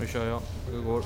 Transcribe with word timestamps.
Nu 0.00 0.06
kör 0.06 0.26
jag. 0.28 0.40
Det 0.72 0.80
går. 0.86 1.02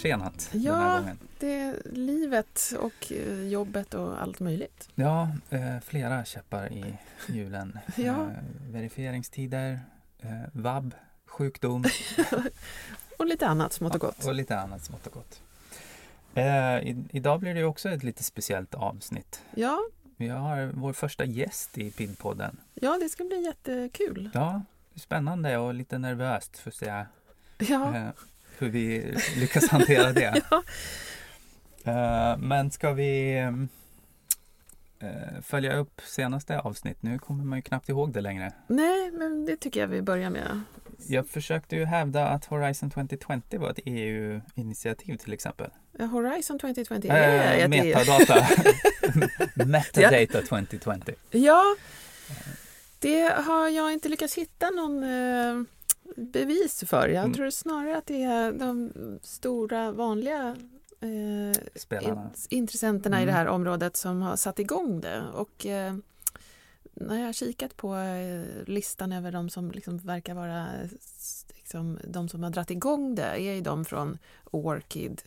Försenat 0.00 0.48
den 0.52 0.62
Ja. 0.62 0.74
här 0.74 0.98
gången. 1.00 1.18
Det 1.38 1.52
är 1.60 1.82
livet 1.92 2.60
och 2.80 3.12
eh, 3.12 3.42
jobbet 3.48 3.94
och 3.94 4.22
allt 4.22 4.40
möjligt. 4.40 4.88
Ja, 4.94 5.30
eh, 5.50 5.80
flera 5.80 6.24
käppar 6.24 6.72
i 6.72 6.98
hjulen. 7.28 7.78
Ja. 7.96 8.30
Eh, 8.30 8.36
verifieringstider, 8.70 9.80
vab, 10.52 10.94
sjukdom 11.26 11.84
Och 13.18 13.26
lite 13.26 13.46
annat 13.46 13.72
smått 13.72 13.94
och 13.94 14.00
gott. 14.00 14.24
och 14.24 14.34
lite 14.34 14.58
annat 14.58 14.84
smått 14.84 15.06
och 15.06 15.12
gott. 15.12 15.42
I, 16.82 16.96
idag 17.10 17.40
blir 17.40 17.54
det 17.54 17.64
också 17.64 17.88
ett 17.88 18.02
lite 18.02 18.24
speciellt 18.24 18.74
avsnitt. 18.74 19.42
Ja, 19.54 19.78
Vi 20.16 20.28
har 20.28 20.70
vår 20.74 20.92
första 20.92 21.24
gäst 21.24 21.78
i 21.78 21.90
PID-podden. 21.90 22.56
ja, 22.74 22.98
det 23.02 23.08
ska 23.08 23.24
bli 23.24 23.44
jättekul. 23.44 24.30
Ja, 24.34 24.62
spännande 24.94 25.56
och 25.58 25.74
lite 25.74 25.98
nervöst 25.98 26.58
för 26.58 26.70
att 26.70 26.74
se 26.76 27.04
Ja, 27.58 28.12
hur 28.60 28.68
vi 28.70 29.14
lyckas 29.36 29.68
hantera 29.68 30.12
det. 30.12 30.42
ja. 30.50 30.62
Eh, 31.84 32.38
men 32.38 32.70
ska 32.70 32.92
vi 32.92 33.36
eh, 35.00 35.40
följa 35.42 35.72
upp 35.76 36.00
senaste 36.06 36.58
avsnitt? 36.60 37.02
Nu 37.02 37.18
kommer 37.18 37.44
man 37.44 37.58
ju 37.58 37.62
knappt 37.62 37.88
ihåg 37.88 38.12
det 38.12 38.20
längre. 38.20 38.52
Nej, 38.66 39.10
men 39.10 39.46
det 39.46 39.56
tycker 39.56 39.80
jag 39.80 39.88
vi 39.88 40.02
börjar 40.02 40.30
med. 40.30 40.60
Jag 41.08 41.28
försökte 41.28 41.76
ju 41.76 41.84
hävda 41.84 42.28
att 42.28 42.44
Horizon 42.44 42.90
2020 42.90 43.40
var 43.58 43.70
ett 43.70 43.78
EU-initiativ 43.84 45.16
till 45.16 45.32
exempel. 45.32 45.70
Horizon 45.98 46.58
2020 46.58 47.06
Eh, 47.08 47.14
är 47.14 47.58
ett- 47.58 47.70
metadata. 47.70 48.46
Metadata 49.66 50.42
2020. 50.46 51.12
Ja, 51.30 51.64
det 52.98 53.20
har 53.42 53.68
jag 53.68 53.92
inte 53.92 54.08
lyckats 54.08 54.34
hitta 54.38 54.70
någon 54.70 55.04
bevis 56.16 56.84
för. 56.86 57.08
Jag 57.08 57.24
Mm. 57.24 57.34
tror 57.34 57.50
snarare 57.50 57.96
att 57.96 58.06
det 58.06 58.22
är 58.22 58.52
de 58.52 58.92
stora 59.22 59.92
vanliga 59.92 60.56
eh, 61.00 61.62
Spelarna. 61.74 62.30
int- 62.34 62.46
intressenterna 62.50 63.16
i 63.20 63.22
Mm. 63.22 63.32
det 63.34 63.38
här 63.38 63.46
området 63.48 63.96
som 63.96 64.22
har 64.22 64.36
satt 64.36 64.58
igång 64.58 65.00
det. 65.00 65.22
Och 65.34 65.66
eh, 65.66 65.94
när 66.94 67.18
jag 67.18 67.26
har 67.26 67.32
kikat 67.32 67.76
på 67.76 67.94
eh, 67.96 68.64
listan 68.66 69.12
över 69.12 69.32
de 69.32 69.50
som 69.50 69.70
liksom 69.70 69.98
verkar 69.98 70.34
vara 70.34 70.60
eh, 70.82 70.88
liksom, 71.56 71.98
de 72.04 72.28
som 72.28 72.42
har 72.42 72.50
dratt 72.50 72.70
igång 72.70 73.14
det 73.14 73.22
är 73.24 73.36
ju 73.54 73.60
de 73.60 73.84
från 73.84 74.18
ORCID, 74.50 75.20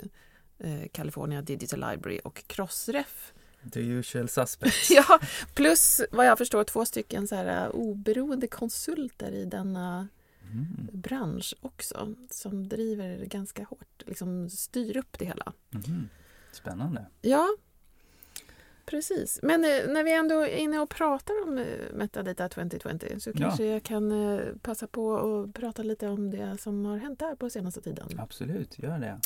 eh, 0.59 0.87
California 0.91 1.41
Digital 1.41 1.79
Library 1.91 2.19
och 2.23 2.43
Crossref. 2.47 3.33
The 3.73 3.79
usual 3.79 4.29
suspects. 4.29 4.91
Ja, 4.91 5.19
plus 5.53 6.01
vad 6.11 6.25
jag 6.25 6.37
förstår 6.37 6.63
två 6.63 6.85
stycken 6.85 7.27
så 7.27 7.35
här, 7.35 7.65
uh, 7.67 7.75
oberoende 7.75 8.47
konsulter 8.47 9.31
i 9.31 9.45
denna 9.45 10.07
Mm. 10.53 10.87
bransch 10.93 11.53
också 11.61 12.15
som 12.29 12.67
driver 12.69 13.25
ganska 13.25 13.63
hårt, 13.63 14.03
liksom 14.05 14.49
styr 14.49 14.97
upp 14.97 15.19
det 15.19 15.25
hela. 15.25 15.53
Mhm. 15.69 16.09
Spännande. 16.51 17.05
Ja, 17.21 17.47
precis. 18.85 19.39
Men 19.43 19.63
eh, 19.63 19.93
när 19.93 20.03
vi 20.03 20.13
ändå 20.13 20.35
är 20.41 20.57
inne 20.57 20.79
och 20.79 20.89
pratar 20.89 21.33
om 21.47 21.57
eh, 21.57 21.65
Metadata 21.93 22.49
2020 22.49 23.19
så 23.19 23.29
Ja. 23.29 23.33
kanske 23.37 23.65
jag 23.65 23.83
kan 23.83 24.11
eh, 24.11 24.39
passa 24.61 24.87
på 24.87 25.15
att 25.17 25.53
prata 25.53 25.83
lite 25.83 26.07
om 26.07 26.31
det 26.31 26.57
som 26.61 26.85
har 26.85 26.97
hänt 26.97 27.19
där 27.19 27.35
på 27.35 27.49
senaste 27.49 27.81
tiden. 27.81 28.07
Absolut, 28.17 28.79
gör 28.79 28.99
det. 28.99 29.19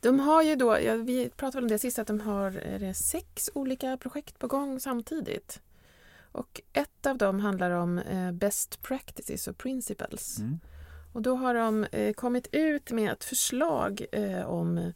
De 0.00 0.20
har 0.20 0.42
ju 0.42 0.56
då, 0.56 0.78
ja, 0.84 0.96
vi 0.96 1.28
pratade 1.36 1.62
om 1.64 1.68
det 1.68 1.78
sist, 1.78 1.98
att 1.98 2.06
de 2.06 2.20
har 2.20 2.92
sex 2.92 3.50
olika 3.54 3.96
projekt 3.96 4.38
på 4.38 4.46
gång 4.46 4.80
samtidigt. 4.80 5.60
Och 6.32 6.60
ett 6.72 7.06
av 7.06 7.18
dem 7.18 7.40
handlar 7.40 7.70
om 7.70 7.98
eh, 7.98 8.32
Best 8.32 8.82
Practices 8.82 9.48
och 9.48 9.58
Principles. 9.58 10.38
Mm. 10.38 10.58
Och 11.12 11.22
då 11.22 11.36
har 11.36 11.54
de 11.54 11.84
eh, 11.84 12.12
kommit 12.12 12.48
ut 12.52 12.90
med 12.90 13.12
ett 13.12 13.24
förslag 13.24 14.06
eh, 14.12 14.42
om 14.42 14.92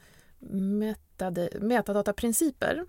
metadataprinciper 1.60 2.84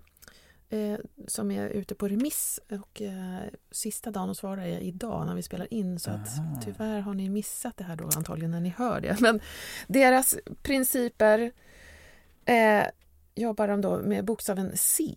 som 1.26 1.50
är 1.50 1.68
ute 1.68 1.94
på 1.94 2.08
remiss. 2.08 2.60
Och 2.70 3.02
sista 3.70 4.10
dagen 4.10 4.30
att 4.30 4.36
svara 4.36 4.66
är 4.66 4.80
idag 4.80 5.26
när 5.26 5.34
vi 5.34 5.42
spelar 5.42 5.74
in. 5.74 5.98
Så 5.98 6.10
att 6.10 6.28
tyvärr 6.64 7.00
har 7.00 7.14
ni 7.14 7.28
missat 7.28 7.76
det 7.76 7.84
här 7.84 7.96
då 7.96 8.04
antagligen 8.04 8.50
när 8.50 8.60
ni 8.60 8.68
hör 8.68 9.00
det. 9.00 9.20
Men 9.20 9.40
deras 9.86 10.36
principer 10.62 11.52
jobbar 13.34 13.68
de 13.68 13.80
då 13.80 13.98
med 14.02 14.24
bokstaven 14.24 14.72
C. 14.76 15.16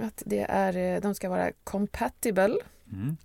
Att 0.00 0.22
det 0.26 0.46
är, 0.48 0.76
eh, 0.76 1.00
de 1.00 1.14
ska 1.14 1.28
vara 1.28 1.52
compatible 1.64 2.56
Mm. 2.92 3.16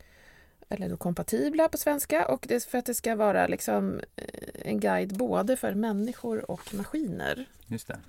eller 0.69 0.89
då 0.89 0.97
kompatibla 0.97 1.69
på 1.69 1.77
svenska 1.77 2.27
och 2.27 2.45
det 2.49 2.55
är 2.55 2.59
för 2.59 2.77
att 2.77 2.85
det 2.85 2.93
ska 2.93 3.15
vara 3.15 3.47
liksom 3.47 3.99
eh, 4.15 4.25
en 4.53 4.79
guide 4.79 5.17
både 5.17 5.57
för 5.57 5.73
människor 5.73 6.51
och 6.51 6.73
maskiner. 6.73 7.45
Just 7.67 7.87
det. 7.87 7.99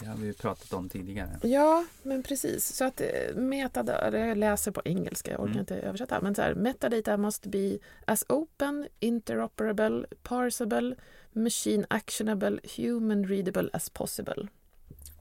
Det 0.00 0.06
har 0.06 0.16
vi 0.16 0.26
ju 0.26 0.32
pratat 0.32 0.72
om 0.72 0.88
tidigare. 0.88 1.38
Ja, 1.42 1.84
men 2.02 2.22
precis. 2.22 2.64
Så 2.76 2.84
att 2.84 3.00
eh, 3.00 3.34
metadata, 3.36 4.18
jag 4.18 4.38
läser 4.38 4.70
på 4.70 4.82
engelska, 4.84 5.30
jag 5.30 5.40
orkar 5.40 5.50
Mm. 5.50 5.60
inte 5.60 5.76
översätta. 5.76 6.20
Men 6.20 6.34
så 6.34 6.42
här, 6.42 6.54
metadata 6.54 7.16
must 7.16 7.46
be 7.46 7.78
as 8.04 8.24
open, 8.28 8.88
interoperable, 9.00 10.06
parsable, 10.22 10.94
machine 11.32 11.86
actionable, 11.90 12.60
human 12.76 13.26
readable 13.28 13.70
as 13.72 13.90
possible. 13.90 14.48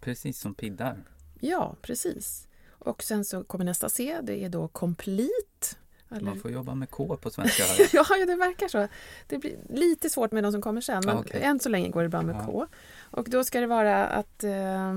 Precis 0.02 0.40
som 0.40 0.54
piddar. 0.56 1.04
Ja, 1.40 1.76
precis. 1.82 2.48
Och 2.70 3.04
sen 3.04 3.26
så 3.26 3.44
kommer 3.44 3.66
nästa 3.66 3.90
C, 3.90 4.20
det 4.24 4.44
är 4.44 4.50
då 4.50 4.68
complete. 4.68 5.76
Eller- 6.12 6.22
Man 6.22 6.40
får 6.40 6.52
jobba 6.52 6.76
med 6.76 6.90
K 6.90 7.18
på 7.22 7.30
svenska. 7.30 7.64
ja, 7.94 8.26
det 8.28 8.36
verkar 8.36 8.68
så. 8.68 8.88
Det 9.28 9.38
blir 9.38 9.58
lite 9.70 10.10
svårt 10.10 10.32
med 10.32 10.44
de 10.44 10.52
som 10.52 10.62
kommer 10.62 10.82
sen, 10.82 11.02
men 11.06 11.18
Ah, 11.18 11.20
okej. 11.20 11.42
än 11.42 11.60
så 11.60 11.70
länge 11.70 11.90
går 11.90 12.04
det 12.04 12.10
bra 12.10 12.22
med 12.22 12.36
Ja. 12.36 12.46
K. 12.46 12.68
Och 13.00 13.30
då 13.30 13.44
ska 13.44 13.60
det 13.60 13.68
vara 13.68 14.06
att 14.08 14.44
eh, 14.44 14.94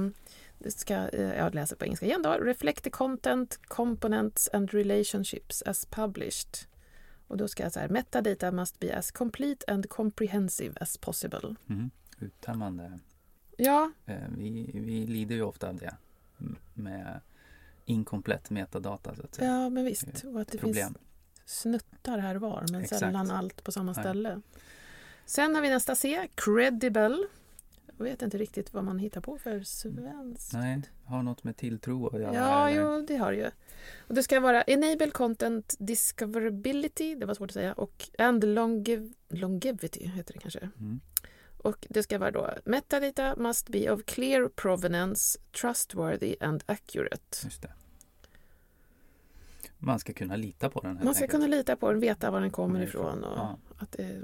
det 0.58 0.70
ska, 0.70 0.94
eh, 1.08 1.36
jag 1.36 1.54
läser 1.54 1.76
på 1.76 1.84
engelska 1.84 2.06
igen 2.06 2.22
då, 2.22 2.32
reflect 2.32 2.84
the 2.84 2.90
content, 2.90 3.60
components 3.66 4.48
and 4.52 4.70
relationships 4.70 5.62
as 5.62 5.86
published. 5.86 6.58
Och 7.26 7.36
då 7.36 7.48
ska 7.48 7.62
jag 7.62 7.72
så 7.72 7.80
här, 7.80 7.88
metadata 7.88 8.52
must 8.52 8.80
be 8.80 8.96
as 8.98 9.10
complete 9.10 9.72
and 9.72 9.88
comprehensive 9.88 10.74
as 10.80 10.98
possible. 10.98 11.54
Mm. 11.68 11.90
Uttömmande. 12.18 12.98
Ja, 13.64 13.90
Eh, 14.06 14.16
Vi, 14.36 14.70
vi 14.74 15.06
lider 15.06 15.34
ju 15.34 15.42
ofta 15.42 15.68
av 15.68 15.76
det. 15.76 15.96
Med 16.74 17.20
inkomplett 17.84 18.50
metadata 18.50 19.14
så 19.14 19.22
att 19.22 19.34
säga. 19.34 19.50
ja 19.50 19.68
men 19.68 19.84
visst. 19.84 20.24
Och 20.24 20.40
att 20.40 20.48
det 20.48 20.58
Problem. 20.58 20.86
finns 20.94 20.98
snuttar 21.44 22.18
här 22.18 22.34
var, 22.34 22.64
men 22.72 22.80
Exakt. 22.80 23.00
sällan 23.00 23.30
allt 23.30 23.64
på 23.64 23.72
samma 23.72 23.94
ställe. 23.94 24.40
Sen 25.26 25.54
har 25.54 25.62
vi 25.62 25.68
nästa 25.68 25.94
C, 25.94 26.28
credible. 26.34 27.18
Jag 27.96 28.04
vet 28.04 28.22
inte 28.22 28.38
riktigt 28.38 28.72
vad 28.72 28.84
man 28.84 28.98
hittar 28.98 29.20
på 29.20 29.38
för 29.38 29.62
svenskt. 29.62 30.52
Nej, 30.52 30.82
har 31.04 31.22
något 31.22 31.44
med 31.44 31.56
tilltro 31.56 32.06
att 32.06 32.20
göra. 32.20 32.34
Ja, 32.34 32.68
eller? 32.68 32.80
jo, 32.82 33.04
det 33.08 33.16
har 33.16 33.32
ju. 33.32 33.50
Och 34.08 34.14
det 34.14 34.22
ska 34.22 34.40
vara 34.40 34.62
enable 34.62 35.10
content 35.10 35.76
discoverability, 35.78 37.14
det 37.14 37.26
var 37.26 37.34
svårt 37.34 37.50
att 37.50 37.54
säga, 37.54 37.72
och 37.72 38.10
and 38.18 38.44
longev 38.44 39.12
longevity 39.28 40.06
heter 40.06 40.32
det 40.32 40.38
kanske. 40.38 40.70
Mm. 40.78 41.00
Och 41.62 41.86
det 41.90 42.02
ska 42.02 42.18
vara 42.18 42.30
då 42.30 42.50
metadata 42.64 43.36
must 43.36 43.68
be 43.68 43.90
of 43.90 44.04
clear 44.04 44.48
provenance, 44.48 45.38
trustworthy 45.60 46.36
and 46.40 46.62
accurate. 46.66 47.36
Just 47.44 47.62
det. 47.62 47.72
man 49.78 49.98
ska 49.98 50.12
kunna 50.12 50.36
lita 50.36 50.70
på 50.70 50.80
den. 50.80 50.94
Man 50.94 51.14
ska 51.14 51.24
enkelt. 51.24 51.30
kunna 51.30 51.46
lita 51.56 51.76
på 51.76 51.92
den, 51.92 52.00
veta 52.00 52.30
var 52.30 52.40
den 52.40 52.50
kommer 52.50 52.82
ifrån 52.82 53.24
och 53.24 53.38
ja. 53.38 53.58
att 53.78 53.92
det 53.92 54.22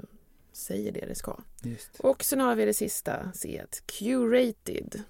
säger 0.51 0.91
det 0.91 1.05
det 1.05 1.15
ska. 1.15 1.39
Just. 1.63 1.99
Och 1.99 2.23
sen 2.23 2.39
har 2.39 2.55
vi 2.55 2.65
det 2.65 2.73
sista 2.73 3.31
C, 3.33 3.65
curated. 3.85 5.03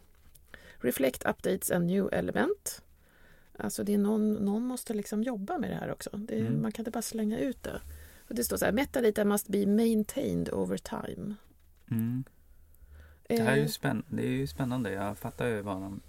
Reflect 0.79 1.25
updates 1.25 1.71
and 1.71 1.85
new 1.85 2.09
element. 2.13 2.81
Alltså 3.57 3.83
det 3.83 3.93
är 3.93 3.97
någon, 3.97 4.33
någon 4.33 4.63
måste 4.63 4.93
liksom 4.93 5.23
jobba 5.23 5.57
med 5.57 5.69
det 5.69 5.75
här 5.75 5.91
också. 5.91 6.09
Det, 6.13 6.39
Mm. 6.39 6.61
Man 6.61 6.71
kan 6.71 6.81
inte 6.83 6.91
bara 6.91 7.01
slänga 7.01 7.39
ut 7.39 7.63
det. 7.63 7.81
Och 8.29 8.35
det 8.35 8.43
står 8.43 8.57
så 8.57 8.65
här, 8.65 8.71
metadata 8.71 9.25
must 9.25 9.47
be 9.47 9.65
maintained 9.65 10.49
over 10.49 10.77
time. 10.77 11.35
Mm. 11.91 12.23
Det 13.27 13.41
här 13.41 13.51
är 13.51 13.57
Eh, 13.57 13.61
ju, 13.63 13.67
spänn- 13.67 14.03
det 14.09 14.23
är 14.25 14.29
ju 14.31 14.47
spännande. 14.47 14.91
Jag 14.91 15.17
fattar 15.17 15.45
ju 15.45 15.61
vad 15.61 15.81
de 15.81 16.01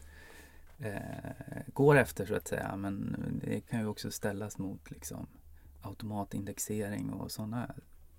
eh, 0.78 1.62
går 1.75 1.96
efter 1.96 2.26
så 2.26 2.34
att 2.34 2.48
säga. 2.48 2.76
Men 2.76 3.16
det 3.44 3.60
kan 3.60 3.80
ju 3.80 3.86
också 3.86 4.10
ställas 4.10 4.58
mot 4.58 4.90
liksom 4.90 5.26
automatindexering 5.82 7.10
och 7.12 7.30
sådana 7.32 7.75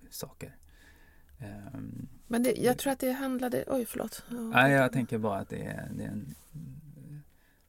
saker. 0.10 0.56
Ehm, 1.40 2.08
Men 2.28 2.44
det, 2.44 2.52
jag 2.58 2.78
tror 2.78 2.94
att 2.94 3.00
det 3.00 3.12
handlade... 3.12 3.64
Oj, 3.68 3.86
förlåt. 3.86 4.24
Ja, 4.30 4.36
nej, 4.38 4.72
jag 4.72 4.94
tänker 4.94 5.18
bara 5.18 5.40
att 5.40 5.50
det 5.50 5.64
är, 5.66 5.90
det 5.98 6.04
är 6.04 6.08
en 6.08 6.36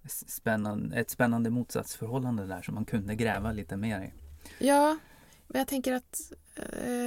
spännande, 0.08 0.96
ett 0.96 1.10
spännande 1.10 1.50
motsatsförhållande 1.50 2.46
där 2.46 2.62
som 2.62 2.74
man 2.74 2.84
kunde 2.84 3.14
gräva 3.14 3.52
lite 3.52 3.76
mer 3.76 4.00
i. 4.00 4.12
Ja, 4.66 4.98
men 5.52 5.58
jag 5.58 5.68
tänker 5.68 5.92
att 5.92 6.32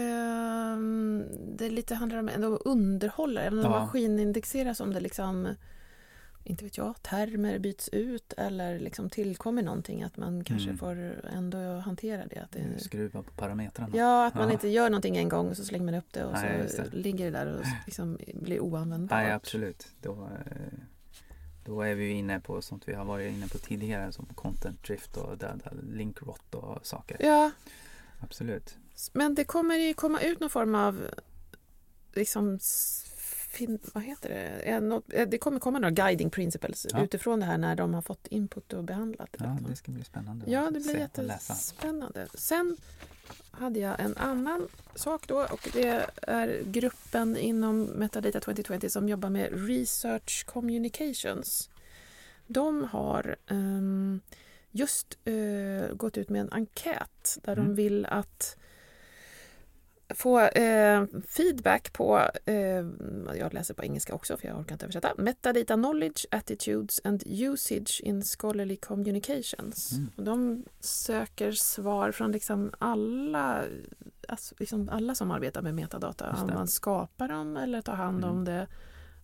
ehm, 0.03 1.25
det 1.57 1.69
lite 1.69 1.95
handlar 1.95 2.17
om 2.19 2.29
ändå 2.29 2.55
att 2.55 2.61
underhålla, 2.65 3.41
även 3.41 3.59
om 3.59 3.65
Ja. 3.65 3.79
maskinindexeras 3.79 4.79
om 4.79 4.93
det 4.93 4.99
liksom 4.99 5.55
inte 6.45 6.63
vet 6.63 6.77
jag, 6.77 7.01
termer 7.01 7.59
byts 7.59 7.89
ut 7.89 8.33
eller 8.37 8.79
liksom 8.79 9.09
tillkommer 9.09 9.63
någonting 9.63 10.03
att 10.03 10.17
man 10.17 10.43
kanske 10.43 10.67
Mm. 10.69 10.77
får 10.77 11.25
ändå 11.33 11.57
hantera 11.77 12.25
det. 12.27 12.39
Att 12.39 12.51
det 12.51 12.79
Skruva 12.83 13.23
på 13.23 13.31
parametrarna. 13.31 13.97
ja, 13.97 14.25
att 14.27 14.35
man 14.35 14.47
Ja. 14.47 14.53
inte 14.53 14.67
gör 14.67 14.89
någonting 14.89 15.17
en 15.17 15.29
gång 15.29 15.49
och 15.49 15.57
så 15.57 15.65
slänger 15.65 15.85
man 15.85 15.93
upp 15.95 16.13
det 16.13 16.25
och 16.25 16.33
Nej, 16.33 16.69
så 16.69 16.81
det. 16.81 16.97
ligger 16.97 17.25
det 17.25 17.31
där 17.31 17.45
och 17.55 17.65
liksom 17.85 18.17
blir 18.33 18.59
oanvändbart. 18.59 19.17
Nej, 19.17 19.31
absolut. 19.31 19.87
Då, 20.01 20.11
eh, 20.45 20.79
då 21.65 21.81
är 21.81 21.95
vi 21.95 22.09
inne 22.09 22.39
på 22.39 22.61
sånt 22.61 22.83
vi 22.87 22.93
har 22.93 23.05
varit 23.05 23.33
inne 23.33 23.47
på 23.47 23.57
tidigare 23.57 24.11
som 24.11 24.25
content 24.25 24.83
drift 24.83 25.17
och 25.17 25.37
döda 25.37 25.71
link 25.91 26.21
rot 26.21 26.55
och 26.55 26.85
saker. 26.85 27.17
Ja, 27.19 27.51
Absolut. 28.23 28.75
men 29.13 29.35
det 29.35 29.43
kommer 29.43 29.75
ju 29.75 29.93
komma 29.93 30.21
ut 30.21 30.39
någon 30.39 30.49
form 30.49 30.75
av 30.75 31.07
liksom 32.13 32.59
fin, 33.53 33.79
vad 33.93 34.03
heter 34.03 34.29
det? 34.29 34.35
Eh, 35.13 35.19
eh, 35.21 35.27
Det 35.27 35.37
kommer 35.37 35.59
komma 35.59 35.79
några 35.79 35.91
guiding 35.91 36.29
principles 36.29 36.87
Ja. 36.89 37.03
utifrån 37.03 37.39
det 37.39 37.45
här 37.45 37.57
när 37.57 37.75
de 37.75 37.93
har 37.93 38.01
fått 38.01 38.27
input 38.27 38.73
och 38.73 38.83
behandlat. 38.83 39.29
Ja, 39.39 39.57
det 39.69 39.75
ska 39.75 39.91
bli 39.91 40.03
spännande 40.03 40.51
Ja, 40.51 40.71
det 40.71 40.79
blir 40.79 40.97
jättespännande. 40.97 42.27
Sen 42.33 42.77
hade 43.51 43.79
jag 43.79 43.99
en 43.99 44.17
annan 44.17 44.67
sak 44.95 45.27
då 45.27 45.37
och 45.51 45.69
det 45.73 46.05
är 46.21 46.61
gruppen 46.65 47.37
inom 47.37 47.83
Metadata 47.83 48.39
2020 48.39 48.89
som 48.89 49.09
jobbar 49.09 49.29
med 49.29 49.67
Research 49.67 50.45
Communications. 50.45 51.69
De 52.47 52.83
har 52.83 53.35
ehm, 53.47 54.19
just 54.75 55.17
eh, 55.25 55.95
gått 55.95 56.17
ut 56.17 56.29
med 56.29 56.41
en 56.41 56.51
enkät 56.53 57.37
där 57.43 57.55
de 57.55 57.61
Mm. 57.61 57.75
vill 57.75 58.05
att 58.05 58.57
få 60.09 60.39
eh, 60.39 61.05
feedback 61.27 61.93
på, 61.93 62.19
eh, 62.45 62.85
jag 63.37 63.53
läser 63.53 63.73
på 63.73 63.83
engelska 63.83 64.13
också 64.13 64.37
för 64.37 64.47
jag 64.47 64.59
orkar 64.59 64.75
inte 64.75 64.85
översätta, 64.85 65.13
metadata 65.17 65.73
knowledge, 65.73 66.25
attitudes 66.31 67.01
and 67.03 67.23
usage 67.25 68.01
in 68.03 68.21
scholarly 68.23 68.75
communications. 68.77 69.91
Mm. 69.91 70.09
Och 70.17 70.23
de 70.23 70.63
söker 70.79 71.51
svar 71.51 72.11
från 72.11 72.31
liksom 72.31 72.71
alla, 72.79 73.63
alltså 74.27 74.55
liksom 74.59 74.89
alla 74.89 75.15
som 75.15 75.31
arbetar 75.31 75.61
med 75.61 75.75
metadata, 75.75 76.37
om 76.41 76.47
man 76.53 76.67
skapar 76.67 77.27
dem 77.27 77.57
eller 77.57 77.81
tar 77.81 77.95
hand 77.95 78.25
om 78.25 78.31
Mm. 78.31 78.45
det 78.45 78.67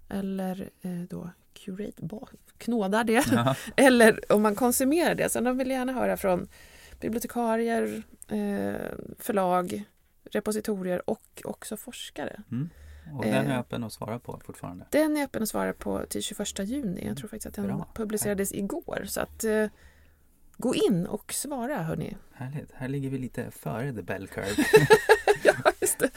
eller 0.10 0.70
då 1.10 1.30
curate, 1.66 2.02
knådar 2.58 3.04
det 3.04 3.26
Ja, 3.32 3.56
eller 3.76 4.32
om 4.32 4.42
man 4.42 4.56
konsumerar 4.56 5.16
det. 5.16 5.30
Så 5.30 5.40
de 5.40 5.58
vill 5.58 5.70
gärna 5.72 5.94
höra 5.94 6.18
från 6.18 6.48
bibliotekarier, 7.00 8.04
eh, 8.28 8.92
förlag, 9.20 9.84
repositorier 10.32 11.10
och 11.10 11.42
också 11.44 11.78
forskare. 11.78 12.42
mm. 12.52 12.70
Och 13.18 13.24
den 13.26 13.34
är 13.48 13.54
Eh. 13.54 13.60
öppen 13.60 13.84
att 13.84 13.94
svara 13.94 14.20
på 14.20 14.42
fortfarande. 14.46 14.86
Den 14.92 15.18
är 15.18 15.24
öppen 15.24 15.44
att 15.44 15.50
svara 15.50 15.74
på 15.74 16.06
till 16.10 16.22
21 16.24 16.60
juni. 16.64 17.06
Jag 17.08 17.18
tror 17.18 17.28
faktiskt 17.28 17.46
att 17.46 17.54
den 17.54 17.68
Bra. 17.68 17.88
publicerades 17.94 18.54
igår. 18.54 19.04
Så 19.08 19.22
att 19.22 19.44
eh, 19.44 19.66
gå 20.58 20.76
in 20.76 21.06
och 21.06 21.34
svara 21.34 21.78
hörni. 21.84 22.16
Härligt. 22.34 22.72
Här 22.74 22.88
ligger 22.88 23.10
vi 23.10 23.18
lite 23.18 23.52
före 23.52 23.94
the 23.94 24.02
bell 24.02 24.28
curve. 24.28 24.48
ja, 25.44 25.54
just 25.82 26.00
det. 26.00 26.10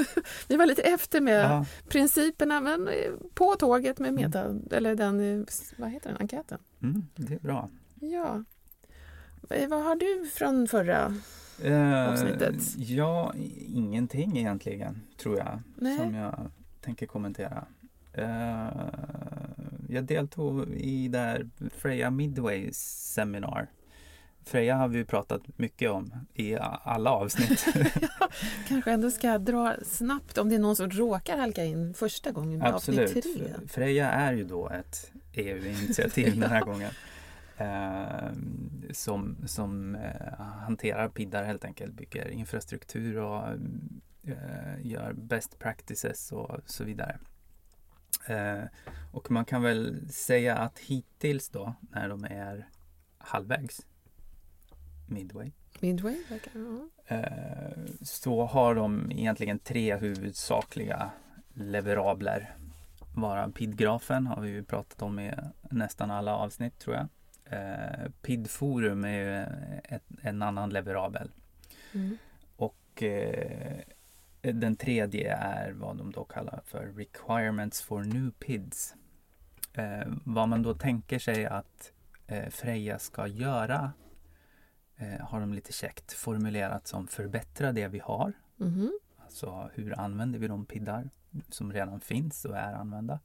Vi 0.48 0.56
var 0.56 0.66
lite 0.66 0.82
efter 0.82 1.20
med 1.20 1.44
ja, 1.44 1.64
principerna 1.88 2.60
men 2.60 2.88
eh, 2.88 3.12
på 3.34 3.54
tåget 3.54 3.98
med 3.98 4.14
meta, 4.14 4.54
eller 4.70 4.94
den, 4.94 5.20
eh, 5.40 5.44
vad 5.78 5.90
heter 5.90 6.08
den, 6.10 6.18
enkäten. 6.20 6.58
mm, 6.82 7.06
det 7.14 7.34
är 7.34 7.38
bra. 7.38 7.68
Ja. 8.00 8.44
Eh, 9.50 9.68
Vad 9.68 9.82
har 9.84 9.96
du 9.96 10.28
från 10.34 10.68
förra? 10.68 11.14
Eh, 11.62 12.08
Avsnittet. 12.12 12.54
Ja, 12.76 13.34
ingenting 13.68 14.38
egentligen 14.38 15.00
tror 15.16 15.38
jag. 15.38 15.60
Nej. 15.76 15.96
Som 15.96 16.14
jag 16.14 16.50
tänker 16.80 17.06
kommentera. 17.06 17.64
Eh, 18.12 18.68
jag 19.88 20.04
deltog 20.04 20.68
i 20.68 21.08
där 21.08 21.48
Freja 21.76 22.10
Midway 22.10 22.72
seminar. 22.72 23.66
Freja 24.50 24.76
har 24.76 24.88
vi 24.88 25.04
pratat 25.04 25.58
mycket 25.58 25.90
om 25.90 26.26
i 26.34 26.56
alla 26.60 27.10
avsnitt. 27.10 27.66
Kanske 28.68 28.92
ändå 28.92 29.10
ska 29.10 29.38
dra 29.38 29.76
snabbt 29.84 30.38
om 30.38 30.48
det 30.48 30.54
är 30.54 30.58
någon 30.58 30.76
som 30.76 30.90
råkar 30.90 31.38
halka 31.38 31.64
in 31.64 31.94
första 31.94 32.30
gången 32.30 32.60
på 32.60 32.66
Absolut. 32.66 33.16
avsnitt 33.16 33.36
tre. 33.36 33.68
Freja 33.68 34.10
är 34.10 34.32
ju 34.32 34.44
då 34.44 34.68
ett 34.68 35.12
EU-initiativ 35.32 36.40
den 36.40 36.50
här 36.50 36.60
gången. 36.60 36.90
Eh, 37.56 38.32
som 38.92 39.36
som 39.46 39.94
eh, 39.94 40.40
hanterar 40.40 41.08
piddar 41.08 41.44
helt 41.44 41.64
enkelt, 41.64 41.92
bygger 41.92 42.28
infrastruktur 42.28 43.18
och 43.18 43.48
eh, 44.24 44.86
gör 44.86 45.12
best 45.12 45.58
practices 45.58 46.32
och 46.32 46.60
så 46.66 46.84
vidare. 46.84 47.18
Eh, 48.26 48.62
och 49.12 49.30
man 49.30 49.44
kan 49.44 49.62
väl 49.62 50.08
säga 50.08 50.56
att 50.56 50.78
hittills 50.78 51.48
då, 51.48 51.74
när 51.80 52.08
de 52.08 52.24
är 52.24 52.68
halvvägs, 53.18 53.86
midway, 55.10 55.52
Midway 55.80 56.16
verkar 56.28 56.52
ja. 56.54 56.88
Eh, 57.16 57.72
så 58.02 58.44
har 58.44 58.74
de 58.74 59.12
egentligen 59.12 59.58
tre 59.58 59.96
huvudsakliga 59.96 61.10
leverabler. 61.54 62.54
Vara 63.14 63.48
PID-grafen 63.48 64.26
har 64.26 64.42
vi 64.42 64.50
ju 64.50 64.64
pratat 64.64 65.02
om 65.02 65.18
i 65.18 65.32
nästan 65.70 66.10
alla 66.10 66.36
avsnitt 66.36 66.78
tror 66.78 66.96
jag. 66.96 67.08
Eh, 67.44 68.10
PID-forum 68.22 69.04
är 69.04 69.18
ju 69.18 69.34
ett, 69.84 70.04
en 70.22 70.42
annan 70.42 70.70
leverabel. 70.70 71.30
Mm. 71.94 72.18
Och 72.56 73.02
eh, 73.02 73.80
den 74.40 74.76
tredje 74.76 75.36
är 75.36 75.72
vad 75.72 75.96
de 75.96 76.12
då 76.12 76.24
kallar 76.24 76.62
för 76.64 76.86
Requirements 76.86 77.82
for 77.82 78.04
New 78.04 78.30
PIDs. 78.30 78.94
Vad 80.24 80.48
man 80.48 80.62
då 80.62 80.74
tänker 80.74 81.18
sig 81.18 81.46
att 81.46 81.92
Freja 82.50 82.98
ska 82.98 83.26
göra 83.26 83.92
eh, 85.00 85.26
har 85.26 85.40
de 85.40 85.54
lite 85.54 85.72
käckt 85.72 86.12
formulerat 86.12 86.86
som 86.86 87.06
förbättra 87.06 87.72
det 87.72 87.88
vi 87.88 87.98
har. 87.98 88.32
Mhm. 88.56 88.92
Alltså 89.18 89.70
hur 89.74 90.00
använder 90.00 90.38
vi 90.38 90.48
de 90.48 90.66
piddar 90.66 91.10
som 91.48 91.72
redan 91.72 92.00
finns 92.00 92.44
och 92.44 92.56
är 92.56 92.72
använda. 92.72 93.20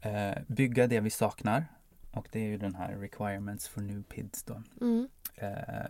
Eh, 0.00 0.38
bygga 0.46 0.86
det 0.86 1.00
vi 1.00 1.10
saknar 1.10 1.66
och 2.10 2.28
det 2.32 2.40
är 2.40 2.44
ju 2.44 2.58
den 2.58 2.74
här 2.74 2.96
requirements 2.96 3.68
for 3.68 3.80
new 3.80 4.02
pids 4.02 4.42
då. 4.42 4.62
Mm. 4.80 5.08
Eh, 5.34 5.86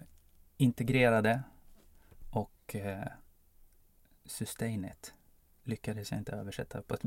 integrera 0.56 1.22
det 1.22 1.42
och 2.30 2.76
eh, 2.76 3.08
sustain 4.24 4.84
it. 4.84 5.14
Lyckades 5.62 6.10
jag 6.10 6.20
inte 6.20 6.32
översätta 6.32 6.82
på 6.82 6.94
ett 6.94 7.02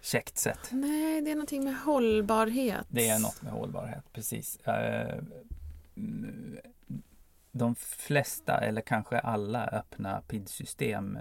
käckt 0.00 0.38
sätt. 0.38 0.68
Nej, 0.70 1.22
det 1.22 1.30
är 1.30 1.34
någonting 1.34 1.64
med 1.64 1.76
hållbarhet. 1.76 2.86
Det 2.88 3.08
är 3.08 3.18
något 3.18 3.42
med 3.42 3.52
hållbarhet, 3.52 4.12
precis. 4.12 4.56
Eh, 4.56 5.12
mm, 5.12 5.26
de 7.52 7.74
flesta, 7.74 8.58
eller 8.58 8.80
kanske 8.80 9.18
alla 9.18 9.66
öppna 9.66 10.20
PID-system 10.20 11.18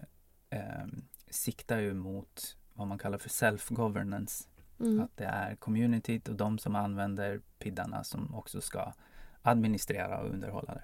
eh, 0.49 0.85
siktar 1.29 1.79
ju 1.79 1.93
mot 1.93 2.57
vad 2.73 2.87
man 2.87 2.97
kallar 2.97 3.17
för 3.17 3.29
self-governance. 3.29 4.47
Mm. 4.79 4.99
Att 4.99 5.17
det 5.17 5.25
är 5.25 5.55
communityt 5.55 6.27
och 6.27 6.35
de 6.35 6.59
som 6.59 6.75
använder 6.75 7.41
PIDarna 7.59 8.03
som 8.03 8.35
också 8.35 8.61
ska 8.61 8.93
administrera 9.41 10.19
och 10.19 10.29
underhålla 10.29 10.73
det. 10.73 10.83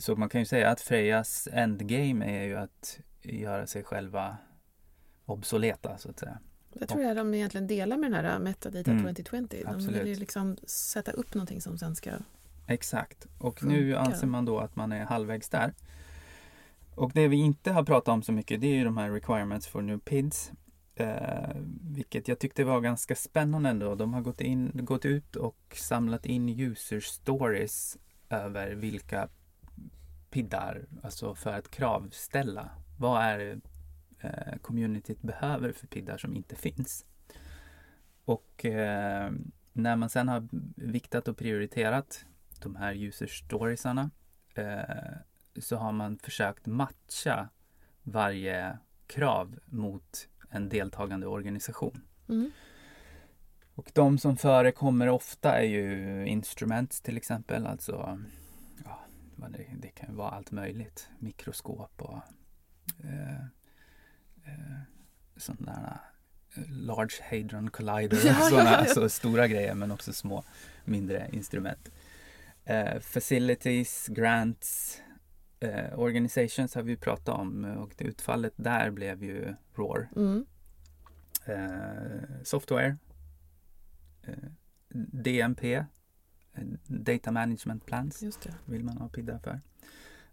Så 0.00 0.16
man 0.16 0.28
kan 0.28 0.40
ju 0.40 0.44
säga 0.44 0.70
att 0.70 0.80
Frejas 0.80 1.48
endgame 1.52 2.40
är 2.40 2.44
ju 2.44 2.56
att 2.56 3.00
göra 3.22 3.66
sig 3.66 3.82
själva 3.82 4.36
obsoleta 5.24 5.98
så 5.98 6.10
att 6.10 6.18
säga. 6.18 6.38
Det 6.72 6.86
tror 6.86 7.02
jag 7.02 7.16
de 7.16 7.34
egentligen 7.34 7.66
delar 7.66 7.96
med 7.96 8.12
den 8.12 8.24
här 8.24 8.38
Metadata 8.38 8.90
Mm, 8.90 9.02
2020. 9.02 9.46
De 9.50 9.56
vill 9.56 9.68
absolut. 9.68 10.06
ju 10.06 10.14
liksom 10.14 10.56
sätta 10.64 11.12
upp 11.12 11.34
någonting 11.34 11.60
som 11.60 11.78
sen 11.78 11.96
ska 11.96 12.10
Exakt. 12.66 13.26
Och 13.38 13.64
nu 13.64 13.92
Funkar. 13.92 14.12
anser 14.12 14.26
man 14.26 14.44
då 14.44 14.58
att 14.58 14.76
man 14.76 14.92
är 14.92 15.04
halvvägs 15.04 15.48
där. 15.48 15.74
Och 16.94 17.10
det 17.14 17.28
vi 17.28 17.36
inte 17.36 17.72
har 17.72 17.84
pratat 17.84 18.08
om 18.08 18.22
så 18.22 18.32
mycket 18.32 18.60
det 18.60 18.66
är 18.66 18.74
ju 18.74 18.84
de 18.84 18.96
här 18.96 19.10
requirements 19.10 19.66
for 19.66 19.82
new 19.82 19.98
PIDs. 19.98 20.52
Eh, 20.94 21.56
vilket 21.80 22.28
jag 22.28 22.38
tyckte 22.38 22.64
var 22.64 22.80
ganska 22.80 23.14
spännande 23.14 23.70
ändå. 23.70 23.94
De 23.94 24.14
har 24.14 24.20
gått, 24.20 24.40
in, 24.40 24.70
gått 24.74 25.04
ut 25.04 25.36
och 25.36 25.76
samlat 25.76 26.26
in 26.26 26.60
user 26.60 27.00
stories 27.00 27.98
över 28.28 28.70
vilka 28.70 29.28
PIDar, 30.30 30.86
alltså 31.02 31.34
för 31.34 31.52
att 31.52 31.70
kravställa. 31.70 32.70
Vad 32.98 33.22
är 33.22 33.60
eh, 34.20 34.56
communityt 34.62 35.22
behöver 35.22 35.72
för 35.72 35.86
PIDar 35.86 36.18
som 36.18 36.36
inte 36.36 36.56
finns? 36.56 37.04
Och 38.24 38.64
eh, 38.64 39.32
när 39.72 39.96
man 39.96 40.10
sen 40.10 40.28
har 40.28 40.48
viktat 40.76 41.28
och 41.28 41.36
prioriterat 41.36 42.24
de 42.62 42.76
här 42.76 42.94
user 42.94 43.26
storiesarna 43.26 44.10
eh, 44.54 45.16
så 45.60 45.76
har 45.76 45.92
man 45.92 46.18
försökt 46.18 46.66
matcha 46.66 47.48
varje 48.02 48.78
krav 49.06 49.58
mot 49.66 50.28
en 50.50 50.68
deltagande 50.68 51.26
organisation. 51.26 52.02
Mm. 52.28 52.50
Och 53.74 53.90
de 53.94 54.18
som 54.18 54.36
förekommer 54.36 55.08
ofta 55.08 55.58
är 55.58 55.66
ju 55.66 56.26
instruments 56.26 57.00
till 57.00 57.16
exempel, 57.16 57.66
alltså 57.66 58.18
ja, 58.84 58.98
det, 59.48 59.66
det 59.82 59.88
kan 59.88 60.16
vara 60.16 60.30
allt 60.30 60.50
möjligt. 60.50 61.08
Mikroskop 61.18 62.02
och 62.02 62.18
eh, 63.04 63.40
eh, 64.44 64.80
sådana 65.36 66.00
eh, 66.54 66.62
Large 66.70 67.14
Hadron 67.30 67.70
Collider 67.70 68.16
Ja, 68.24 68.32
ja, 68.40 68.48
sådana 68.48 68.70
ja. 68.70 68.76
Alltså, 68.76 69.08
stora 69.08 69.48
grejer 69.48 69.74
men 69.74 69.90
också 69.90 70.12
små 70.12 70.44
mindre 70.84 71.28
instrument. 71.32 71.90
Eh, 72.64 73.00
facilities, 73.00 74.08
grants, 74.08 75.00
eh, 75.60 75.98
organizations 75.98 76.74
har 76.74 76.82
vi 76.82 76.96
pratat 76.96 77.38
om 77.38 77.64
och 77.64 77.94
det 77.96 78.04
utfallet 78.04 78.52
där 78.56 78.90
blev 78.90 79.24
ju 79.24 79.54
ROAR. 79.74 80.08
Mm. 80.16 80.46
Eh, 81.46 82.42
software, 82.42 82.96
eh, 84.22 84.50
DMP, 85.12 85.74
eh, 85.74 85.84
Data 86.86 87.32
Management 87.32 87.86
Plans 87.86 88.20
det. 88.20 88.54
vill 88.64 88.84
man 88.84 88.96
ha 88.96 89.08
PIDDar 89.08 89.38
för. 89.38 89.60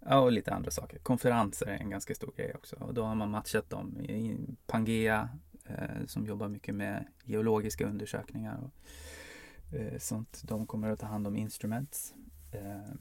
Ja, 0.05 0.19
och 0.19 0.31
lite 0.31 0.53
andra 0.53 0.71
saker. 0.71 0.99
Konferenser 0.99 1.65
är 1.65 1.77
en 1.77 1.89
ganska 1.89 2.15
stor 2.15 2.33
grej 2.35 2.53
också 2.55 2.75
och 2.75 2.93
då 2.93 3.03
har 3.03 3.15
man 3.15 3.31
matchat 3.31 3.69
dem 3.69 3.99
i 4.01 4.37
Pangea 4.67 5.29
eh, 5.65 6.05
som 6.07 6.25
jobbar 6.25 6.47
mycket 6.47 6.75
med 6.75 7.07
geologiska 7.23 7.87
undersökningar 7.87 8.57
och 8.57 8.73
eh, 9.75 9.97
sånt. 9.97 10.41
De 10.43 10.67
kommer 10.67 10.91
att 10.91 10.99
ta 10.99 11.05
hand 11.05 11.27
om 11.27 11.35
instruments. 11.35 12.13
Eh, 12.51 12.91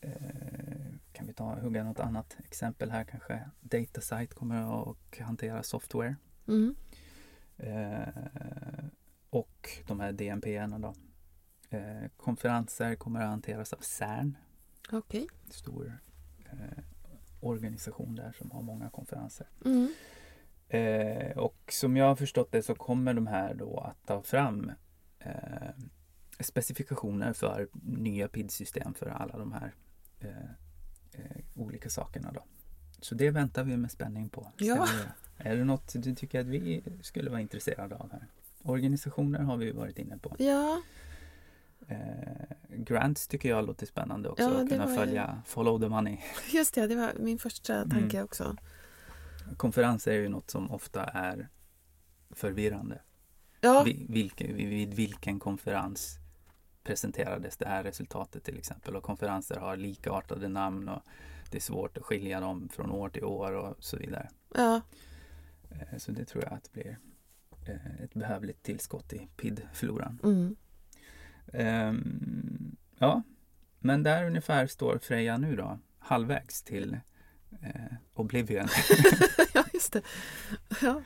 eh, 0.00 0.94
kan 1.12 1.26
vi 1.26 1.32
ta 1.32 1.60
hugga 1.60 1.84
något 1.84 2.00
annat 2.00 2.36
exempel 2.44 2.90
här 2.90 3.04
kanske? 3.04 3.50
Datasite 3.60 4.26
kommer 4.26 4.90
att 4.90 5.18
hantera 5.18 5.62
software. 5.62 6.16
Mm. 6.48 6.74
Eh, 7.56 8.84
och 9.30 9.68
de 9.86 10.00
här 10.00 10.12
DMP-erna 10.12 10.78
då. 10.78 10.94
Eh, 11.70 12.08
konferenser 12.16 12.94
kommer 12.94 13.20
att 13.20 13.28
hanteras 13.28 13.72
av 13.72 13.80
CERN, 13.80 14.36
en 15.46 15.50
stor 15.50 15.98
eh, 16.44 16.84
organisation 17.40 18.14
där 18.14 18.32
som 18.32 18.50
har 18.50 18.62
många 18.62 18.90
konferenser. 18.90 19.46
Mm. 19.64 19.94
Eh, 20.68 21.38
och 21.38 21.72
som 21.72 21.96
jag 21.96 22.06
har 22.06 22.16
förstått 22.16 22.52
det 22.52 22.62
så 22.62 22.74
kommer 22.74 23.14
de 23.14 23.26
här 23.26 23.54
då 23.54 23.78
att 23.80 24.06
ta 24.06 24.22
fram 24.22 24.72
specifikationer 26.42 27.32
för 27.32 27.68
nya 27.82 28.28
PID-system 28.28 28.94
för 28.94 29.06
alla 29.06 29.38
de 29.38 29.52
här 29.52 29.74
eh, 30.20 30.28
eh, 31.12 31.20
olika 31.54 31.90
sakerna 31.90 32.32
då. 32.32 32.44
Så 33.00 33.14
det 33.14 33.30
väntar 33.30 33.64
vi 33.64 33.76
med 33.76 33.90
spänning 33.90 34.28
på. 34.28 34.52
Ja. 34.56 34.88
Är 35.38 35.56
det 35.56 35.64
något 35.64 35.92
du 35.96 36.14
tycker 36.14 36.40
att 36.40 36.46
vi 36.46 36.82
skulle 37.02 37.30
vara 37.30 37.40
intresserade 37.40 37.96
av 37.96 38.12
här? 38.12 38.26
Organisationer 38.62 39.38
har 39.40 39.56
vi 39.56 39.72
varit 39.72 39.98
inne 39.98 40.18
på. 40.18 40.36
Ja, 40.38 40.82
Eh, 41.88 42.46
grants 42.76 43.28
tycker 43.28 43.48
jag 43.48 43.66
låter 43.66 43.86
spännande 43.86 44.28
också. 44.28 44.42
Ja, 44.42 44.62
att 44.62 44.68
kunna 44.68 44.86
var 44.86 44.96
följa 44.96 45.42
Follow 45.46 45.80
the 45.80 45.88
Money. 45.88 46.18
just 46.52 46.74
det. 46.74 46.86
Det 46.86 46.96
var 46.96 47.12
min 47.18 47.38
första 47.38 47.88
tanke 47.88 48.16
Mm. 48.16 48.24
också. 48.24 48.56
Konferenser 49.56 50.12
är 50.12 50.16
ju 50.20 50.28
något 50.28 50.50
som 50.50 50.70
ofta 50.70 51.04
är 51.04 51.48
förvirrande. 52.30 53.00
Ja, 53.60 53.82
Vid, 53.82 54.10
vilken, 54.10 54.56
vid 54.56 54.94
vilken 54.94 55.38
konferens 55.40 56.18
presenterades 56.84 57.56
det 57.56 57.68
här 57.68 57.82
resultatet 57.84 58.44
till 58.44 58.58
exempel. 58.58 58.96
Och 58.96 59.02
konferenser 59.02 59.56
har 59.56 59.76
likartade 59.76 60.48
namn 60.48 60.88
och 60.88 61.02
det 61.50 61.58
är 61.58 61.60
svårt 61.60 61.96
att 61.98 62.04
skilja 62.04 62.40
dem 62.40 62.68
från 62.68 62.90
år 62.90 63.08
till 63.08 63.24
år 63.24 63.52
och 63.52 63.76
så 63.78 63.96
vidare. 63.96 64.28
ja. 64.54 64.80
Eh, 65.70 65.98
Så 65.98 66.12
det 66.12 66.24
tror 66.24 66.44
jag 66.44 66.52
att 66.52 66.72
blir 66.72 66.98
eh, 67.66 68.00
ett 68.04 68.14
behövligt 68.14 68.62
tillskott 68.62 69.12
i 69.12 69.28
PID-floran. 69.36 70.18
Mm. 70.24 70.56
Ehm, 71.52 72.76
ja, 72.98 73.22
men 73.78 74.02
där 74.02 74.26
ungefär 74.26 74.66
står 74.66 74.98
Freja 74.98 75.36
nu 75.36 75.56
då, 75.56 75.78
halvvägs 75.98 76.62
till 76.62 76.98
eh, 77.62 77.92
Oblivion. 78.14 78.68
ja, 79.54 79.64
just 79.72 79.92
det. 79.92 80.02
Ja. 80.82 81.02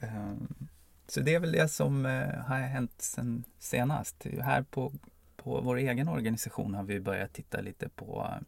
Ehm, 0.00 0.68
så 1.06 1.20
det 1.20 1.34
är 1.34 1.40
väl 1.40 1.52
det 1.52 1.68
som 1.68 2.06
eh, 2.06 2.28
har 2.28 2.58
hänt 2.58 2.94
sen 2.98 3.44
senast. 3.58 4.26
Här 4.40 4.62
på, 4.62 4.92
på 5.36 5.60
vår 5.60 5.76
egen 5.76 6.08
organisation 6.08 6.74
har 6.74 6.84
vi 6.84 7.00
börjat 7.00 7.32
titta 7.32 7.60
lite 7.60 7.88
på 7.88 8.26
eh, 8.30 8.42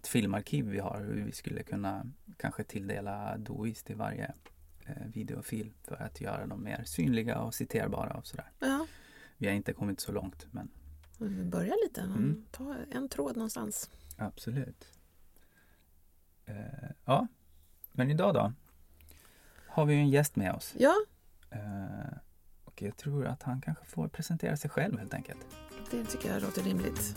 ett 0.00 0.06
filmarkiv 0.08 0.66
vi 0.66 0.78
har, 0.78 1.00
hur 1.00 1.24
vi 1.24 1.32
skulle 1.32 1.62
kunna 1.62 2.06
kanske 2.36 2.64
tilldela 2.64 3.36
DOIs 3.38 3.82
till 3.82 3.96
varje 3.96 4.32
eh, 4.86 5.06
videofil 5.14 5.72
för 5.82 6.02
att 6.02 6.20
göra 6.20 6.46
dem 6.46 6.64
mer 6.64 6.82
synliga 6.84 7.38
och 7.38 7.54
citerbara 7.54 8.14
och 8.14 8.26
sådär. 8.26 8.50
ja. 8.58 8.86
Vi 9.36 9.46
har 9.46 9.54
inte 9.54 9.72
kommit 9.72 10.00
så 10.00 10.12
långt 10.12 10.46
men 10.50 10.70
Vi 11.18 11.44
börjar 11.44 11.76
lite. 11.84 12.00
Mm. 12.00 12.44
Ta 12.50 12.76
en 12.90 13.08
tråd 13.08 13.36
någonstans. 13.36 13.90
Absolut. 14.16 14.88
Ja, 17.04 17.26
men 17.92 18.10
idag 18.10 18.34
då 18.34 18.52
har 19.66 19.84
vi 19.84 19.94
en 19.94 20.08
gäst 20.08 20.36
med 20.36 20.52
oss. 20.52 20.74
Ja, 20.78 20.94
och 22.64 22.82
jag 22.82 22.96
tror 22.96 23.26
att 23.26 23.42
han 23.42 23.60
kanske 23.60 23.84
får 23.84 24.08
presentera 24.08 24.56
sig 24.56 24.70
själv 24.70 24.98
helt 24.98 25.14
enkelt. 25.14 25.38
det 25.90 26.04
tycker 26.04 26.32
jag 26.32 26.42
låter 26.42 26.62
rimligt. 26.62 27.14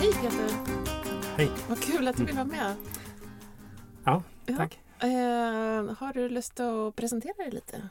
Hej 0.00 0.12
Peter! 0.20 0.50
Hej. 1.36 1.50
Vad 1.68 1.80
kul 1.82 2.08
att 2.08 2.16
du 2.16 2.24
vill 2.24 2.34
vara 2.34 2.44
med. 2.44 2.74
Ja, 4.04 4.22
Ja. 4.46 4.56
tack. 4.56 4.78
Eh, 4.98 5.08
har 5.98 6.12
du 6.12 6.28
lust 6.28 6.60
att 6.60 6.96
presentera 6.96 7.32
dig 7.38 7.50
lite? 7.50 7.88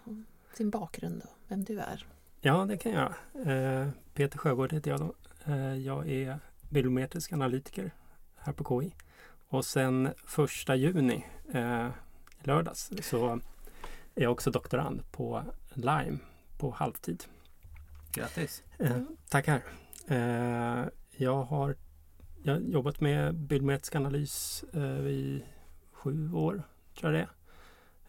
Din 0.58 0.70
bakgrund 0.70 1.22
och 1.22 1.38
vem 1.48 1.64
du 1.64 1.80
är? 1.80 2.06
Ja, 2.42 2.66
det 2.66 2.78
kan 2.78 2.92
jag 2.92 3.14
göra. 3.36 3.82
Eh, 3.82 3.90
Peter 4.14 4.38
Sjögård 4.38 4.74
heter 4.74 4.92
jag 4.92 5.00
då. 5.00 5.14
Eh, 5.46 5.76
jag 5.76 6.10
är 6.10 6.40
bibliometrisk 6.70 7.34
analytiker 7.34 7.92
här 8.36 8.54
på 8.54 8.82
KI. 8.82 8.96
Och 9.48 9.66
sen 9.66 10.10
första 10.26 10.76
juni, 10.76 11.26
eh, 11.54 11.88
lördags, 12.40 12.92
så 13.02 13.40
är 14.16 14.22
jag 14.24 14.32
också 14.32 14.52
doktorand 14.52 15.12
på 15.12 15.44
Lime 15.74 16.18
på 16.58 16.72
halvtid. 16.72 17.24
Grattis! 18.12 18.64
Tackar. 19.30 19.64
Jag 21.18 21.44
har 21.44 21.76
jag 22.44 22.54
har 22.54 22.60
jobbat 22.60 23.02
med 23.02 23.36
bibliometrisk 23.36 23.96
analys 23.96 24.64
eh, 24.74 25.08
i 25.08 25.44
sju 25.92 26.34
år, 26.34 26.64
tror 27.00 27.14
jag 27.14 27.14
det 27.14 27.24
är. 27.24 27.30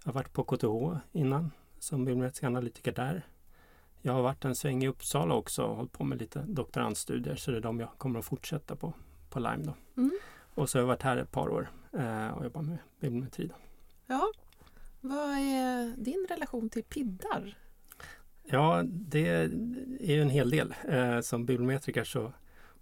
Jag 0.05 0.13
har 0.13 0.13
varit 0.13 0.33
på 0.33 0.45
KTH 0.45 0.99
innan 1.13 1.51
som 1.83 2.05
bibliometrisk 2.05 2.45
analytiker 2.45 2.93
där. 2.93 3.27
Jag 4.03 4.12
har 4.12 4.23
varit 4.23 4.45
en 4.45 4.55
sväng 4.55 4.85
i 4.85 4.89
Uppsala 4.89 5.35
också 5.35 5.62
och 5.62 5.77
hållit 5.77 5.93
på 5.93 6.05
med 6.05 6.19
lite 6.19 6.45
doktorandstudier 6.49 7.37
så 7.37 7.51
det 7.51 7.57
är 7.57 7.61
de 7.61 7.81
jag 7.81 7.89
kommer 7.99 8.19
att 8.19 8.25
fortsätta 8.25 8.77
på, 8.77 8.93
på 9.31 9.41
Lime 9.41 9.65
då. 9.65 9.75
Mm. 9.97 10.19
Och 10.55 10.71
så 10.71 10.79
har 10.79 10.83
jag 10.83 10.87
varit 10.87 11.03
här 11.03 11.17
ett 11.17 11.33
par 11.33 11.49
år 11.49 11.71
eh, 11.93 12.29
och 12.29 12.45
jobbat 12.45 12.65
med 12.65 12.79
bibliometri. 13.01 13.47
Då. 13.47 13.55
Ja. 14.07 14.33
Vad 15.01 15.31
är 15.31 15.97
din 15.97 16.27
relation 16.29 16.69
till 16.69 16.85
piddar? 16.85 17.59
Ja, 18.43 18.83
det 18.87 19.29
är 20.01 20.15
ju 20.15 20.23
en 20.23 20.31
hel 20.31 20.51
del. 20.51 20.75
Eh, 20.89 21.21
som 21.21 21.47
bibliometriker 21.47 22.05
så 22.05 22.33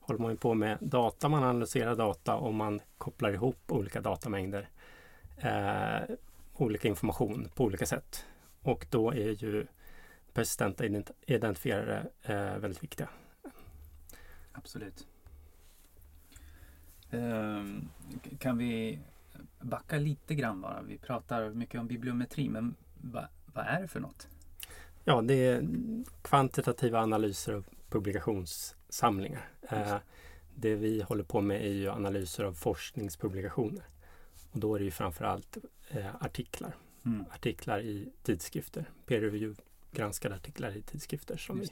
håller 0.01 0.21
man 0.21 0.31
ju 0.31 0.37
på 0.37 0.55
med 0.55 0.79
data, 0.81 1.29
man 1.29 1.45
analyserar 1.45 1.97
data 1.97 2.37
och 2.37 2.55
man 2.55 2.81
kopplar 2.99 3.33
ihop 3.33 3.73
olika 3.73 4.01
datamängder. 4.01 4.69
Eh, 5.37 6.17
olika 6.55 6.89
information 6.89 7.49
på 7.55 7.65
olika 7.65 7.87
sätt. 7.87 8.25
Och 8.63 8.87
då 8.91 9.11
är 9.11 9.45
ju 9.45 9.67
persistenta 10.33 10.85
ident- 10.85 11.13
identifierare 11.27 12.07
eh, 12.23 12.59
väldigt 12.59 12.83
viktiga. 12.83 13.09
Absolut. 14.53 15.07
Ehm, 17.11 17.89
kan 18.39 18.59
vi 18.59 18.99
backa 19.61 19.97
lite 19.97 20.35
grann 20.35 20.61
bara? 20.61 20.83
Vi 20.83 20.99
pratar 20.99 21.51
mycket 21.51 21.81
om 21.81 21.87
bibliometri, 21.87 22.49
men 22.49 22.75
va, 23.01 23.29
vad 23.55 23.67
är 23.67 23.81
det 23.81 23.89
för 23.89 24.01
något? 24.01 24.29
Ja, 25.05 25.23
det 25.23 25.35
är 25.35 25.65
kvantitativa 26.23 27.01
analyser 27.01 27.53
av 27.53 27.65
publikationssamlingar. 27.89 29.49
Eh, 29.63 29.97
det 30.55 30.75
vi 30.75 31.03
håller 31.03 31.25
på 31.25 31.41
med 31.41 31.65
är 31.67 31.73
ju 31.73 31.91
analyser 31.91 32.45
av 32.45 32.53
forskningspublikationer. 32.53 33.85
Och 34.53 34.61
då 34.61 34.75
är 34.75 34.79
det 34.79 34.85
ju 34.85 34.91
framförallt 34.91 35.57
eh, 35.89 36.15
artiklar. 36.21 36.75
Mm. 37.05 37.25
Artiklar 37.31 37.81
i 37.81 38.09
tidskrifter, 38.23 38.85
peer 39.07 39.21
review 39.21 39.63
granskade 39.93 40.35
artiklar 40.35 40.77
i 40.77 40.83
tidskrifter 40.83 41.37
som 41.37 41.61
vi 41.61 41.69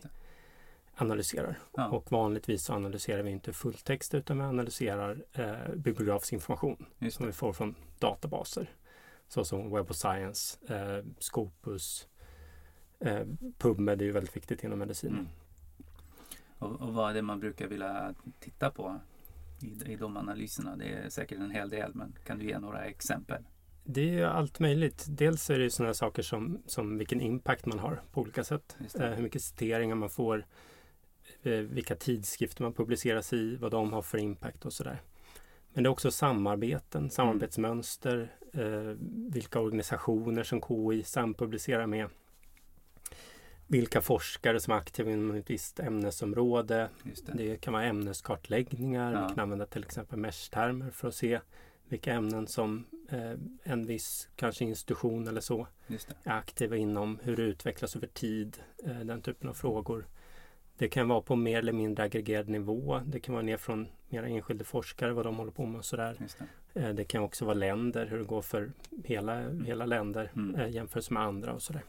analyserar. 0.95 1.59
Ja. 1.77 1.89
Och 1.89 2.13
vanligtvis 2.13 2.65
så 2.65 2.73
analyserar 2.73 3.23
vi 3.23 3.31
inte 3.31 3.53
fulltext 3.53 4.15
utan 4.15 4.39
vi 4.39 4.45
analyserar 4.45 5.25
eh, 5.33 5.75
bibliografisk 5.77 6.33
information 6.33 6.87
som 7.11 7.27
vi 7.27 7.33
får 7.33 7.53
från 7.53 7.75
databaser. 7.99 8.71
Såsom 9.29 9.71
Web 9.71 9.91
of 9.91 9.97
Science, 9.97 10.75
eh, 10.75 11.05
Scopus, 11.19 12.09
eh, 13.01 13.27
PubMed 13.59 14.03
är 14.03 14.05
ju 14.05 14.13
väldigt 14.13 14.37
viktigt 14.37 14.65
inom 14.65 14.79
medicin. 14.79 15.13
Mm. 15.13 15.27
Och, 16.59 16.81
och 16.81 16.95
vad 16.95 17.11
är 17.11 17.15
det 17.15 17.23
man 17.23 17.41
brukar 17.41 17.67
vilja 17.67 18.15
titta 18.41 18.71
på 18.71 19.01
i, 19.61 19.93
i 19.93 19.97
de 19.97 20.17
analyserna? 20.17 20.77
Det 20.77 20.85
är 20.85 21.09
säkert 21.11 21.39
en 21.39 21.51
hel 21.51 21.71
del, 21.71 21.95
men 21.95 22.17
kan 22.25 22.39
du 22.39 22.47
ge 22.47 22.59
några 22.59 22.85
exempel? 22.85 23.45
Det 23.91 24.01
är 24.01 24.13
ju 24.13 24.25
allt 24.25 24.61
möjligt. 24.61 25.07
Dels 25.09 25.51
är 25.51 25.59
det 25.59 25.71
sådana 25.71 25.95
saker 25.95 26.23
som, 26.23 26.63
som 26.67 26.99
vilken 26.99 27.21
impact 27.21 27.67
man 27.67 27.79
har 27.79 28.03
på 28.13 28.21
olika 28.21 28.45
sätt. 28.45 28.77
Eh, 29.01 29.07
hur 29.07 29.23
mycket 29.23 29.43
citeringar 29.43 29.95
man 29.95 30.11
får, 30.11 30.47
eh, 31.43 31.53
vilka 31.53 31.95
tidskrifter 31.95 32.63
man 32.63 32.73
publiceras 32.73 33.33
i, 33.33 33.57
vad 33.57 33.71
de 33.71 33.93
har 33.93 34.03
för 34.03 34.19
impact 34.19 34.65
och 34.65 34.73
sådär. 34.73 35.01
Men 35.73 35.83
det 35.83 35.89
är 35.89 35.91
också 35.91 36.11
samarbeten, 36.11 37.11
samarbetsmönster, 37.11 38.33
eh, 38.53 38.97
vilka 39.33 39.61
organisationer 39.61 40.43
som 40.43 40.61
KI 40.61 41.03
sampublicerar 41.03 41.87
med. 41.87 42.09
Vilka 43.67 44.01
forskare 44.01 44.61
som 44.61 44.73
är 44.73 44.77
aktiva 44.77 45.11
inom 45.11 45.37
ett 45.37 45.51
visst 45.51 45.81
ämnesområde. 45.81 46.89
Det. 47.03 47.33
Det 47.33 47.57
kan 47.57 47.73
vara 47.73 47.85
ämneskartläggningar. 47.85 49.13
Ja. 49.13 49.29
Vi 49.29 49.35
kan 49.35 49.43
använda 49.43 49.67
till 49.67 49.85
exempel 49.85 50.19
mesh-termer 50.19 50.91
för 50.91 51.09
att 51.09 51.15
se 51.15 51.41
vilka 51.89 52.13
ämnen 52.13 52.47
som 52.47 52.85
eh, 53.09 53.33
en 53.63 53.87
viss 53.87 54.29
kanske 54.37 54.65
institution 54.65 55.29
eller 55.29 55.41
så 55.41 55.67
är 56.25 56.33
aktiva 56.33 56.77
inom, 56.77 57.19
hur 57.23 57.37
det 57.37 57.43
utvecklas 57.43 57.97
över 57.97 58.07
tid, 58.07 58.63
eh, 58.85 58.99
den 59.01 59.23
typen 59.23 59.49
av 59.49 59.55
frågor. 59.55 60.07
Det 60.79 60.89
kan 60.89 61.09
vara 61.09 61.21
på 61.21 61.37
mer 61.37 61.59
eller 61.59 61.73
mindre 61.73 62.05
aggregerad 62.05 62.49
nivå. 62.49 63.01
Det 63.07 63.21
kan 63.21 63.33
vara 63.35 63.43
ner 63.45 63.57
från 63.57 63.89
mera 64.09 64.29
enskilda 64.29 64.65
forskare, 64.65 65.13
vad 65.13 65.27
de 65.27 65.37
håller 65.37 65.53
på 65.53 65.67
med 65.67 65.79
och 65.79 65.85
sådär. 65.85 66.17
Det. 66.73 66.81
Eh, 66.81 66.95
det 66.95 67.05
kan 67.05 67.23
också 67.23 67.45
vara 67.45 67.55
länder, 67.55 68.07
hur 68.07 68.19
det 68.19 68.25
går 68.25 68.43
för 68.43 68.73
hela, 69.05 69.51
hela 69.51 69.87
länder 69.87 70.31
Mm. 70.37 70.55
eh, 70.55 70.69
jämfört 70.71 71.11
med 71.11 71.23
andra 71.23 71.53
och 71.53 71.63
sådär. 71.63 71.85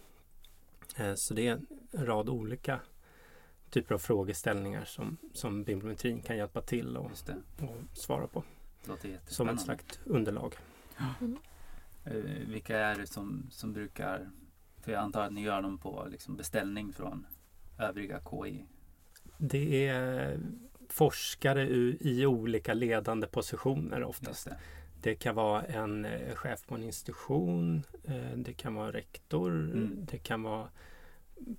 Eh, 0.98 1.14
så 1.16 1.34
det 1.34 1.48
är 1.48 1.52
en 1.52 1.68
rad 2.06 2.30
olika 2.30 2.80
typer 3.70 3.96
av 3.96 4.00
frågeställningar 4.00 4.86
som, 4.86 5.18
som 5.34 5.64
bibliometrin 5.64 6.22
kan 6.22 6.38
hjälpa 6.38 6.62
till 6.62 6.98
och, 6.98 7.12
och 7.62 7.98
svara 7.98 8.28
på 8.28 8.44
som 9.26 9.50
ett 9.50 9.62
slags 9.62 10.00
underlag. 10.06 10.56
Eh, 12.06 12.14
vilka 12.48 12.78
är 12.78 12.96
det 13.00 13.08
som, 13.08 13.48
som 13.52 13.74
brukar, 13.74 14.30
för 14.82 14.92
jag 14.92 15.02
antar 15.02 15.22
att 15.26 15.34
ni 15.34 15.42
gör 15.44 15.62
dem 15.62 15.78
på 15.78 16.08
liksom 16.12 16.36
beställning 16.38 16.94
från 16.94 17.26
övriga 17.80 18.20
KI? 18.32 18.66
Det 19.38 19.88
är 19.88 20.40
forskare 20.90 21.68
i, 21.70 22.26
olika 22.26 22.74
ledande 22.74 23.28
positioner 23.28 24.04
oftast. 24.04 24.46
det. 24.46 24.58
Det 25.02 25.16
kan 25.16 25.36
vara 25.36 25.64
en 25.64 26.06
eh, 26.06 26.36
chef 26.36 26.66
på 26.68 26.76
en 26.76 26.84
institution, 26.84 27.84
eh, 28.04 28.32
det 28.38 28.54
kan 28.54 28.76
vara 28.76 28.92
rektor, 28.92 29.52
Mm. 29.52 30.06
det 30.12 30.18
kan 30.18 30.44
vara 30.44 30.70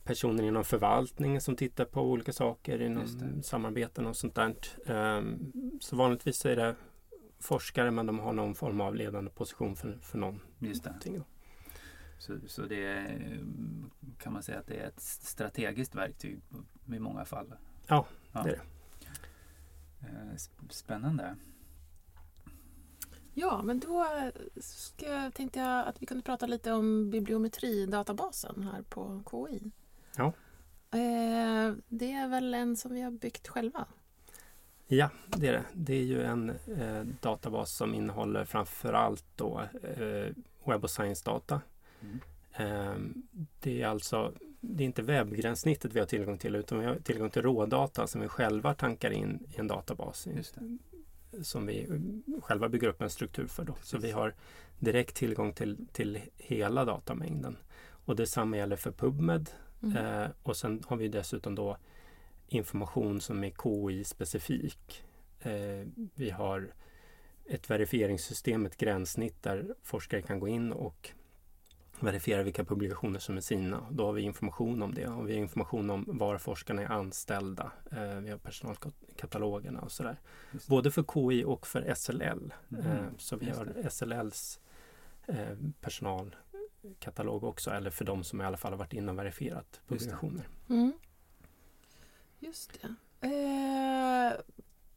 personer 0.05 0.45
inom 0.45 0.65
förvaltningen 0.65 1.41
som 1.41 1.57
tittar 1.57 1.85
på 1.85 2.01
olika 2.03 2.33
saker 2.33 2.83
inom 2.83 3.07
samarbeten 3.43 4.07
och 4.07 4.17
sånt 4.17 4.35
där. 4.35 4.55
Ehm, 4.87 5.53
Så 5.81 5.97
vanligtvis 5.97 6.45
är 6.47 6.57
det 6.57 6.75
forskare 7.41 7.91
men 7.91 8.07
de 8.07 8.19
har 8.19 8.33
någon 8.33 8.55
form 8.55 8.81
av 8.81 8.95
ledande 8.95 9.31
position 9.31 9.77
för, 9.77 9.99
för 10.03 10.19
Just 10.59 10.85
det. 10.85 11.23
Så, 12.19 12.39
så 12.47 12.63
det 12.63 12.85
är, 12.87 13.39
kan 14.19 14.33
man 14.33 14.43
säga 14.43 14.59
att 14.59 14.67
det 14.67 14.77
är 14.77 14.87
ett 14.89 15.01
strategiskt 15.01 15.95
verktyg 15.95 16.41
i 16.87 16.99
många 16.99 17.25
fall? 17.25 17.55
Ja, 17.87 18.07
det 18.33 18.39
är 18.39 18.45
det. 18.45 18.61
Eh, 20.01 20.35
sp- 20.35 20.69
Spännande. 20.71 21.37
Ja, 23.35 23.63
men 23.63 23.81
då 23.81 24.07
ska, 24.57 25.31
tänkte 25.31 25.61
jag 25.61 25.87
att 25.87 26.03
vi 26.03 26.07
kunde 26.07 26.23
prata 26.23 26.47
lite 26.47 26.73
om 26.73 27.11
bibliometridatabasen 27.11 28.63
här 28.73 28.83
på 28.83 29.23
KI. 29.31 29.71
Ja. 30.17 30.27
Eh, 30.91 31.75
det 31.89 32.13
är 32.13 32.29
väl 32.29 32.55
en 32.55 32.77
som 32.77 32.95
vi 32.95 33.01
har 33.01 33.11
byggt 33.11 33.49
själva? 33.49 33.87
Ja, 34.93 35.11
det 35.37 35.49
är 35.49 35.53
det. 35.53 35.65
Det 35.75 35.95
är 35.95 36.03
ju 36.03 36.23
en 36.23 36.51
eh, 36.51 37.03
databas 37.21 37.73
som 37.73 37.95
innehåller 37.95 38.45
framförallt 38.45 39.25
då 39.37 39.61
eh, 39.97 40.33
Web 40.65 40.85
och 40.85 40.91
Science-data. 40.91 41.61
Mm. 42.03 42.21
Ehm, 42.53 43.23
Det 43.61 43.83
är 43.83 43.87
alltså 43.87 44.33
det 44.61 44.85
är 44.85 44.87
inte 44.87 45.03
webbgränssnittet 45.03 45.93
vi 45.95 45.99
har 45.99 46.07
tillgång 46.07 46.39
till 46.39 46.55
utan 46.57 46.79
vi 46.81 46.87
har 46.87 46.95
tillgång 46.95 47.31
till 47.31 47.43
rådata 47.43 48.07
som 48.07 48.21
vi 48.21 48.29
själva 48.29 48.75
tankar 48.75 49.11
in 49.11 49.47
i 49.57 49.61
en 49.61 49.67
databas 49.67 50.27
i- 50.27 50.37
Just 50.37 50.55
det. 50.55 51.45
som 51.45 51.67
vi 51.67 51.83
eh, 51.83 52.41
själva 52.43 52.69
bygger 52.69 52.89
upp 52.89 53.03
en 53.03 53.11
struktur 53.11 53.47
för. 53.47 53.65
Då. 53.65 53.75
Så 53.83 53.99
vi 53.99 54.11
har 54.11 54.35
direkt 54.79 55.17
tillgång 55.17 55.53
till, 55.53 55.87
till 55.93 56.19
hela 56.37 56.85
datamängden. 56.85 57.57
Och 58.05 58.17
detsamma 58.17 58.57
gäller 58.57 58.77
för 58.77 58.91
PubMed 58.91 59.51
Mm. 59.83 59.97
Eh, 59.97 60.29
och 60.43 60.57
sen 60.57 60.83
har 60.87 60.97
vi 60.97 61.09
dessutom 61.09 61.55
då 61.55 61.77
information 62.55 63.21
som 63.21 63.45
är 63.45 63.51
KI-specifik. 63.51 65.05
Eh, 65.41 65.87
vi 66.15 66.31
har 66.31 66.73
ett 67.47 67.71
verifieringssystem, 67.71 68.67
ett 68.67 68.77
gränssnitt 68.77 69.43
där 69.43 69.75
forskare 69.83 70.23
kan 70.23 70.41
gå 70.41 70.49
in 70.49 70.73
och 70.73 71.11
verifiera 72.01 72.43
vilka 72.43 72.65
publikationer 72.65 73.19
som 73.19 73.37
är 73.37 73.41
sina. 73.41 73.87
Då 73.91 74.07
har 74.07 74.13
vi 74.13 74.23
information 74.23 74.83
om 74.83 74.95
det 74.95 75.07
och 75.07 75.29
vi 75.29 75.33
har 75.33 75.41
information 75.41 75.91
om 75.91 76.05
var 76.07 76.39
forskarna 76.39 76.83
är 76.83 76.87
anställda. 76.87 77.73
Eh, 77.93 78.21
vi 78.21 78.31
har 78.31 78.39
personalkatalogerna 78.39 79.81
och 79.81 79.93
sådär. 79.93 80.21
Både 80.69 80.91
för 80.91 81.03
KI 81.03 81.45
och 81.45 81.67
för 81.67 81.95
SLL. 81.95 82.53
Mhm. 82.69 82.81
Eh, 82.87 83.05
så 83.19 83.37
vi 83.37 83.51
har 83.51 83.89
SLLs 83.91 84.61
eh, 85.27 85.57
personalkatalog 85.81 87.45
också, 87.45 87.71
eller 87.71 87.91
för 87.91 88.05
de 88.05 88.25
som 88.25 88.41
i 88.41 88.45
alla 88.45 88.57
fall 88.57 88.73
har 88.73 88.79
varit 88.79 88.93
inne 88.93 89.13
och 89.13 89.19
verifierat 89.19 89.67
Just 89.71 89.81
det. 89.89 89.89
publikationer. 89.89 90.49
Mm. 90.69 90.93
Just 92.41 92.81
det. 92.83 92.95
Eh, 93.27 94.41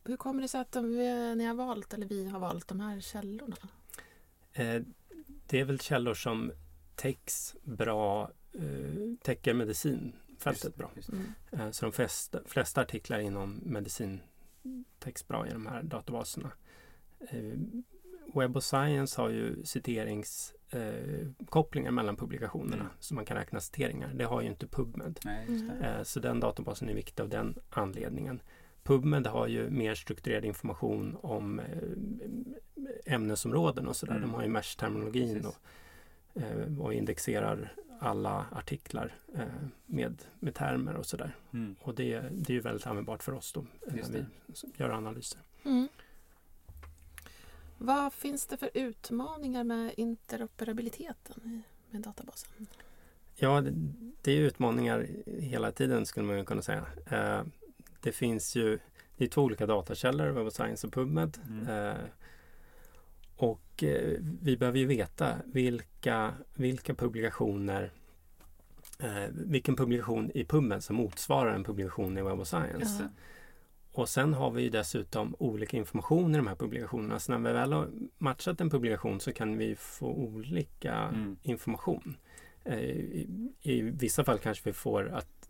hur 0.03 0.17
kommer 0.17 0.41
det 0.41 0.47
sig 0.47 0.61
att 0.61 0.71
de, 0.71 0.89
vi, 0.97 1.35
ni 1.35 1.43
har 1.45 1.53
valt, 1.53 1.93
eller 1.93 2.07
vi 2.07 2.29
har 2.29 2.39
valt 2.39 2.67
de 2.67 2.79
här 2.79 2.99
källorna? 2.99 3.55
Eh, 4.53 4.81
det 5.47 5.59
är 5.59 5.65
väl 5.65 5.79
källor 5.79 6.13
som 6.13 6.51
täcks 6.95 7.55
bra, 7.63 8.31
eh, 8.53 9.15
täcker 9.21 9.53
medicinfältet 9.53 10.63
Just- 10.63 10.75
bra. 10.77 10.91
just 10.95 11.09
det. 11.11 11.15
Mm. 11.17 11.65
Eh, 11.65 11.71
så 11.71 11.85
de 11.85 11.91
flesta, 11.91 12.39
flesta 12.45 12.81
artiklar 12.81 13.19
inom 13.19 13.59
medicin 13.65 14.21
täcks 14.99 15.27
bra 15.27 15.47
i 15.47 15.51
de 15.51 15.67
här 15.67 15.83
databaserna. 15.83 16.51
Eh, 17.19 17.57
Web 18.35 18.57
of 18.57 18.63
Science 18.63 19.21
har 19.21 19.29
ju 19.29 19.65
citeringskopplingar 19.65 20.62
eh, 20.75 21.27
kopplingar 21.49 21.91
mellan 21.91 22.15
publikationerna 22.15 22.75
Mm. 22.75 22.87
så 22.99 23.13
man 23.15 23.25
kan 23.25 23.37
räkna 23.37 23.59
citeringar. 23.59 24.11
Det 24.13 24.23
har 24.23 24.41
ju 24.41 24.47
inte 24.47 24.67
PubMed. 24.67 25.19
Nej. 25.25 25.47
Eh, 25.81 26.03
Så 26.03 26.19
den 26.19 26.39
databasen 26.39 26.89
är 26.89 26.93
viktig 26.93 27.23
av 27.23 27.29
den 27.29 27.55
anledningen. 27.69 28.41
PubMed 28.83 29.27
har 29.27 29.47
ju 29.47 29.69
mer 29.69 29.95
strukturerad 29.95 30.45
information 30.45 31.17
om 31.21 31.59
eh, 31.59 31.65
ämnesområden 33.05 33.87
och 33.87 33.95
sådär. 33.95 34.15
Mm. 34.15 34.21
De 34.29 34.33
har 34.33 34.43
ju 34.43 34.49
mesh-terminologin 34.49 35.33
Precis. 35.33 35.45
och, 36.33 36.41
eh, 36.41 36.79
och 36.81 36.93
indexerar 36.93 37.73
alla 37.99 38.45
artiklar 38.51 39.15
eh, 39.35 39.41
med, 39.85 40.21
med 40.39 40.55
termer 40.55 40.93
och 40.95 41.05
sådär. 41.05 41.35
Mm. 41.53 41.75
Och 41.81 41.95
det, 41.95 42.19
det 42.31 42.49
är 42.49 42.53
ju 42.53 42.59
väldigt 42.59 42.87
användbart 42.87 43.23
för 43.23 43.31
oss 43.33 43.53
då 43.53 43.65
när 43.87 44.03
vi 44.11 44.25
gör 44.77 44.89
analyser. 44.89 45.39
Mm. 45.63 45.87
Vad 47.85 48.13
finns 48.13 48.45
det 48.45 48.57
för 48.57 48.69
utmaningar 48.73 49.63
med 49.63 49.93
interoperabiliteten 49.97 51.41
i- 51.45 51.63
med 51.93 52.01
databasen? 52.01 52.49
Ja, 53.35 53.61
det, 53.61 53.73
det 54.21 54.31
är 54.31 54.37
utmaningar 54.41 55.07
hela 55.39 55.71
tiden 55.71 56.05
skulle 56.05 56.25
man 56.25 56.37
ju 56.37 56.45
kunna 56.45 56.61
säga. 56.61 56.85
Eh, 57.11 57.41
det 58.01 58.11
finns 58.11 58.55
ju 58.55 58.79
det 59.17 59.23
är 59.23 59.27
två 59.29 59.41
olika 59.41 59.65
datakällor, 59.65 60.27
Web 60.29 60.47
of 60.47 60.53
Science 60.53 60.87
och 60.87 60.93
PubMed. 60.93 61.37
Mm. 61.49 61.67
Eh, 61.67 62.01
och 63.35 63.83
eh, 63.83 64.17
vi 64.41 64.57
behöver 64.57 64.79
ju 64.79 64.85
veta 64.85 65.35
vilka, 65.45 66.33
vilka 66.53 66.93
publikationer 66.95 67.91
vilken 69.31 69.75
publikation 69.75 70.31
i 70.33 70.43
PubMed 70.45 70.83
som 70.83 70.95
motsvarar 70.95 71.55
en 71.55 71.63
publikation 71.63 72.17
i 72.17 72.21
Web 72.21 72.39
of 72.39 72.47
Science. 72.47 73.03
Det. 73.03 73.09
Och 73.93 74.09
sen 74.09 74.33
har 74.33 74.51
vi 74.51 74.61
ju 74.61 74.69
dessutom 74.69 75.35
olika 75.39 75.77
information 75.77 76.33
i 76.35 76.37
de 76.37 76.47
här 76.47 76.55
publikationerna. 76.55 77.19
Så 77.19 77.31
när 77.31 77.39
vi 77.49 77.53
väl 77.53 77.73
har 77.73 77.89
matchat 78.17 78.61
en 78.61 78.69
publikation 78.69 79.19
så 79.19 79.31
kan 79.33 79.57
vi 79.57 79.75
få 79.75 80.07
olika 80.07 80.93
Mm. 80.93 81.37
information. 81.41 82.17
Eh, 82.65 82.79
I, 82.79 83.27
I 83.61 83.81
vissa 83.81 84.23
fall 84.23 84.39
kanske 84.39 84.69
vi 84.69 84.73
får 84.73 85.09
att 85.09 85.49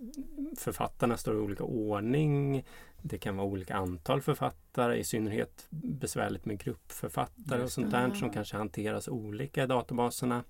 författarna 0.58 1.18
står 1.18 1.36
i 1.36 1.40
olika 1.40 1.64
ordning. 1.64 2.66
Det 3.02 3.18
kan 3.18 3.38
vara 3.38 3.48
olika 3.48 3.76
antal 3.76 4.22
författare, 4.22 4.98
i 4.98 5.04
synnerhet 5.04 5.66
besvärligt 5.70 6.46
med 6.46 6.60
gruppförfattare 6.60 7.64
och 7.64 7.72
sånt 7.72 7.92
där 7.92 8.14
som 8.14 8.30
kanske 8.30 8.58
hanteras 8.58 9.08
olika 9.08 9.64
i 9.64 9.68
databaserna. 9.68 10.44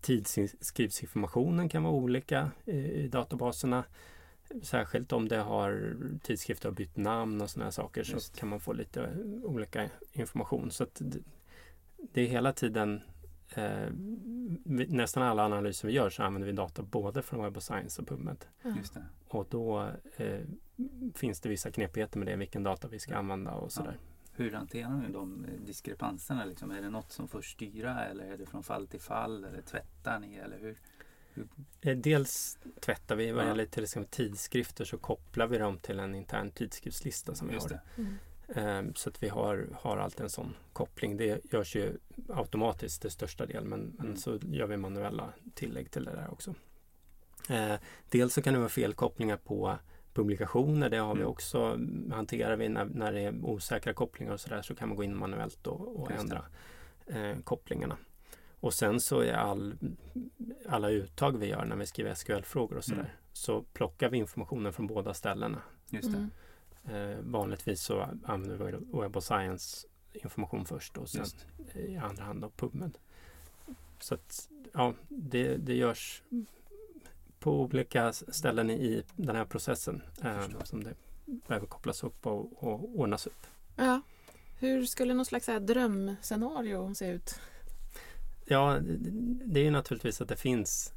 Tidsskriftsinformationen 0.00 1.68
kan 1.68 1.82
vara 1.82 1.94
olika 1.94 2.50
i, 2.64 2.76
i 2.76 3.08
databaserna. 3.08 3.84
Särskilt 4.62 5.12
om 5.12 5.28
det 5.28 5.36
har 5.36 5.96
tidskrifter 6.22 6.68
har 6.68 6.74
bytt 6.74 6.96
namn 6.96 7.40
och 7.40 7.50
sådana 7.50 7.70
saker 7.70 8.04
så 8.04 8.12
Just. 8.12 8.36
kan 8.36 8.48
man 8.48 8.60
få 8.60 8.72
lite 8.72 9.08
olika 9.42 9.90
information. 10.12 10.70
Så 10.70 10.82
att 10.82 11.02
det, 11.04 11.18
det 12.12 12.20
är 12.20 12.26
hela 12.26 12.52
tiden 12.52 13.00
eh, 13.54 13.88
nästan 14.88 15.22
alla 15.22 15.44
analyser 15.44 15.88
vi 15.88 15.94
gör 15.94 16.10
så 16.10 16.22
använder 16.22 16.46
vi 16.46 16.52
data 16.52 16.82
både 16.82 17.22
från 17.22 17.42
Web 17.42 17.56
of 17.56 17.62
Science 17.62 18.02
och 18.02 18.08
PubMed. 18.08 18.44
Ja. 18.62 18.74
Just 18.76 18.94
det. 18.94 19.04
Och 19.28 19.46
då 19.50 19.90
eh, 20.16 20.40
finns 21.14 21.40
det 21.40 21.48
vissa 21.48 21.70
knepigheter 21.70 22.18
med 22.18 22.28
det, 22.28 22.36
vilken 22.36 22.62
data 22.62 22.88
vi 22.88 22.98
ska 22.98 23.16
använda 23.16 23.52
och 23.52 23.72
sådär. 23.72 23.98
Hur 24.36 24.52
hanterar 24.52 24.96
ni 24.96 25.12
de 25.12 25.44
eh, 25.44 25.66
diskrepanserna? 25.66 26.44
Liksom? 26.44 26.70
Är 26.70 26.82
det 26.82 26.90
något 26.90 27.12
som 27.12 27.28
får 27.28 27.42
styra 27.42 28.04
eller 28.04 28.24
är 28.24 28.38
det 28.38 28.46
från 28.46 28.62
fall 28.62 28.86
till 28.86 29.00
fall? 29.00 29.44
Eller 29.44 29.62
tvättar 29.62 30.18
ni? 30.18 30.34
Eller 30.34 30.58
hur? 30.58 30.78
Eh, 31.80 31.96
Dels 31.96 32.58
tvättar 32.80 33.16
vi, 33.16 33.32
vad 33.32 33.46
gäller 33.46 33.66
till 33.66 33.82
exempel 33.84 34.10
tidskrifter 34.10 34.84
så 34.84 34.98
kopplar 34.98 35.46
vi 35.46 35.58
dem 35.58 35.78
till 35.78 35.98
en 36.00 36.14
intern 36.14 36.50
tidskriftslista 36.50 37.34
som 37.34 37.48
vi 37.48 37.54
Just 37.54 37.70
har. 37.70 37.80
det. 37.96 38.02
Mm. 38.02 38.14
Ehm, 38.48 38.94
Så 38.94 39.08
att 39.08 39.22
vi 39.22 39.28
har, 39.28 39.68
har 39.80 39.96
alltid 39.96 40.20
en 40.20 40.30
sån 40.30 40.54
koppling. 40.72 41.16
Det 41.16 41.52
görs 41.52 41.76
ju 41.76 41.98
automatiskt 42.28 43.00
till 43.02 43.10
största 43.10 43.46
del 43.46 43.64
men, 43.64 43.80
men 43.98 44.06
Mm. 44.06 44.16
så 44.16 44.38
gör 44.42 44.66
vi 44.66 44.76
manuella 44.76 45.32
tillägg 45.54 45.90
till 45.90 46.04
det 46.04 46.10
där 46.10 46.32
också. 46.32 46.54
Eh, 47.50 47.74
dels 48.10 48.34
så 48.34 48.42
kan 48.42 48.52
det 48.54 48.58
vara 48.58 48.68
felkopplingar 48.68 49.36
på 49.36 49.78
publikationer. 50.12 50.90
Det 50.90 50.96
har 50.96 51.14
vi 51.14 51.20
Mm. 51.20 51.30
också, 51.32 51.78
hanterar 52.12 52.56
vi 52.56 52.68
när, 52.68 52.84
när 52.84 53.12
det 53.12 53.20
är 53.20 53.44
osäkra 53.44 53.92
kopplingar 53.92 54.32
och 54.32 54.40
sådär 54.40 54.62
så 54.62 54.74
kan 54.74 54.88
man 54.88 54.96
gå 54.96 55.04
in 55.04 55.16
manuellt 55.16 55.66
och, 55.66 56.00
och 56.00 56.10
ändra 56.12 56.44
eh, 57.06 57.38
kopplingarna. 57.44 57.96
Och 58.64 58.74
sen 58.74 59.00
så 59.00 59.20
är 59.20 59.32
all, 59.32 59.74
alla 60.68 60.90
uttag 60.90 61.38
vi 61.38 61.46
gör 61.46 61.64
när 61.64 61.76
vi 61.76 61.86
skriver 61.86 62.14
SQL-frågor 62.14 62.76
och 62.76 62.84
sådär 62.84 62.98
Mm. 63.00 63.10
så 63.32 63.62
plockar 63.62 64.08
vi 64.08 64.18
informationen 64.18 64.72
från 64.72 64.86
båda 64.86 65.14
ställena. 65.14 65.62
Just 65.90 66.12
det. 66.12 66.28
Mm. 66.84 67.10
Eh, 67.10 67.18
vanligtvis 67.24 67.82
så 67.82 68.08
använder 68.24 68.56
vi 68.66 69.00
Web 69.00 69.16
of 69.16 69.24
Science 69.24 69.86
information 70.12 70.66
först 70.66 70.96
och 70.96 71.08
sen 71.08 71.20
Just. 71.20 71.46
i 71.74 71.96
andra 71.96 72.24
hand 72.24 72.40
då 72.40 72.50
PubMed. 72.50 72.98
Så 74.00 74.14
att 74.14 74.48
ja, 74.72 74.94
det, 75.08 75.56
det 75.56 75.74
görs 75.74 76.22
på 77.38 77.60
olika 77.60 78.12
ställen 78.12 78.70
i 78.70 79.02
den 79.16 79.36
här 79.36 79.44
processen 79.44 80.02
eh, 80.22 80.48
som 80.64 80.84
det 80.84 80.94
behöver 81.24 81.66
kopplas 81.66 82.04
upp 82.04 82.26
och, 82.26 82.64
och 82.64 82.98
ordnas 82.98 83.26
upp. 83.26 83.46
Ja. 83.76 84.00
Hur 84.58 84.84
skulle 84.84 85.14
någon 85.14 85.24
slags 85.24 85.46
drömscenario 85.60 86.94
se 86.94 87.10
ut? 87.10 87.40
Ja, 88.46 88.78
det- 89.44 89.60
är 89.60 89.64
ju 89.64 89.70
naturligtvis 89.70 90.20
att 90.20 90.28
det 90.28 90.36
finns 90.36 90.92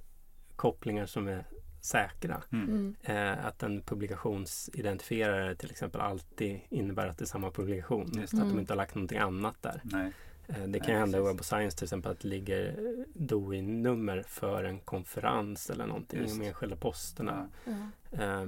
kopplingar 0.56 1.06
som 1.06 1.28
är 1.28 1.46
säkra. 1.82 2.44
Mm. 2.52 2.70
Mm. 2.70 2.96
Eh, 3.38 3.46
att 3.46 3.64
en 3.64 3.82
publikationsidentifierare 3.82 5.56
till 5.56 5.72
exempel 5.72 6.02
alltid 6.02 6.60
innebär 6.70 7.08
att 7.08 7.18
det 7.18 7.24
är 7.24 7.28
samma 7.28 7.52
publikation. 7.52 8.12
Just 8.22 8.34
Att 8.34 8.40
det. 8.40 8.46
de 8.50 8.60
inte 8.60 8.74
har 8.74 8.78
lagt 8.78 8.96
någonting 8.96 9.18
annat 9.18 9.56
där. 9.62 9.82
Nej. 9.84 10.12
Eh, 10.48 10.56
Det 10.62 10.68
Nej, 10.68 10.80
kan 10.82 10.90
ju 10.94 11.00
hända 11.00 11.18
i. 11.18 11.22
Web 11.22 11.40
of 11.40 11.46
Science 11.46 11.78
till 11.78 11.86
exempel 11.86 12.12
att 12.12 12.20
det 12.20 12.28
ligger 12.28 12.68
eh, 12.68 13.04
DOI-nummer 13.14 14.24
för 14.28 14.64
en 14.64 14.80
konferens 14.80 15.70
eller 15.70 15.88
någonting 15.88 16.20
Just. 16.20 16.36
i 16.36 16.40
de 16.40 16.48
enskilda 16.48 16.76
posterna. 16.76 17.50
Ja. 17.66 17.72
Ja. 18.12 18.48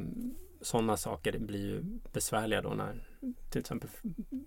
Sådana 0.61 0.97
saker 0.97 1.39
blir 1.39 1.59
ju 1.65 1.83
besvärliga 2.13 2.61
då 2.61 2.69
när 2.69 3.07
till 3.49 3.59
exempel 3.59 3.89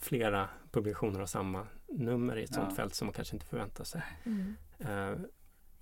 flera 0.00 0.48
publikationer 0.70 1.18
har 1.18 1.26
samma 1.26 1.66
nummer 1.92 2.36
i 2.36 2.44
ett 2.44 2.54
sådant 2.54 2.70
Ja. 2.72 2.76
fält 2.76 2.94
som 2.94 3.06
man 3.06 3.12
kanske 3.12 3.36
inte 3.36 3.46
förväntar 3.46 3.84
sig. 3.84 4.02
Mm. 4.24 4.54
Eh, 4.78 5.18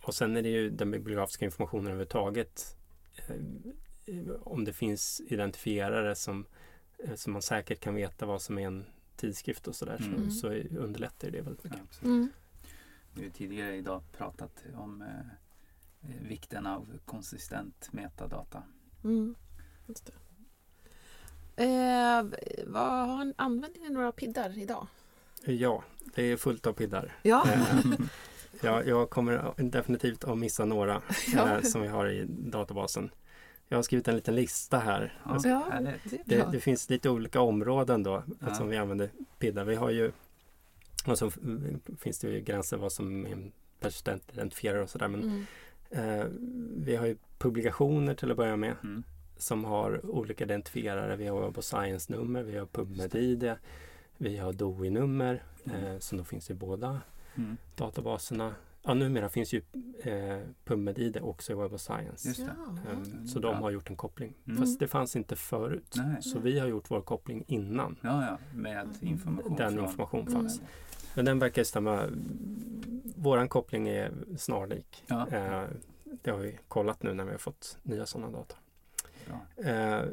och 0.03 0.15
sen 0.15 0.37
är 0.37 0.43
det 0.43 0.49
ju 0.49 0.71
den 0.71 0.91
bibliografiska 0.91 1.45
informationen 1.45 1.87
överhuvudtaget. 1.87 2.77
Eh, 3.17 4.31
om 4.41 4.65
det 4.65 4.73
finns 4.73 5.21
identifierare 5.27 6.15
som, 6.15 6.47
eh, 6.99 7.15
som 7.15 7.33
man 7.33 7.43
säkert 7.43 7.81
kan 7.81 7.95
veta 7.95 8.27
vad 8.27 8.43
som 8.43 8.59
är 8.59 8.67
en 8.67 8.85
tidskrift 9.17 9.69
och 9.69 9.75
sådär 9.75 9.97
Mm. 10.07 10.31
så, 10.31 10.41
så 10.41 10.49
underlättar 10.79 11.31
det 11.31 11.41
väldigt 11.41 11.65
Ja, 11.65 11.71
mycket. 11.71 11.85
absolut. 11.89 12.05
Mm. 12.15 12.29
Vi 13.15 13.23
har 13.25 13.31
tidigare 13.31 13.77
idag 13.77 14.03
pratat 14.13 14.65
om 14.75 15.03
eh, 15.03 15.19
eh, 16.11 16.23
vikten 16.29 16.67
av 16.67 16.99
konsistent 17.05 17.89
metadata. 17.93 18.63
Mm. 19.05 19.35
Just 19.87 20.07
det. 20.07 20.13
Eh, 21.65 22.25
vad 22.67 23.09
har, 23.09 23.35
använder 23.37 23.81
ni 23.81 23.91
några 23.91 24.13
piddar 24.13 24.59
idag? 24.59 24.87
Ja, 25.45 25.85
det 26.15 26.23
är 26.23 26.37
fullt 26.37 26.67
av 26.67 26.73
piddar. 26.73 27.13
Ja. 27.23 27.45
Eh, 27.53 27.91
ja, 28.63 28.83
jag 28.85 29.11
kommer 29.11 29.53
definitivt 29.57 30.25
att 30.25 30.39
missa 30.39 30.65
några 30.65 31.03
Ja. 31.35 31.57
eh, 31.57 31.63
som 31.63 31.83
vi 31.83 31.89
har 31.89 32.07
i 32.09 32.25
databasen. 32.29 33.11
Jag 33.69 33.79
har 33.79 33.83
skrivit 33.83 34.09
en 34.09 34.15
liten 34.17 34.35
lista 34.35 34.79
här. 34.79 35.19
Ja, 35.25 35.31
Alltså, 35.31 35.49
Ja, 35.49 35.81
det 36.27 36.47
det, 36.53 36.61
finns 36.61 36.91
lite 36.91 37.11
olika 37.11 37.41
områden 37.41 38.03
då 38.03 38.23
Ja. 38.41 38.55
som 38.55 38.69
vi 38.69 38.77
använder 38.77 39.11
piddar. 39.39 39.65
Vi 39.65 39.75
har 39.75 39.91
ju 39.91 40.13
och 41.07 41.19
så 41.19 41.31
finns 41.99 42.19
det 42.19 42.29
ju 42.29 42.41
gränser 42.41 42.77
vad 42.77 42.93
som 42.93 43.27
är 43.27 43.33
en 43.33 43.53
persistent 43.81 44.23
identifierare 44.33 44.83
och 44.83 44.91
sådär. 44.91 45.09
Men 45.09 45.23
Mm. 45.23 45.45
eh, 46.21 46.27
vi 46.77 46.97
har 46.97 47.07
ju 47.07 47.17
publikationer 47.39 48.15
till 48.15 48.31
att 48.31 48.37
börja 48.37 48.57
med 48.57 48.75
Mm. 48.83 49.03
som 49.37 49.65
har 49.65 50.07
olika 50.07 50.45
identifierare. 50.45 51.17
Vi 51.17 51.27
har 51.27 51.41
Web 51.41 51.59
of 51.59 51.65
Science-nummer, 51.65 52.43
vi 52.43 52.59
har 52.59 52.67
PubMed-ID, 52.67 53.55
vi 54.21 54.37
har 54.37 54.53
DOI-nummer 54.53 55.43
Mm. 55.65 55.85
eh, 55.85 55.99
som 55.99 56.19
då 56.19 56.25
finns 56.25 56.51
i 56.51 56.55
båda 56.55 57.01
Mm. 57.37 57.57
databaserna. 57.77 58.55
Ja, 58.83 58.95
numera 58.95 59.29
finns 59.29 59.53
ju 59.53 59.63
eh, 60.03 60.41
PubMed-ID 60.65 61.21
också 61.23 61.53
i 61.53 61.55
Web 61.57 61.73
of 61.75 61.81
Science. 61.81 62.29
Just 62.29 62.41
det. 62.41 62.53
Ja. 62.85 62.91
Ehm, 62.93 63.27
så 63.27 63.39
de 63.39 63.55
har 63.57 63.71
gjort 63.71 63.91
en 63.91 63.97
koppling. 63.97 64.35
Mm. 64.47 64.59
Fast 64.59 64.79
det 64.81 64.89
fanns 64.89 65.17
inte 65.17 65.37
förut. 65.37 65.95
Nej. 65.97 66.23
Så 66.23 66.39
vi 66.39 66.59
har 66.59 66.67
gjort 66.67 66.91
vår 66.91 67.01
koppling 67.01 67.45
innan 67.47 67.97
Ja, 68.03 68.27
ja, 68.27 68.39
med 68.55 68.89
information 69.01 69.57
den 69.57 69.75
från... 69.75 69.85
information 69.85 70.21
Mm. 70.21 70.33
fanns. 70.33 70.61
Men 71.15 71.25
den 71.25 71.39
verkar 71.39 71.65
stämma. 71.65 72.09
Våran 73.17 73.49
koppling 73.49 73.89
är 73.89 74.13
snarlik. 74.39 75.05
Ja, 75.07 75.27
Eh, 75.31 75.63
det 76.23 76.31
har 76.31 76.39
vi 76.39 76.59
kollat 76.69 77.03
nu 77.03 77.15
när 77.15 77.25
vi 77.25 77.31
har 77.31 77.39
fått 77.39 77.79
nya 77.83 78.07
sådana 78.07 78.31
data. 78.31 78.55
bra. 79.27 79.65
Eh, 79.71 80.05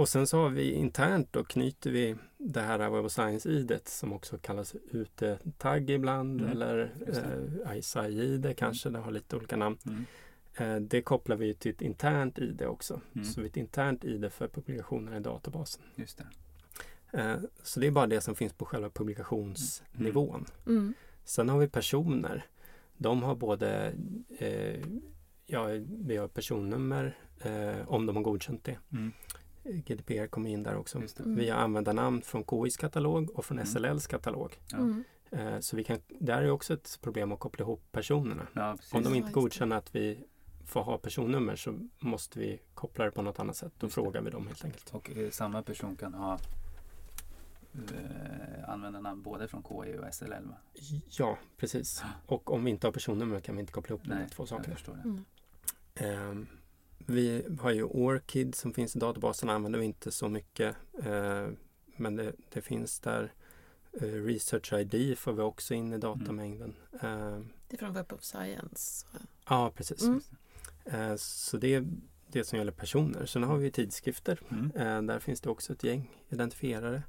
och 0.00 0.08
sen 0.08 0.26
så 0.26 0.42
har 0.42 0.50
vi 0.50 0.72
internt 0.72 1.28
då 1.32 1.44
knyter 1.44 1.90
vi 1.90 2.16
det 2.38 2.60
här 2.60 2.90
Web 2.90 3.04
of 3.04 3.12
Science-idet 3.12 3.88
som 3.88 4.12
också 4.12 4.38
kallas 4.38 4.74
UT-tagg 4.90 5.90
ibland 5.90 6.40
Mm, 6.40 6.52
eller 6.52 6.92
eh, 7.06 7.78
ISI-id 7.78 8.56
kanske, 8.56 8.90
det 8.90 8.98
har 8.98 9.10
lite 9.10 9.36
olika 9.36 9.56
namn. 9.56 9.78
Mm. 9.86 10.04
Eh, 10.54 10.80
det 10.80 11.02
kopplar 11.02 11.36
vi 11.36 11.54
till 11.54 11.70
ett 11.70 11.82
internt 11.82 12.38
ID 12.38 12.62
också. 12.62 13.00
Mm. 13.12 13.24
Så 13.24 13.40
vi 13.40 13.46
ett 13.46 13.56
internt 13.56 14.04
ID 14.04 14.32
för 14.32 14.48
publikationerna 14.48 15.16
i 15.16 15.20
databasen. 15.20 15.82
Just 15.94 16.18
det. 16.18 16.26
Eh, 17.18 17.36
så 17.62 17.80
det 17.80 17.86
är 17.86 17.90
bara 17.90 18.06
det 18.06 18.20
som 18.20 18.34
finns 18.34 18.52
på 18.52 18.64
själva 18.64 18.90
publikationsnivån. 18.90 20.46
Mm. 20.66 20.94
Sen 21.24 21.48
har 21.48 21.58
vi 21.58 21.68
personer. 21.68 22.46
De 22.96 23.22
har 23.22 23.34
både 23.34 23.92
eh, 24.38 24.80
ja, 25.46 25.68
vi 25.86 26.16
har 26.16 26.28
personnummer 26.28 27.18
eh, 27.40 27.88
om 27.88 28.06
de 28.06 28.16
har 28.16 28.22
godkänt 28.22 28.64
det. 28.64 28.78
Mm. 28.92 29.12
GDPR 29.64 30.26
kommer 30.26 30.50
in 30.50 30.62
där 30.62 30.76
också. 30.76 30.98
Det. 30.98 31.20
Mm. 31.20 31.34
Vi 31.36 31.50
har 31.50 31.58
användarnamn 31.58 32.22
från 32.22 32.44
KIs 32.44 32.76
katalog 32.76 33.30
och 33.30 33.44
från 33.44 33.58
Mm. 33.58 33.66
SLLs 33.66 34.06
katalog. 34.06 34.58
Ja. 34.70 34.78
Mm. 34.78 35.04
Eh, 35.30 35.60
så 35.60 35.76
vi 35.76 35.84
kan, 35.84 35.98
där 36.08 36.42
är 36.42 36.50
också 36.50 36.74
ett 36.74 36.98
problem 37.02 37.32
att 37.32 37.38
koppla 37.38 37.62
ihop 37.64 37.82
personerna. 37.92 38.46
Ja. 38.52 38.76
Om 38.92 39.02
de 39.02 39.14
inte 39.14 39.28
det. 39.28 39.32
godkänner 39.32 39.76
att 39.76 39.94
vi 39.94 40.24
får 40.66 40.82
ha 40.82 40.98
personnummer 40.98 41.56
så 41.56 41.78
måste 41.98 42.38
vi 42.38 42.60
koppla 42.74 43.04
det 43.04 43.10
på 43.10 43.22
något 43.22 43.38
annat 43.38 43.56
sätt. 43.56 43.72
Då 43.78 43.84
Just 43.86 43.96
det. 43.96 44.02
frågar 44.02 44.22
vi 44.22 44.30
dem 44.30 44.46
helt 44.46 44.64
enkelt. 44.64 44.90
Och 44.94 45.10
eh, 45.10 45.30
samma 45.30 45.62
person 45.62 45.96
kan 45.96 46.14
ha 46.14 46.38
eh, 47.74 48.68
användarnamn 48.68 49.22
både 49.22 49.48
från 49.48 49.62
KI 49.62 49.98
och 49.98 50.14
SLL 50.14 50.44
va? 50.48 50.56
Ja, 51.18 51.38
precis. 51.56 52.02
Och 52.26 52.52
om 52.52 52.64
vi 52.64 52.70
inte 52.70 52.86
har 52.86 52.92
personnummer 52.92 53.40
kan 53.40 53.54
vi 53.54 53.60
inte 53.60 53.72
koppla 53.72 53.94
ihop 53.96 54.04
de 54.08 54.26
två 54.30 54.42
jag 54.42 54.48
sakerna. 54.48 54.74
förstår 54.76 54.94
det. 54.94 55.02
Mm. 56.04 56.46
Vi 57.06 57.42
har 57.60 57.70
ju 57.70 57.82
Orchid 57.84 58.54
som 58.54 58.74
finns 58.74 58.96
i 58.96 58.98
databasen, 58.98 59.50
använder 59.50 59.78
vi 59.78 59.84
inte 59.84 60.10
så 60.10 60.28
mycket. 60.28 60.76
Eh, 61.04 61.48
men 61.96 62.16
det, 62.16 62.32
det 62.52 62.60
finns 62.62 63.00
där. 63.00 63.32
Eh, 63.92 64.06
Research 64.06 64.72
ID 64.72 65.18
får 65.18 65.32
vi 65.32 65.42
också 65.42 65.74
in 65.74 65.92
i 65.92 65.98
datamängden. 65.98 66.74
Ehm, 67.00 67.48
Det 67.68 67.76
är 67.76 67.78
från 67.78 67.92
Web 67.92 68.12
of 68.12 68.22
Science. 68.22 69.06
ja, 69.48 69.72
precis. 69.76 70.02
Mm. 70.02 70.20
Eh, 70.84 71.16
så 71.16 71.56
det, 71.56 71.84
det 72.26 72.44
som 72.44 72.58
gäller 72.58 72.72
personer. 72.72 73.26
Sen 73.26 73.42
har 73.42 73.56
vi 73.56 73.70
tidskrifter. 73.70 74.40
Mm. 74.48 74.70
Eh, 74.76 75.02
där 75.02 75.18
finns 75.18 75.40
det 75.40 75.50
också 75.50 75.72
ett 75.72 75.84
gäng 75.84 76.22
identifierare. 76.28 77.02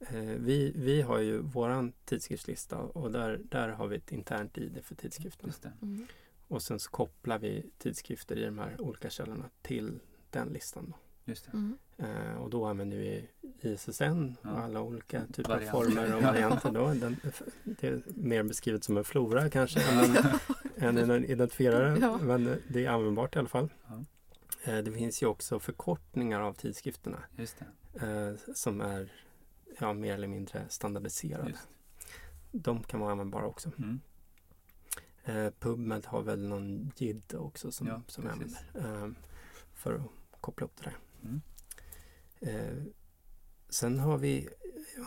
Eh, 0.00 0.20
vi, 0.20 0.72
vi 0.76 1.02
har 1.02 1.18
ju 1.18 1.38
våran 1.38 1.92
tidskriftslista 2.04 2.78
och 2.78 3.10
där, 3.12 3.40
där 3.44 3.68
har 3.68 3.86
vi 3.86 3.96
ett 3.96 4.12
internt 4.12 4.58
ID 4.58 4.78
för 4.84 4.94
tidskriften. 4.94 5.52
Mm. 6.52 6.56
Och 6.56 6.62
sen 6.62 6.78
så 6.78 6.90
kopplar 6.90 7.38
vi 7.38 7.70
tidskrifter 7.78 8.36
i 8.38 8.44
de 8.44 8.58
här 8.58 8.80
olika 8.80 9.10
källorna 9.10 9.50
till 9.62 10.00
den 10.30 10.48
listan. 10.48 10.86
Då. 10.90 10.96
Just 11.24 11.44
det. 11.44 11.52
Mm. 11.52 11.78
Eh, 11.98 12.34
och 12.42 12.50
då 12.50 12.66
använder 12.66 12.96
vi 12.96 13.28
ISSN 13.60 14.02
Ja. 14.42 14.50
och 14.52 14.58
alla 14.58 14.80
olika 14.80 15.26
typer 15.32 15.48
Varianter. 15.50 15.78
av 15.78 15.82
former 15.84 16.16
och 16.16 16.22
varianter. 16.22 16.70
Då. 16.70 16.86
Den, 16.94 17.16
det 17.64 17.86
är 17.88 18.02
mer 18.06 18.42
beskrivet 18.42 18.84
som 18.84 18.96
en 18.96 19.04
flora 19.04 19.50
kanske 19.50 19.80
än 20.76 20.98
en, 20.98 21.10
en 21.10 21.24
identifierare. 21.24 21.98
Ja. 22.00 22.18
Men 22.18 22.56
det 22.68 22.84
är 22.86 22.90
användbart 22.90 23.36
i 23.36 23.38
alla 23.38 23.48
fall. 23.48 23.68
Ja. 23.88 24.04
Eh, 24.72 24.78
det 24.78 24.92
finns 24.92 25.22
ju 25.22 25.26
också 25.26 25.58
förkortningar 25.60 26.40
av 26.40 26.52
tidskrifterna 26.52 27.18
Just 27.36 27.62
det. 27.92 28.06
eh, 28.06 28.54
som 28.54 28.80
är 28.80 29.12
ja, 29.78 29.92
mer 29.92 30.14
eller 30.14 30.28
mindre 30.28 30.64
standardiserade. 30.68 31.50
Just. 31.50 31.68
De 32.52 32.82
kan 32.82 33.00
vara 33.00 33.12
användbara 33.12 33.46
också. 33.46 33.70
Mm. 33.78 34.00
Eh, 35.24 35.50
PubMed 35.50 36.06
har 36.06 36.22
väl 36.22 36.48
någon 36.48 36.92
JID 36.96 37.34
också 37.34 37.72
som, 37.72 37.86
Ja, 37.86 38.02
som 38.06 38.24
jag 38.26 38.38
precis. 38.38 38.58
använder 38.74 39.04
eh, 39.06 39.10
för 39.74 39.94
att 39.94 40.40
koppla 40.40 40.66
upp 40.66 40.76
det 40.76 40.82
där. 40.90 40.96
Mm. 41.22 41.40
Eh, 42.40 42.84
sen 43.68 43.98
har 43.98 44.18
vi, 44.18 44.48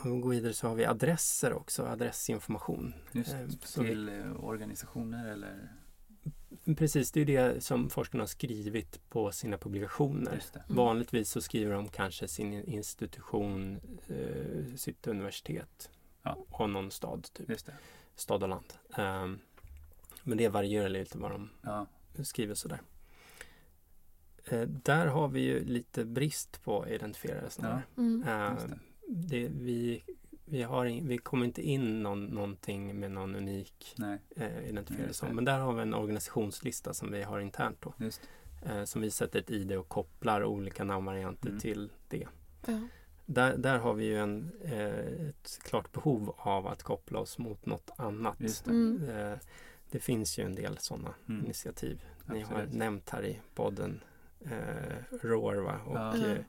om 0.04 0.16
vi 0.16 0.20
går 0.22 0.30
vidare 0.30 0.54
så 0.54 0.68
har 0.68 0.76
vi 0.76 0.86
adresser 0.86 1.54
också, 1.54 1.84
adressinformation. 1.86 2.94
Just 3.12 3.34
Eh, 3.34 3.48
så 3.64 3.82
vi- 3.82 3.88
till 3.90 4.10
eh, 4.10 4.44
organisationer 4.46 5.28
eller? 5.32 5.72
Precis, 6.78 7.12
det 7.12 7.22
är 7.22 7.26
det 7.26 7.64
som 7.64 7.90
forskarna 7.90 8.22
har 8.22 8.28
skrivit 8.28 9.10
på 9.10 9.32
sina 9.32 9.58
publikationer. 9.58 10.42
Mm. 10.54 10.76
Vanligtvis 10.78 11.30
så 11.30 11.42
skriver 11.42 11.74
de 11.74 11.88
kanske 11.90 12.28
sin 12.28 12.54
institution, 12.54 13.80
eh, 14.08 14.76
sitt 14.76 15.08
universitet 15.08 15.90
Ja. 16.24 16.38
och 16.50 16.70
någon 16.70 16.92
stad, 16.92 17.28
typ. 17.34 17.50
Just 17.50 17.66
det. 17.66 17.74
stad 18.16 18.44
och 18.44 18.50
land. 18.50 18.74
Men 20.28 20.38
det 20.38 20.50
varierar 20.50 20.90
lite 20.90 21.18
vad 21.18 21.32
de 21.32 21.50
Ja. 21.62 21.88
skriver 22.24 22.54
sådär. 22.56 22.82
Eh, 24.46 24.62
där 24.62 25.08
har 25.08 25.28
vi 25.28 25.40
ju 25.42 25.66
lite 25.66 26.06
brist 26.06 26.64
på 26.64 26.88
identifierare 26.88 27.50
snarare. 27.50 27.84
Mm. 27.98 28.24
Eh, 28.28 28.52
just 28.54 28.68
det. 29.08 29.48
vi, 29.48 30.04
vi, 30.46 30.62
har 30.64 30.86
in, 30.86 31.08
vi 31.08 31.18
kommer 31.18 31.46
inte 31.46 31.62
in 31.62 32.04
någon, 32.04 32.26
någonting 32.26 33.00
med 33.00 33.12
någon 33.12 33.36
unik 33.36 33.94
Nej, 33.98 34.20
eh, 34.36 34.70
identifierare. 34.70 35.12
Det. 35.28 35.34
Men 35.34 35.46
där 35.46 35.60
har 35.60 35.74
vi 35.74 35.82
en 35.82 35.94
organisationslista 35.94 36.94
som 36.94 37.12
vi 37.12 37.24
har 37.24 37.40
internt 37.40 37.78
då. 37.82 37.94
just 37.98 38.22
Eh, 38.66 38.84
som 38.84 39.02
vi 39.02 39.12
sätter 39.12 39.40
ett 39.40 39.50
ID 39.52 39.72
och 39.72 39.90
kopplar 39.90 40.44
olika 40.44 40.84
namnvarianter 40.84 41.48
Mm. 41.50 41.60
till 41.60 41.90
det. 42.08 42.28
Ja. 42.68 42.80
Där, 43.26 43.58
där 43.58 43.78
har 43.80 43.94
vi 43.94 44.06
ju 44.06 44.18
en, 44.18 44.52
eh, 44.64 45.28
ett 45.30 45.60
klart 45.64 45.92
behov 45.92 46.36
av 46.38 46.68
att 46.68 46.84
koppla 46.84 47.20
oss 47.20 47.38
mot 47.38 47.66
något 47.66 47.90
annat. 47.98 48.36
Just 48.40 48.66
det. 48.66 48.72
Mm. 48.72 49.10
Eh, 49.10 49.38
det 49.92 50.00
finns 50.00 50.40
ju 50.40 50.44
en 50.44 50.56
del 50.56 50.78
sådana 50.78 51.14
Mm. 51.30 51.46
initiativ. 51.46 52.04
Ni 52.26 52.42
har 52.42 52.54
Absolut. 52.56 52.74
nämnt 52.74 53.10
här 53.10 53.26
i 53.26 53.40
podden 53.56 54.04
eh, 54.40 55.16
Roar 55.22 55.56
va? 55.56 55.80
och 55.86 55.96
Ja. 55.98 56.28
eh. 56.28 56.42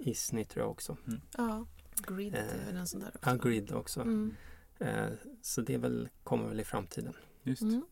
Isni 0.00 0.44
tror 0.44 0.62
jag 0.64 0.70
också. 0.70 0.96
ja. 1.36 1.66
Grid 2.06 2.34
Eh, 2.34 2.40
är 2.40 2.66
väl 2.66 2.76
en 2.76 2.86
sån 2.86 3.00
där 3.00 3.08
också. 3.16 3.30
Ja, 3.30 3.36
Grid 3.36 3.72
också. 3.72 4.00
Mm. 4.00 4.34
Eh, 4.78 5.08
så 5.42 5.60
det 5.60 5.78
väl, 5.78 6.08
kommer 6.24 6.48
väl 6.48 6.60
i 6.60 6.64
framtiden. 6.64 7.14
Just. 7.42 7.62
Mm. 7.62 7.86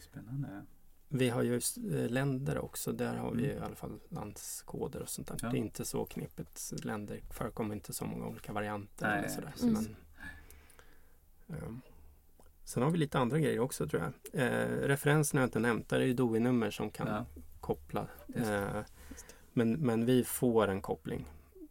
Spännande. 0.00 0.62
Vi 1.08 1.28
har 1.28 1.42
ju 1.42 1.54
eh, 1.56 2.10
länder 2.10 2.58
också. 2.58 2.92
Där 2.92 3.16
har 3.16 3.32
vi 3.34 3.44
Mm. 3.44 3.56
i 3.56 3.60
alla 3.66 3.74
fall 3.76 4.00
landskoder 4.08 5.02
och 5.02 5.08
sånt 5.08 5.28
där. 5.28 5.36
Ja. 5.42 5.48
Det 5.48 5.56
är 5.56 5.58
inte 5.58 5.84
så 5.84 6.04
knepigt. 6.04 6.72
Länder 6.84 7.20
förekommer 7.30 7.74
inte 7.74 7.92
så 7.92 8.04
många 8.04 8.26
olika 8.26 8.52
varianter. 8.52 9.08
Nej, 9.08 9.18
eller 9.18 9.28
sådär. 9.28 9.52
Mm. 9.62 9.96
Men, 11.46 11.58
ehm, 11.62 11.80
sen 12.70 12.82
har 12.82 12.90
vi 12.90 12.98
lite 12.98 13.18
andra 13.18 13.38
grejer 13.38 13.58
också 13.60 13.88
tror 13.88 14.02
jag. 14.02 14.42
Eh, 14.42 14.68
referenserna 14.88 15.40
har 15.40 15.42
jag 15.42 15.48
inte 15.48 15.58
nämnt. 15.58 15.88
Där 15.88 16.00
är 16.00 16.04
ju 16.04 16.14
DOI-nummer 16.14 16.70
som 16.70 16.90
kan 16.90 17.06
Ja. 17.06 17.26
koppla. 17.60 18.06
Eh, 18.34 18.80
men, 19.52 19.72
men 19.72 20.04
vi 20.06 20.24
får 20.24 20.68
en 20.68 20.80
koppling 20.82 21.28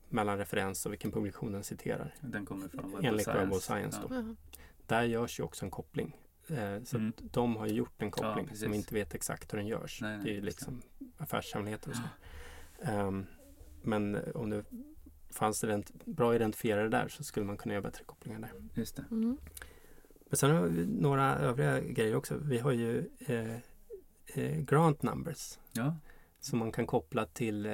mellan 0.10 0.38
referens 0.38 0.86
och 0.86 0.92
vilken 0.92 1.12
publikation 1.12 1.52
den 1.52 1.64
citerar. 1.64 2.16
Den 2.22 2.46
kommer 2.46 2.68
från 2.68 2.92
Web 2.92 3.06
Enligt 3.06 3.28
Web 3.28 3.54
of 3.54 3.62
Science 3.64 4.00
då. 4.10 4.16
Ja. 4.16 4.36
Där 4.88 5.04
görs 5.04 5.40
ju 5.40 5.44
också 5.44 5.66
en 5.66 5.72
koppling. 5.72 6.18
Eh, 6.48 6.84
så 6.84 6.98
Mm. 6.98 7.10
att 7.18 7.34
de 7.34 7.56
har 7.56 7.68
ju 7.68 7.74
gjort 7.74 8.02
en 8.02 8.12
koppling 8.12 8.46
precis. 8.48 8.64
som 8.64 8.74
inte 8.74 8.94
vet 8.94 9.14
exakt 9.16 9.54
hur 9.54 9.58
den 9.58 9.68
görs. 9.68 10.02
Nej, 10.02 10.16
nej, 10.18 10.24
det 10.26 10.32
är 10.32 10.34
ju 10.34 10.42
liksom 10.42 10.82
affärshemligheter 11.18 11.90
och 11.90 11.96
så. 11.96 12.02
Ehm, 12.92 13.26
men 13.82 14.18
om 14.36 14.50
det 14.50 14.64
fanns 15.30 15.62
det 15.62 15.68
ident- 15.68 15.92
bra 16.06 16.36
identifierare 16.36 16.90
där 16.90 17.08
så 17.08 17.24
skulle 17.24 17.46
man 17.46 17.58
kunna 17.58 17.74
göra 17.74 17.82
bättre 17.82 18.04
kopplingar 18.04 18.40
där. 18.40 18.52
Just 18.74 18.96
det. 18.96 19.06
Mm. 19.12 19.38
Men 20.30 20.38
sen 20.38 20.52
har 20.52 20.64
vi 20.64 20.86
några 20.86 21.38
övriga 21.38 21.80
grejer 21.80 22.16
också. 22.16 22.38
Vi 22.38 22.58
har 22.58 22.72
ju 22.72 23.10
eh, 23.20 23.56
eh, 24.26 24.60
grant 24.60 25.04
numbers 25.04 25.60
Ja, 25.72 25.96
som 26.40 26.60
man 26.60 26.72
kan 26.72 26.88
koppla 26.88 27.26
till 27.26 27.66
eh, 27.66 27.74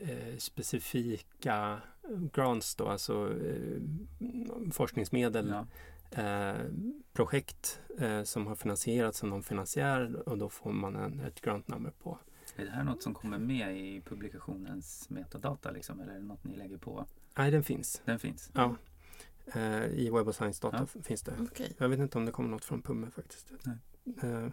eh, 0.00 0.36
specifika 0.38 1.80
grants 2.32 2.74
då, 2.74 2.88
alltså 2.88 3.32
eh, 3.46 3.80
forskningsmedel 4.72 5.48
ja. 5.48 5.66
projekt 7.12 7.80
som 8.24 8.46
har 8.46 8.54
finansierats 8.54 9.22
av 9.22 9.28
någon 9.28 9.42
finansiär 9.42 10.28
och 10.28 10.38
då 10.38 10.48
får 10.48 10.72
man 10.72 10.96
en, 10.96 11.20
ett 11.20 11.40
grant 11.40 11.68
number 11.68 11.90
på. 11.90 12.18
Är 12.56 12.64
det 12.64 12.70
här 12.70 12.84
något 12.84 13.02
som 13.02 13.14
kommer 13.14 13.38
med 13.38 13.78
i 13.78 14.00
publikationens 14.00 15.10
metadata 15.10 15.70
liksom? 15.70 16.00
Eller 16.00 16.12
är 16.12 16.18
det 16.18 16.24
något 16.24 16.44
ni 16.44 16.56
lägger 16.56 16.78
på? 16.78 17.06
Nej, 17.36 17.50
den 17.50 17.62
finns. 17.62 18.02
Den 18.04 18.18
finns? 18.18 18.50
Ja. 18.54 18.76
Eh, 19.46 19.84
I 19.86 20.10
Web 20.10 20.28
of 20.28 20.36
Science 20.36 20.62
data 20.62 20.86
Ja. 20.94 21.00
finns 21.02 21.22
det. 21.22 21.34
Okej. 21.40 21.72
Jag 21.78 21.88
vet 21.88 21.98
inte 21.98 22.18
om 22.18 22.24
det 22.26 22.32
kommer 22.32 22.48
något 22.48 22.64
från 22.64 22.82
PUME 22.82 23.10
faktiskt. 23.10 23.52
Nej. 23.64 23.76
Eh, 24.22 24.48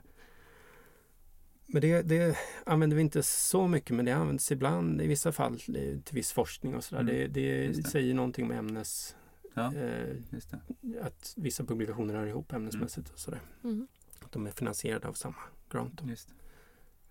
men 1.74 1.82
det, 1.82 2.02
det 2.02 2.38
använder 2.66 2.96
vi 2.98 3.02
inte 3.02 3.24
så 3.24 3.68
mycket 3.68 3.96
men 3.96 4.06
det 4.06 4.12
används 4.12 4.52
ibland 4.52 5.02
i 5.02 5.08
vissa 5.08 5.32
fall 5.32 5.54
eh, 5.54 6.00
till 6.00 6.16
viss 6.16 6.32
forskning 6.32 6.76
och 6.76 6.84
sådär. 6.84 7.02
Mm, 7.02 7.14
Det, 7.16 7.28
det, 7.28 7.68
det. 7.68 7.84
säger 7.84 8.14
någonting 8.14 8.46
om 8.46 8.52
ämnes... 8.52 9.16
Ja, 9.54 9.74
Eh, 9.76 10.16
just 10.30 10.52
det. 10.52 11.02
att 11.02 11.34
vissa 11.38 11.64
publikationer 11.66 12.14
hör 12.14 12.26
ihop 12.28 12.54
ämnesmässigt 12.54 13.10
och 13.10 13.20
sådär. 13.20 13.40
Mm. 13.64 13.88
Att 14.20 14.32
de 14.32 14.48
är 14.48 14.52
finansierade 14.52 15.08
av 15.08 15.14
samma 15.14 15.36
grant. 15.70 16.02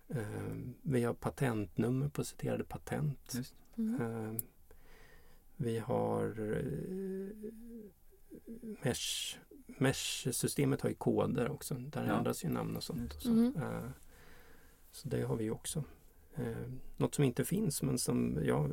Eh, 0.09 0.17
vi 0.81 1.03
har 1.03 1.13
patentnummer 1.13 2.09
på 2.09 2.23
citerade 2.23 2.63
patent. 2.63 3.33
just. 3.35 3.55
Mm. 3.77 4.37
Vi 5.61 5.79
har 5.79 6.25
eh, 6.39 7.51
Mesh. 8.83 9.37
Mesh-systemet 9.67 10.81
har 10.81 10.89
ju 10.89 10.95
koder 10.95 11.49
också. 11.51 11.73
Där 11.75 12.07
Ja. 12.07 12.17
ändras 12.17 12.45
ju 12.45 12.49
namn 12.49 12.75
och 12.75 12.83
sånt. 12.83 13.13
Och 13.13 13.21
så. 13.21 13.29
Mhm. 13.29 13.53
Eh, 13.61 13.89
så 14.91 15.07
det 15.07 15.21
har 15.21 15.35
vi 15.35 15.43
ju 15.43 15.51
också. 15.51 15.83
Eh, 16.35 16.45
något 16.97 17.15
som 17.15 17.23
inte 17.23 17.45
finns 17.45 17.81
men 17.83 17.97
som 17.97 18.39
jag 18.43 18.71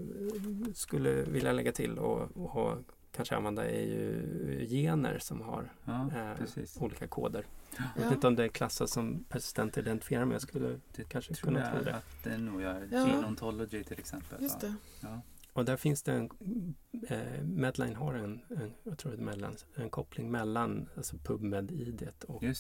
skulle 0.74 1.12
vilja 1.24 1.52
lägga 1.52 1.72
till 1.72 1.98
och, 1.98 2.36
och 2.36 2.50
ha, 2.50 2.78
kanske 3.12 3.36
använda 3.36 3.64
är 3.70 3.80
ju 3.86 4.66
gener 4.68 5.18
som 5.18 5.40
har 5.40 5.72
Ja, 5.84 6.10
eh, 6.16 6.82
olika 6.82 7.06
koder. 7.06 7.46
Jag 7.76 7.86
Ja. 7.96 8.02
vet 8.04 8.12
inte 8.12 8.26
om 8.26 8.36
det 8.36 8.44
är 8.44 8.48
klassat 8.48 8.90
som 8.90 9.24
persistent 9.28 9.78
identifierar 9.78 10.24
men 10.24 10.32
jag 10.32 10.42
skulle 10.42 10.80
Det 10.96 11.04
kanske 11.04 11.34
tror 11.34 11.48
kunna 11.52 11.66
tro 11.70 11.76
jag 11.76 11.84
det. 11.84 11.94
att 11.94 12.24
det 12.24 12.38
nog 12.38 12.62
gör. 12.62 12.88
Ja. 12.92 13.08
Gene 13.08 13.26
Ontology 13.26 13.84
till 13.84 13.98
exempel. 13.98 14.42
Just 14.42 14.60
det. 14.60 14.74
Ja. 15.00 15.20
Och 15.58 15.64
där 15.64 15.76
finns 15.76 16.02
det 16.02 16.12
en, 16.12 16.30
eh, 17.08 17.42
Medline 17.44 17.96
har 17.96 18.14
en, 18.14 18.40
en, 18.50 18.72
jag 18.82 18.98
tror 18.98 19.12
det 19.12 19.18
Medline, 19.18 19.56
en 19.74 19.90
koppling 19.90 20.30
mellan 20.30 20.88
alltså 20.96 21.16
PubMed-id 21.16 22.08
och 22.28 22.40
det. 22.42 22.54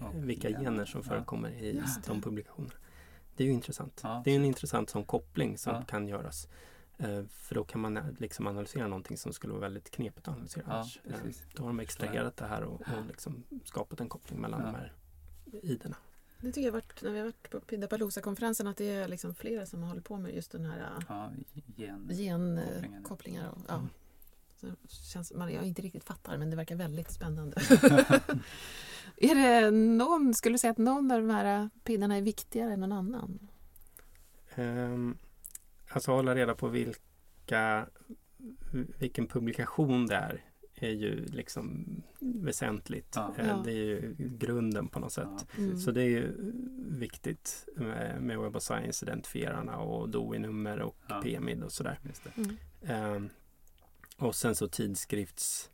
Och 0.00 0.14
eh, 0.14 0.20
vilka 0.20 0.48
gener. 0.48 0.64
gener 0.64 0.84
som 0.84 1.00
Ja. 1.04 1.08
förekommer 1.08 1.50
i 1.50 1.72
Just 1.76 2.04
de 2.06 2.22
publikationerna. 2.22 2.74
Det 3.36 3.44
är 3.44 3.46
ju 3.48 3.52
intressant. 3.52 4.00
Ja, 4.02 4.22
Det 4.24 4.30
är 4.30 4.36
en 4.36 4.44
intressant 4.44 4.90
sån 4.90 5.04
koppling 5.04 5.58
som 5.58 5.74
Ja. 5.74 5.82
kan 5.82 6.08
göras. 6.08 6.48
Eh, 6.98 7.24
för 7.24 7.54
då 7.54 7.64
kan 7.64 7.80
man 7.80 7.96
eh, 7.96 8.04
liksom 8.18 8.46
analysera 8.46 8.86
någonting 8.86 9.16
som 9.16 9.32
skulle 9.32 9.52
vara 9.52 9.60
väldigt 9.60 9.90
knepigt 9.90 10.28
att 10.28 10.34
analysera 10.34 10.64
Ja, 10.68 10.72
annars. 10.74 11.00
Eh, 11.04 11.12
då 11.54 11.62
har 11.62 11.68
de 11.68 11.80
extraherat 11.80 12.36
det 12.36 12.46
här 12.46 12.62
och, 12.62 12.80
och 12.80 13.06
liksom 13.08 13.44
skapat 13.64 14.00
en 14.00 14.08
koppling 14.08 14.40
mellan 14.40 14.60
Ja. 14.60 14.66
de 14.66 14.74
här 14.74 14.92
iderna. 15.62 15.96
Det 16.40 16.52
tycker 16.52 16.66
jag 16.66 16.72
varit, 16.72 17.02
när 17.02 17.10
vi 17.10 17.18
har 17.18 17.24
varit 17.24 17.50
på 17.50 17.60
Pidapalooza-konferensen 17.60 18.66
att 18.66 18.76
det 18.76 18.90
är 18.90 19.08
liksom 19.08 19.34
flera 19.34 19.66
som 19.66 19.82
håller 19.82 20.00
på 20.00 20.16
med 20.18 20.34
just 20.34 20.52
den 20.52 20.64
här 20.64 20.78
äh, 20.78 21.04
Ja, 21.08 21.32
gen. 22.08 22.60
genkopplingar. 22.82 23.48
Och, 23.48 23.58
ja. 23.68 23.74
Mm. 23.74 23.88
Så 24.56 24.66
känns, 24.88 25.32
man, 25.32 25.52
jag 25.52 25.64
inte 25.64 25.82
riktigt 25.82 26.04
fattar 26.04 26.38
men 26.38 26.50
det 26.50 26.56
verkar 26.56 26.76
väldigt 26.76 27.10
spännande. 27.10 27.56
är 29.16 29.34
det 29.34 29.70
någon, 29.70 30.34
skulle 30.34 30.54
du 30.54 30.58
säga 30.58 30.70
att 30.70 30.78
någon 30.78 31.10
av 31.10 31.20
de 31.20 31.30
här 31.30 31.70
pinnarna 31.84 32.16
är 32.16 32.22
viktigare 32.22 32.72
än 32.72 32.80
någon 32.80 32.92
annan? 32.92 33.48
Um, 34.56 35.18
alltså 35.88 36.12
hålla 36.12 36.34
reda 36.34 36.54
på 36.54 36.68
vilka, 36.68 37.86
vilken 38.98 39.26
publikation 39.26 40.06
det 40.06 40.14
är 40.14 40.49
är 40.82 40.90
ju 40.90 41.26
liksom 41.26 41.86
väsentligt. 42.18 43.12
Ja. 43.16 43.34
Eh, 43.38 43.46
Ja. 43.48 43.62
Det 43.64 43.70
är 43.72 43.74
ju 43.74 44.14
grunden 44.18 44.88
på 44.88 44.98
något 45.00 45.12
sätt. 45.12 45.28
Ja, 45.30 45.46
Mm. 45.58 45.78
Så 45.78 45.90
det 45.90 46.02
är 46.02 46.08
ju 46.08 46.34
viktigt 46.98 47.68
med, 47.76 48.22
med 48.22 48.38
Web 48.38 48.56
of 48.56 48.62
Science-identifierarna 48.62 49.76
och 49.78 50.08
DOI-nummer 50.08 50.80
och 50.80 50.96
Ja. 51.08 51.22
PMID 51.22 51.62
och 51.62 51.72
sådär. 51.72 51.98
Just 52.02 52.24
det. 52.24 52.36
Mm. 52.42 52.56
Ehm, 52.82 53.28
och 54.16 54.34
sen 54.34 54.54
så 54.54 54.68
tidskrifts... 54.68 55.70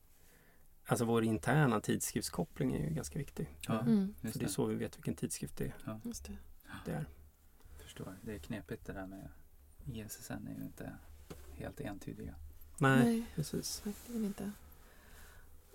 Alltså 0.88 1.04
vår 1.04 1.24
interna 1.24 1.80
tidskriftskoppling 1.80 2.74
är 2.74 2.88
ju 2.88 2.94
ganska 2.94 3.18
viktig. 3.18 3.56
Ja. 3.68 3.80
Mm. 3.80 4.14
Just 4.20 4.32
För 4.32 4.38
det 4.38 4.44
är 4.44 4.46
det. 4.48 4.52
så 4.52 4.66
vi 4.66 4.74
vet 4.74 4.96
vilken 4.96 5.14
tidskrift 5.14 5.56
det 5.56 5.64
är. 5.64 6.00
Just 6.04 6.24
det. 6.24 6.36
Det 6.84 6.92
är. 6.92 7.06
Förstår. 7.78 8.16
Det 8.22 8.34
är 8.34 8.38
knepigt 8.38 8.86
det 8.86 8.92
där 8.92 9.06
med 9.06 9.28
ISSN 9.92 10.32
är 10.32 10.58
ju 10.58 10.64
inte 10.64 10.92
helt 11.52 11.80
entydiga. 11.80 12.34
Nej, 12.78 13.04
Nej, 13.04 13.26
precis. 13.34 13.86
verkligen 13.86 14.24
inte. 14.24 14.50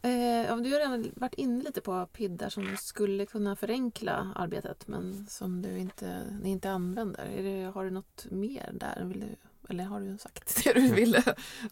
Eh, 0.04 0.58
du 0.58 0.72
har 0.72 0.80
redan 0.80 1.12
varit 1.16 1.34
inne 1.34 1.64
lite 1.64 1.82
på 1.82 2.06
piddar 2.06 2.50
som 2.50 2.78
skulle 2.78 3.26
kunna 3.26 3.56
förenkla 3.56 4.34
arbetet 4.36 4.88
men 4.88 5.28
som 5.28 5.62
du 5.62 5.78
inte, 5.78 6.24
ni 6.42 6.50
inte 6.50 6.72
använder. 6.72 7.42
Det, 7.44 7.64
har 7.64 7.84
du 7.86 7.92
något 7.92 8.26
mer 8.32 8.70
där? 8.74 9.04
Vill 9.06 9.20
du, 9.20 9.28
eller 9.70 9.84
har 9.84 10.02
du 10.02 10.18
sagt 10.18 10.64
det 10.64 10.74
du 10.74 10.88
ville 10.88 11.24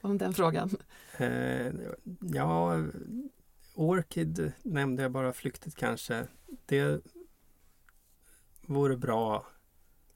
om 0.02 0.18
den 0.18 0.34
frågan? 0.34 0.78
Eh, 1.18 1.74
ja, 2.20 2.84
Orchid 3.74 4.52
nämnde 4.64 5.02
jag 5.02 5.12
bara 5.12 5.34
flyktigt 5.34 5.76
kanske. 5.76 6.28
Det 6.66 7.02
vore 8.62 8.98
bra, 8.98 9.48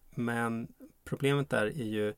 men 0.10 0.68
problemet 1.04 1.50
där 1.50 1.66
är 1.66 1.86
ju 1.86 2.14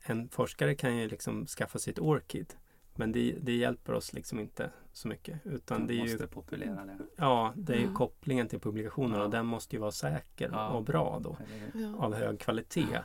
en 0.00 0.28
forskare 0.28 0.74
kan 0.74 0.96
ju 0.96 1.08
liksom 1.08 1.46
skaffa 1.46 1.78
sig 1.78 1.90
ett 1.90 1.98
Orchid, 1.98 2.54
men 2.98 3.12
det, 3.12 3.36
det 3.42 3.56
hjälper 3.56 3.92
oss 3.92 4.12
liksom 4.12 4.40
inte 4.40 4.70
så 4.92 5.08
mycket. 5.08 5.46
Utan 5.46 5.86
det 5.86 5.94
är 5.94 6.06
ju, 6.06 6.18
populera 6.26 6.84
det. 6.84 6.98
ja, 7.16 7.52
det 7.56 7.72
är 7.74 7.78
ju 7.78 7.86
Ja. 7.86 7.94
kopplingen 7.94 8.48
till 8.48 8.60
publikationen 8.60 9.18
Ja. 9.18 9.24
och 9.24 9.30
den 9.30 9.46
måste 9.46 9.76
ju 9.76 9.80
vara 9.80 9.90
säker 9.92 10.50
Ja. 10.52 10.68
och 10.68 10.84
bra 10.84 11.18
då? 11.24 11.36
Ja. 11.74 11.96
av 11.98 12.14
hög 12.14 12.40
kvalitet. 12.40 12.98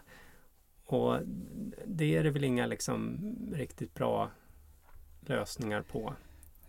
Och 0.85 1.17
det 1.85 2.15
är 2.17 2.23
det 2.23 2.29
väl 2.29 2.43
inga 2.43 2.65
liksom 2.65 3.19
riktigt 3.53 3.93
bra 3.93 4.29
lösningar 5.21 5.81
på 5.81 6.13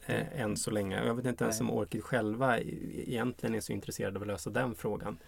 eh, 0.07 0.41
än 0.41 0.57
så 0.57 0.71
länge. 0.71 1.05
Jag 1.07 1.15
vet 1.15 1.27
inte 1.27 1.45
ens 1.45 1.61
om 1.61 1.71
Orchid 1.71 2.05
själva 2.05 2.59
egentligen 2.61 3.55
är 3.55 3.61
så 3.61 3.73
intresserade 3.73 4.17
av 4.17 4.23
att 4.23 4.29
lösa 4.29 4.51
den 4.51 4.75
frågan. 4.75 5.19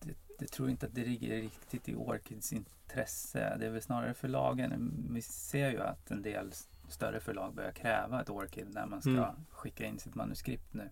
Det, 0.00 0.14
det 0.38 0.46
tror 0.46 0.68
jag 0.68 0.72
inte 0.72 0.86
att 0.86 0.94
det 0.94 1.04
ligger 1.04 1.36
riktigt 1.36 1.88
i 1.88 1.94
Orchids 1.94 2.52
intresse. 2.52 3.56
Det 3.58 3.66
är 3.66 3.70
väl 3.70 3.82
snarare 3.82 4.14
förlagen. 4.14 4.92
Vi 5.10 5.22
ser 5.22 5.70
ju 5.70 5.80
att 5.80 6.10
en 6.10 6.22
del 6.22 6.52
större 6.92 7.20
förlag 7.20 7.54
börjar 7.54 7.72
kräva 7.72 8.20
ett 8.20 8.30
Orchid 8.30 8.66
när 8.74 8.86
man 8.86 9.00
ska 9.02 9.10
Mm. 9.10 9.26
skicka 9.50 9.84
in 9.86 9.98
sitt 9.98 10.14
manuskript 10.14 10.74
nu. 10.74 10.90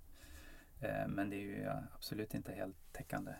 Eh, 0.81 1.09
Men 1.09 1.31
det 1.31 1.37
är 1.37 1.41
ju 1.41 1.67
absolut 1.95 2.35
inte 2.35 2.53
helt 2.53 2.77
täckande. 2.93 3.33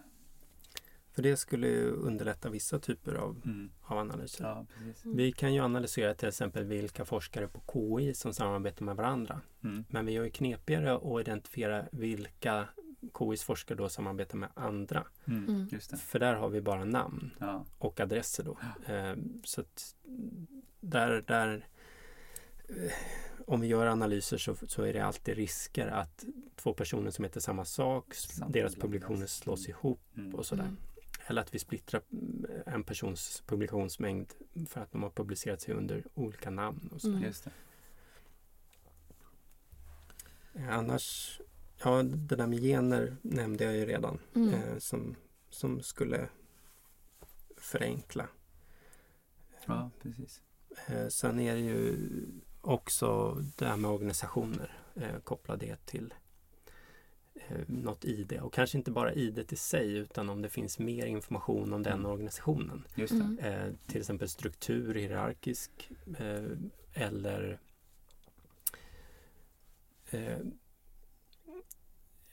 För 1.11 1.23
det 1.23 1.37
skulle 1.37 1.67
ju 1.67 1.91
underlätta 1.91 2.51
vissa 2.51 2.79
typer 2.79 3.15
av, 3.15 3.41
Mm. 3.45 3.71
av 3.83 3.99
analyser. 3.99 4.45
Ja. 4.45 4.67
Vi 5.05 5.33
kan 5.33 5.55
ju 5.55 5.61
analysera 5.61 6.15
till 6.15 6.29
exempel 6.29 6.65
vilka 6.65 7.05
forskare 7.05 7.49
på 7.49 7.61
KI 7.73 8.15
som 8.15 8.35
samarbetar 8.35 8.85
med 8.85 8.97
varandra. 8.97 9.41
Mm. 9.65 9.85
Men 9.89 10.07
vi 10.07 10.13
gör 10.13 10.25
ju 10.25 10.31
knepigare 10.31 10.95
att 10.95 11.21
identifiera 11.21 11.85
vilka 11.93 12.69
KIs 13.19 13.43
forskare 13.45 13.79
då 13.79 13.89
samarbetar 13.89 14.39
med 14.39 14.49
andra. 14.55 15.05
Mm. 15.27 15.49
Mm. 15.49 15.69
Just 15.73 15.91
det. 15.91 15.97
För 15.97 16.19
där 16.19 16.35
har 16.35 16.49
vi 16.49 16.61
bara 16.61 16.85
namn. 16.85 17.31
Ja. 17.39 17.65
och 17.79 18.01
adresser 18.01 18.45
då. 18.45 18.59
Eh, 18.93 19.15
så 19.45 19.61
att 19.61 19.95
där, 20.81 21.25
där 21.27 21.55
eh, 21.57 21.63
om 23.47 23.61
vi 23.61 23.67
gör 23.67 23.87
analyser 23.87 24.39
så, 24.39 24.55
så 24.67 24.83
är 24.83 24.93
det 24.93 25.01
alltid 25.01 25.37
risker 25.37 25.87
att 25.87 26.25
två 26.57 26.75
personer 26.75 27.11
som 27.11 27.25
heter 27.25 27.41
samma 27.41 27.65
sak, 27.65 28.15
Samtidigt 28.15 28.53
deras 28.53 28.75
publikationer 28.75 29.27
slås 29.27 29.69
ihop 29.69 30.01
Mm. 30.17 30.35
och 30.35 30.47
sådär. 30.47 30.63
Mm. 30.65 30.77
Eller 31.27 31.43
att 31.43 31.55
vi 31.55 31.59
splittrar 31.59 32.03
mm, 32.13 32.47
en 32.67 32.85
persons 32.85 33.43
publikationsmängd 33.47 34.33
för 34.69 34.81
att 34.81 34.93
de 34.93 35.03
har 35.03 35.11
publicerat 35.11 35.61
sig 35.61 35.75
under 35.75 36.05
olika 36.15 36.51
namn. 36.51 36.91
Och 36.95 37.01
så. 37.01 37.09
Mm. 37.09 37.33
Eh, 40.55 40.69
Annars, 40.79 41.41
ja 41.85 42.03
det 42.03 42.37
där 42.37 42.47
med 42.47 42.61
gener 42.61 43.17
nämnde 43.23 43.65
jag 43.65 43.77
ju 43.77 43.87
redan 43.87 44.19
Mm. 44.35 44.55
eh, 44.55 44.79
som, 44.79 45.17
som 45.51 45.83
skulle 45.83 46.29
förenkla. 47.57 48.29
Ja, 49.67 49.91
precis. 50.03 50.43
Eh, 50.87 51.09
sen 51.09 51.41
är 51.41 51.55
det 51.55 51.61
ju 51.61 51.97
också 52.69 53.35
det 53.57 53.65
här 53.67 53.77
med 53.77 53.91
organisationer. 53.91 54.79
Eh, 54.95 55.19
koppla 55.25 55.57
det 55.57 55.87
till 55.87 56.15
eh, 57.35 57.61
något 57.67 58.05
ID. 58.05 58.33
Och 58.43 58.53
kanske 58.53 58.79
inte 58.79 58.91
bara 58.91 59.13
ID 59.13 59.53
i 59.53 59.57
sig 59.57 59.97
utan 59.97 60.29
om 60.29 60.43
det 60.43 60.49
finns 60.49 60.79
mer 60.79 61.07
information 61.07 61.73
om 61.73 61.83
den 61.83 61.99
Mm. 61.99 62.11
organisationen. 62.11 62.85
Just 62.95 63.13
det. 63.13 63.21
Mm. 63.21 63.39
Eh, 63.39 63.73
till 63.87 64.01
exempel 64.01 64.29
struktur, 64.29 64.95
hierarkisk 64.95 65.91
eh, 66.19 66.45
eller 66.95 67.59
eh, 70.11 70.39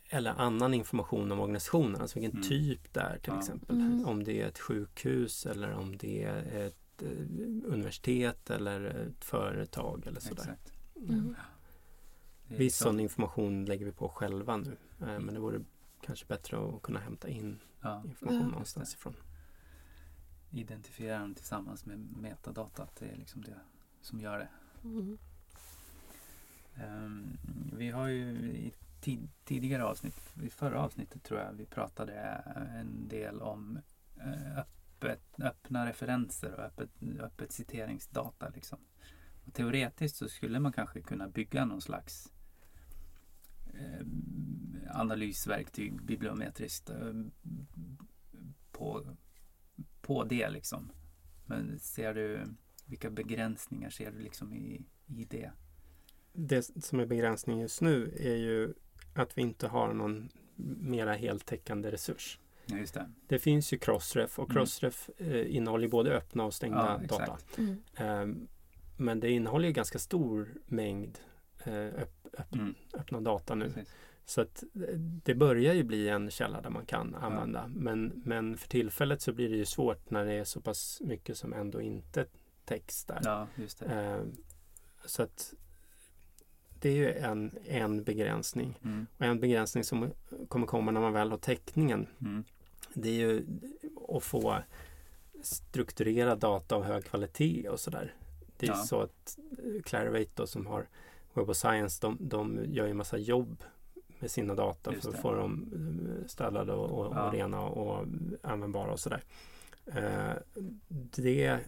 eller 0.09 0.31
annan 0.31 0.73
information 0.73 1.31
om 1.31 1.39
organisationen. 1.39 2.01
Alltså 2.01 2.19
vilken 2.19 2.37
Mm. 2.37 2.49
typ 2.49 2.93
det 2.93 2.99
är 2.99 3.17
till 3.19 3.33
Ja. 3.33 3.39
exempel. 3.39 3.75
Mm. 3.75 4.05
Om 4.05 4.23
det 4.23 4.41
är 4.41 4.47
ett 4.47 4.59
sjukhus 4.59 5.45
eller 5.45 5.73
om 5.73 5.97
det 5.97 6.23
är 6.23 6.67
ett 6.67 6.75
eh, 7.01 7.09
universitet 7.65 8.49
eller 8.49 8.81
ett 8.81 9.25
företag 9.25 10.07
eller 10.07 10.19
sådär. 10.19 10.57
Mm. 10.95 11.35
Är 12.47 12.57
Viss 12.57 12.77
sån 12.77 12.99
information 12.99 13.65
lägger 13.65 13.85
vi 13.85 13.91
på 13.91 14.09
själva 14.09 14.57
nu. 14.57 14.77
Eh, 15.01 15.19
men 15.19 15.33
det 15.33 15.39
vore 15.39 15.59
kanske 16.01 16.25
bättre 16.25 16.57
att 16.57 16.81
kunna 16.81 16.99
hämta 16.99 17.29
in 17.29 17.59
ja, 17.81 18.03
information 18.05 18.41
Ja. 18.41 18.47
någonstans 18.47 18.93
ifrån. 18.93 19.15
identifiera 20.51 21.19
dem 21.19 21.35
tillsammans 21.35 21.85
med 21.85 21.99
metadata. 21.99 22.83
Att 22.83 22.95
det 22.95 23.05
är 23.05 23.15
liksom 23.15 23.41
det 23.41 23.59
som 24.01 24.19
gör 24.19 24.39
det. 24.39 24.49
Mm. 24.83 25.17
Ehm, 26.75 27.37
vi 27.77 27.89
har 27.89 28.07
ju 28.07 28.29
i 28.39 28.73
tid, 29.01 29.29
tidigare 29.43 29.83
avsnitt, 29.85 30.33
i 30.43 30.49
förra 30.49 30.81
avsnittet 30.81 31.23
tror 31.23 31.39
jag, 31.39 31.53
vi 31.53 31.65
pratade 31.65 32.13
en 32.75 33.07
del 33.07 33.41
om 33.41 33.79
eh, 34.17 34.63
öppet, 34.95 35.21
öppna 35.39 35.85
referenser 35.85 36.53
och 36.53 36.59
öppet, 36.59 36.89
öppet 37.19 37.51
citeringsdata. 37.51 38.49
Liksom. 38.49 38.79
Och 39.45 39.53
teoretiskt 39.53 40.17
så 40.17 40.29
skulle 40.29 40.59
man 40.59 40.73
kanske 40.73 41.01
kunna 41.01 41.27
bygga 41.27 41.65
någon 41.65 41.81
slags 41.81 42.33
eh, 43.73 44.05
analysverktyg 44.89 46.01
bibliometriskt 46.01 46.89
eh, 46.89 47.13
på, 48.71 49.15
på 50.01 50.23
det. 50.23 50.49
Liksom. 50.49 50.91
Men 51.45 51.79
ser 51.79 52.13
du, 52.13 52.45
vilka 52.85 53.09
begränsningar 53.09 53.89
ser 53.89 54.11
du 54.11 54.19
liksom 54.19 54.53
i, 54.53 54.85
i 55.07 55.25
det? 55.25 55.51
Det 56.33 56.83
som 56.83 56.99
är 56.99 57.05
begränsning 57.05 57.59
just 57.59 57.81
nu 57.81 58.15
är 58.19 58.35
ju 58.35 58.73
att 59.13 59.37
vi 59.37 59.41
inte 59.41 59.67
har 59.67 59.93
någon 59.93 60.29
mera 60.79 61.13
heltäckande 61.13 61.91
resurs. 61.91 62.39
Ja, 62.65 62.77
just 62.77 62.93
det. 62.93 63.09
Det 63.27 63.39
finns 63.39 63.73
ju 63.73 63.77
Crossref 63.77 64.39
och 64.39 64.49
Mm. 64.49 64.55
Crossref 64.55 65.09
eh, 65.17 65.55
innehåller 65.55 65.87
både 65.87 66.11
öppna 66.17 66.43
och 66.45 66.53
stängda 66.53 66.99
Ja, 67.09 67.17
data. 67.17 67.37
Mm. 67.57 67.77
Ehm, 67.95 68.47
men 68.97 69.19
det 69.19 69.31
innehåller 69.31 69.67
ju 69.67 69.73
ganska 69.73 69.99
stor 69.99 70.53
mängd 70.65 71.19
eh, 71.63 71.73
öpp, 71.85 72.27
öpp, 72.37 72.53
Mm. 72.55 72.75
öppna 72.93 73.21
data 73.21 73.55
nu. 73.55 73.65
Precis. 73.65 73.93
Så 74.25 74.41
att 74.41 74.63
eh, 74.75 74.97
det 74.99 75.35
börjar 75.35 75.73
ju 75.73 75.83
bli 75.83 76.09
en 76.09 76.31
källa 76.31 76.61
där 76.61 76.69
man 76.69 76.85
kan 76.85 77.15
använda. 77.15 77.67
Men, 77.67 78.21
men 78.25 78.57
för 78.57 78.67
tillfället 78.69 79.21
så 79.21 79.33
blir 79.33 79.49
det 79.49 79.55
ju 79.57 79.65
svårt 79.65 80.09
när 80.09 80.25
det 80.25 80.33
är 80.33 80.43
så 80.43 80.61
pass 80.61 81.01
mycket 81.03 81.37
som 81.37 81.53
ändå 81.53 81.81
inte 81.81 82.25
täcks 82.65 83.05
där. 83.05 83.19
Ja, 83.23 83.47
just 83.55 83.79
det. 83.79 83.85
Ehm, 83.85 84.35
så 85.05 85.23
att 85.23 85.53
det 86.79 86.89
är 86.89 86.93
ju 86.95 87.11
en, 87.13 87.51
en 87.65 88.03
begränsning. 88.03 88.79
Mm. 88.83 89.07
Och 89.17 89.25
en 89.25 89.39
begränsning 89.39 89.83
som 89.83 90.11
kommer 90.47 90.67
komma 90.67 90.91
när 90.91 91.01
man 91.01 91.13
väl 91.13 91.31
har 91.31 91.37
täckningen 91.37 92.07
Mm. 92.21 92.43
Det 92.95 93.09
är 93.09 93.13
ju 93.13 93.45
att 94.09 94.23
få 94.23 94.57
strukturerad 95.41 96.39
data 96.39 96.75
av 96.75 96.83
hög 96.83 97.05
kvalitet 97.05 97.69
och 97.69 97.79
sådär. 97.79 98.13
Det 98.57 98.65
är 98.65 98.71
Ja. 98.71 98.75
så 98.75 99.01
att 99.01 99.37
eh, 99.51 99.81
Clarivate 99.81 100.31
då, 100.35 100.47
som 100.47 100.65
har 100.65 100.87
Web 101.33 101.49
of 101.49 101.57
Science, 101.57 101.97
de, 102.01 102.17
de 102.19 102.59
gör 102.65 102.87
ju 102.87 102.93
massa 102.93 103.17
jobb 103.17 103.63
med 104.19 104.31
sina 104.31 104.55
data 104.55 104.91
för 105.01 105.09
att 105.09 105.21
få 105.21 105.33
dem 105.33 105.71
eh, 106.21 106.27
städade 106.27 106.73
och, 106.73 106.99
och, 107.07 107.15
Ja. 107.15 107.27
och 107.27 107.33
rena 107.33 107.61
och 107.61 108.05
användbara 108.41 108.91
och 108.91 108.99
sådär. 108.99 109.23
Eh, 109.85 110.33
det, 111.15 111.59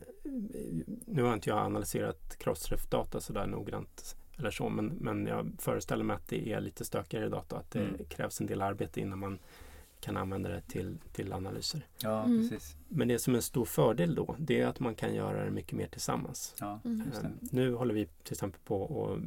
nu 1.06 1.24
har 1.24 1.34
inte 1.34 1.50
jag 1.50 1.60
analyserat 1.60 2.38
Crossref-data 2.40 3.20
sådär 3.20 3.48
noggrant 3.48 4.16
eller 4.38 4.52
så, 4.52 4.70
men, 4.70 4.86
men 4.88 5.26
jag 5.28 5.52
föreställer 5.60 6.04
mig 6.04 6.16
att 6.16 6.28
det 6.28 6.52
är 6.54 6.62
lite 6.62 6.86
stökigare 6.86 7.30
data, 7.30 7.58
att 7.58 7.72
det 7.72 7.80
Mm. 7.80 8.06
krävs 8.10 8.42
en 8.42 8.48
del 8.48 8.62
arbete 8.62 9.02
innan 9.02 9.20
man 9.20 9.40
kan 10.00 10.18
använda 10.18 10.50
det 10.50 10.62
till, 10.62 10.98
till 11.12 11.34
analyser. 11.34 11.88
Ja, 12.04 12.24
Mm. 12.24 12.50
precis. 12.50 12.76
Men 12.88 13.08
det 13.08 13.20
som 13.20 13.34
är 13.34 13.38
en 13.38 13.42
stor 13.42 13.66
fördel 13.66 14.16
då, 14.16 14.36
det 14.40 14.62
är 14.62 14.68
att 14.68 14.80
man 14.80 14.96
kan 14.96 15.16
göra 15.16 15.46
det 15.46 15.52
mycket 15.52 15.72
mer 15.74 15.88
tillsammans. 15.88 16.56
Ja, 16.60 16.80
Mm. 16.86 17.04
just 17.08 17.22
det. 17.22 17.28
Eh, 17.28 17.34
Nu 17.52 17.74
håller 17.74 17.94
vi 17.94 18.06
till 18.24 18.34
exempel 18.34 18.62
på 18.66 18.82
och 18.82 19.20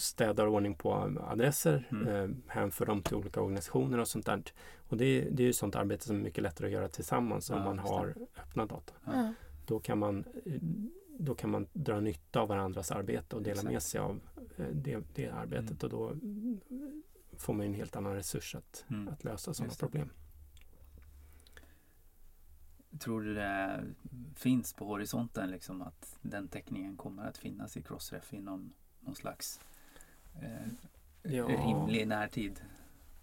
städar 0.00 0.46
ordning 0.46 0.74
på 0.74 0.94
adresser, 1.20 1.88
Mm. 1.90 2.08
eh, 2.08 2.36
hänför 2.46 2.86
dem 2.86 3.02
till 3.02 3.14
olika 3.16 3.40
organisationer 3.40 3.98
och 3.98 4.08
sånt 4.08 4.26
där. 4.26 4.42
Och 4.88 4.96
det, 4.96 5.04
är- 5.04 5.30
det 5.30 5.42
är 5.42 5.46
ju 5.46 5.52
sånt 5.52 5.76
arbete 5.76 6.04
som 6.06 6.16
är 6.16 6.20
mycket 6.20 6.42
lättare 6.42 6.66
att 6.66 6.72
göra 6.72 6.88
tillsammans 6.88 7.50
om 7.50 7.58
Ja, 7.58 7.64
man 7.64 7.76
just 7.76 7.88
det. 7.88 7.94
har 7.94 8.14
öppna 8.42 8.66
data. 8.66 8.92
Ja. 9.04 9.32
Då 9.66 9.78
kan 9.80 9.98
man, 9.98 10.24
då 11.18 11.34
kan 11.34 11.50
man 11.50 11.66
dra 11.72 12.00
nytta 12.00 12.40
av 12.40 12.48
varandras 12.48 12.90
arbete 12.90 13.36
och 13.36 13.42
dela 13.42 13.52
Exakt. 13.52 13.72
med 13.72 13.82
sig 13.82 14.00
av 14.00 14.20
eh, 14.56 14.66
det, 14.72 14.98
det 15.14 15.28
arbetet 15.28 15.82
och 15.84 15.90
då 15.90 16.08
mm, 16.08 16.60
får 17.38 17.54
man 17.54 17.66
en 17.66 17.74
helt 17.74 17.96
annan 17.96 18.14
resurs 18.14 18.54
att, 18.54 18.84
Mm. 18.90 19.08
att 19.08 19.24
lösa 19.24 19.54
sådana 19.54 19.74
problem. 19.74 20.10
Tror 22.98 23.20
du 23.22 23.34
det 23.34 23.84
finns 24.34 24.72
på 24.72 24.84
horisonten 24.86 25.50
liksom 25.50 25.82
att 25.82 26.16
den 26.22 26.48
täckningen 26.48 26.96
kommer 26.96 27.26
att 27.26 27.38
finnas 27.38 27.76
i 27.76 27.82
Crossref 27.82 28.32
inom 28.32 28.72
någon 29.00 29.14
slags 29.14 29.60
eh, 30.42 30.68
Ja. 31.32 31.46
rimlig 31.46 32.08
närtid? 32.08 32.60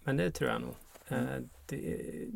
Men 0.04 0.16
det 0.16 0.30
tror 0.30 0.50
jag 0.50 0.60
nog. 0.60 0.74
Mm. 1.08 1.26
Eh, 1.28 1.42
Det, 1.66 2.26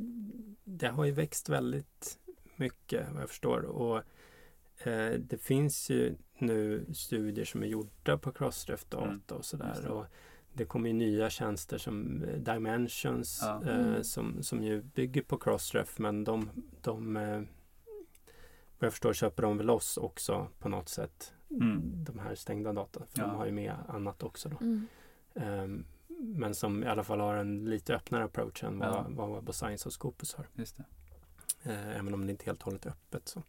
det 0.65 0.89
har 0.89 1.05
ju 1.05 1.13
växt 1.13 1.49
väldigt 1.49 2.19
mycket 2.57 3.13
vad 3.13 3.23
jag 3.23 3.29
förstår. 3.29 3.61
Och 3.63 3.97
eh, 4.87 5.13
det 5.21 5.39
finns 5.39 5.91
ju 5.91 6.17
nu 6.39 6.87
studier 6.95 7.45
som 7.45 7.63
är 7.63 7.67
gjorda 7.67 8.19
på 8.19 8.33
Crossref 8.33 8.85
data 8.85 9.05
Mm. 9.07 9.21
och 9.29 9.45
sådär. 9.45 9.87
Och 9.89 10.07
det 10.57 10.65
kommer 10.65 10.89
ju 10.89 10.93
nya 10.95 11.31
tjänster 11.31 11.79
som 11.79 12.23
eh, 12.25 12.35
Dimensions 12.39 13.39
Ja. 13.43 13.63
eh, 13.65 13.79
Mm. 13.87 14.05
som, 14.05 14.43
som 14.43 14.63
ju 14.63 14.83
bygger 14.83 15.23
på 15.23 15.39
Crossref 15.39 15.99
men 15.99 16.25
de, 16.25 16.51
de 16.83 17.17
eh, 17.17 17.41
vad 18.79 18.87
jag 18.87 18.93
förstår 18.93 19.13
köper 19.13 19.43
de 19.43 19.57
väl 19.57 19.67
loss 19.67 19.97
också 19.97 20.49
på 20.59 20.69
något 20.69 20.89
sätt. 20.89 21.33
Mm. 21.51 22.05
De 22.05 22.19
här 22.19 22.35
stängda 22.35 22.73
data. 22.73 23.01
För 23.07 23.21
Ja. 23.21 23.27
de 23.27 23.37
har 23.37 23.47
ju 23.47 23.53
med 23.53 23.75
annat 23.89 24.23
också. 24.23 24.49
Då. 24.49 24.57
Mm. 24.61 24.87
Ehm, 25.35 25.85
men 26.19 26.55
som 26.55 26.85
i 26.85 26.87
alla 26.87 27.05
fall 27.05 27.21
har 27.21 27.35
en 27.37 27.65
lite 27.65 27.95
öppnare 27.97 28.25
approach 28.25 28.65
än 28.65 28.79
vad, 28.79 28.89
Ja. 28.89 29.07
vad 29.09 29.35
Web 29.35 29.49
of 29.49 29.55
Science 29.55 29.89
och 29.89 29.93
Scopus 29.93 30.35
har. 30.35 30.47
Just 30.55 30.77
det. 30.77 30.85
Eh, 31.73 31.97
även 31.97 32.15
om 32.15 32.27
det 32.27 32.31
inte 32.31 32.45
är 32.45 32.47
helt 32.47 32.59
och 32.61 32.65
hållet 32.65 32.87
öppet. 32.87 33.29
Så. 33.29 33.43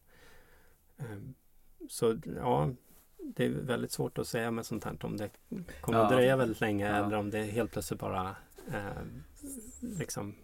Ehm, 0.98 1.34
så 1.90 2.18
ja, 2.36 2.70
det 3.36 3.46
är 3.46 3.50
väldigt 3.50 3.92
svårt 3.92 4.18
att 4.18 4.28
säga 4.28 4.52
med 4.52 4.66
sånt 4.66 4.84
här 4.84 5.06
om 5.06 5.18
det 5.18 5.30
kommer 5.82 6.00
att 6.00 6.12
Ja. 6.12 6.16
dröja 6.18 6.38
väldigt 6.38 6.62
länge 6.62 6.88
Ja. 6.90 7.06
eller 7.06 7.18
om 7.18 7.30
det 7.30 7.44
helt 7.44 7.72
plötsligt 7.72 8.00
bara 8.00 8.36
eh, 8.74 8.92
liksom 9.82 10.36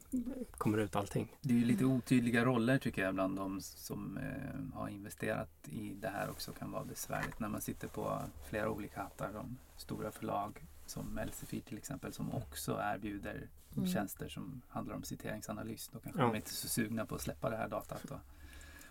kommer 0.58 0.78
ut 0.78 0.96
allting. 0.96 1.36
Det 1.42 1.54
är 1.54 1.58
ju 1.58 1.66
lite 1.66 1.86
otydliga 1.86 2.46
roller 2.46 2.78
tycker 2.78 3.02
jag 3.04 3.14
bland 3.14 3.36
de 3.36 3.62
som 3.62 4.18
eh, 4.18 4.78
har 4.80 4.90
investerat 4.90 5.50
i 5.72 5.94
det 6.02 6.08
här 6.10 6.30
också 6.30 6.52
kan 6.52 6.72
vara 6.72 6.84
besvärligt 6.86 7.40
när 7.40 7.48
man 7.50 7.62
sitter 7.62 7.88
på 7.88 8.20
flera 8.50 8.70
olika 8.70 9.02
hattar. 9.02 9.34
De 9.34 9.58
stora 9.78 10.12
förlag 10.12 10.66
som 10.86 11.18
Elsevier 11.18 11.62
till 11.62 11.78
exempel 11.78 12.14
som 12.14 12.34
också 12.34 12.80
erbjuder 12.84 13.48
Mm. 13.78 13.88
tjänster 13.88 14.30
som 14.30 14.62
handlar 14.70 14.96
om 14.96 15.04
citeringsanalys. 15.04 15.88
Då 15.94 16.00
kanske 16.00 16.22
Ja. 16.22 16.28
de 16.28 16.36
inte 16.36 16.50
är 16.50 16.54
så 16.54 16.68
sugna 16.68 17.06
på 17.06 17.16
att 17.16 17.22
släppa 17.22 17.50
det 17.50 17.58
här 17.58 17.70
datat. 17.70 18.04
Då. 18.10 18.20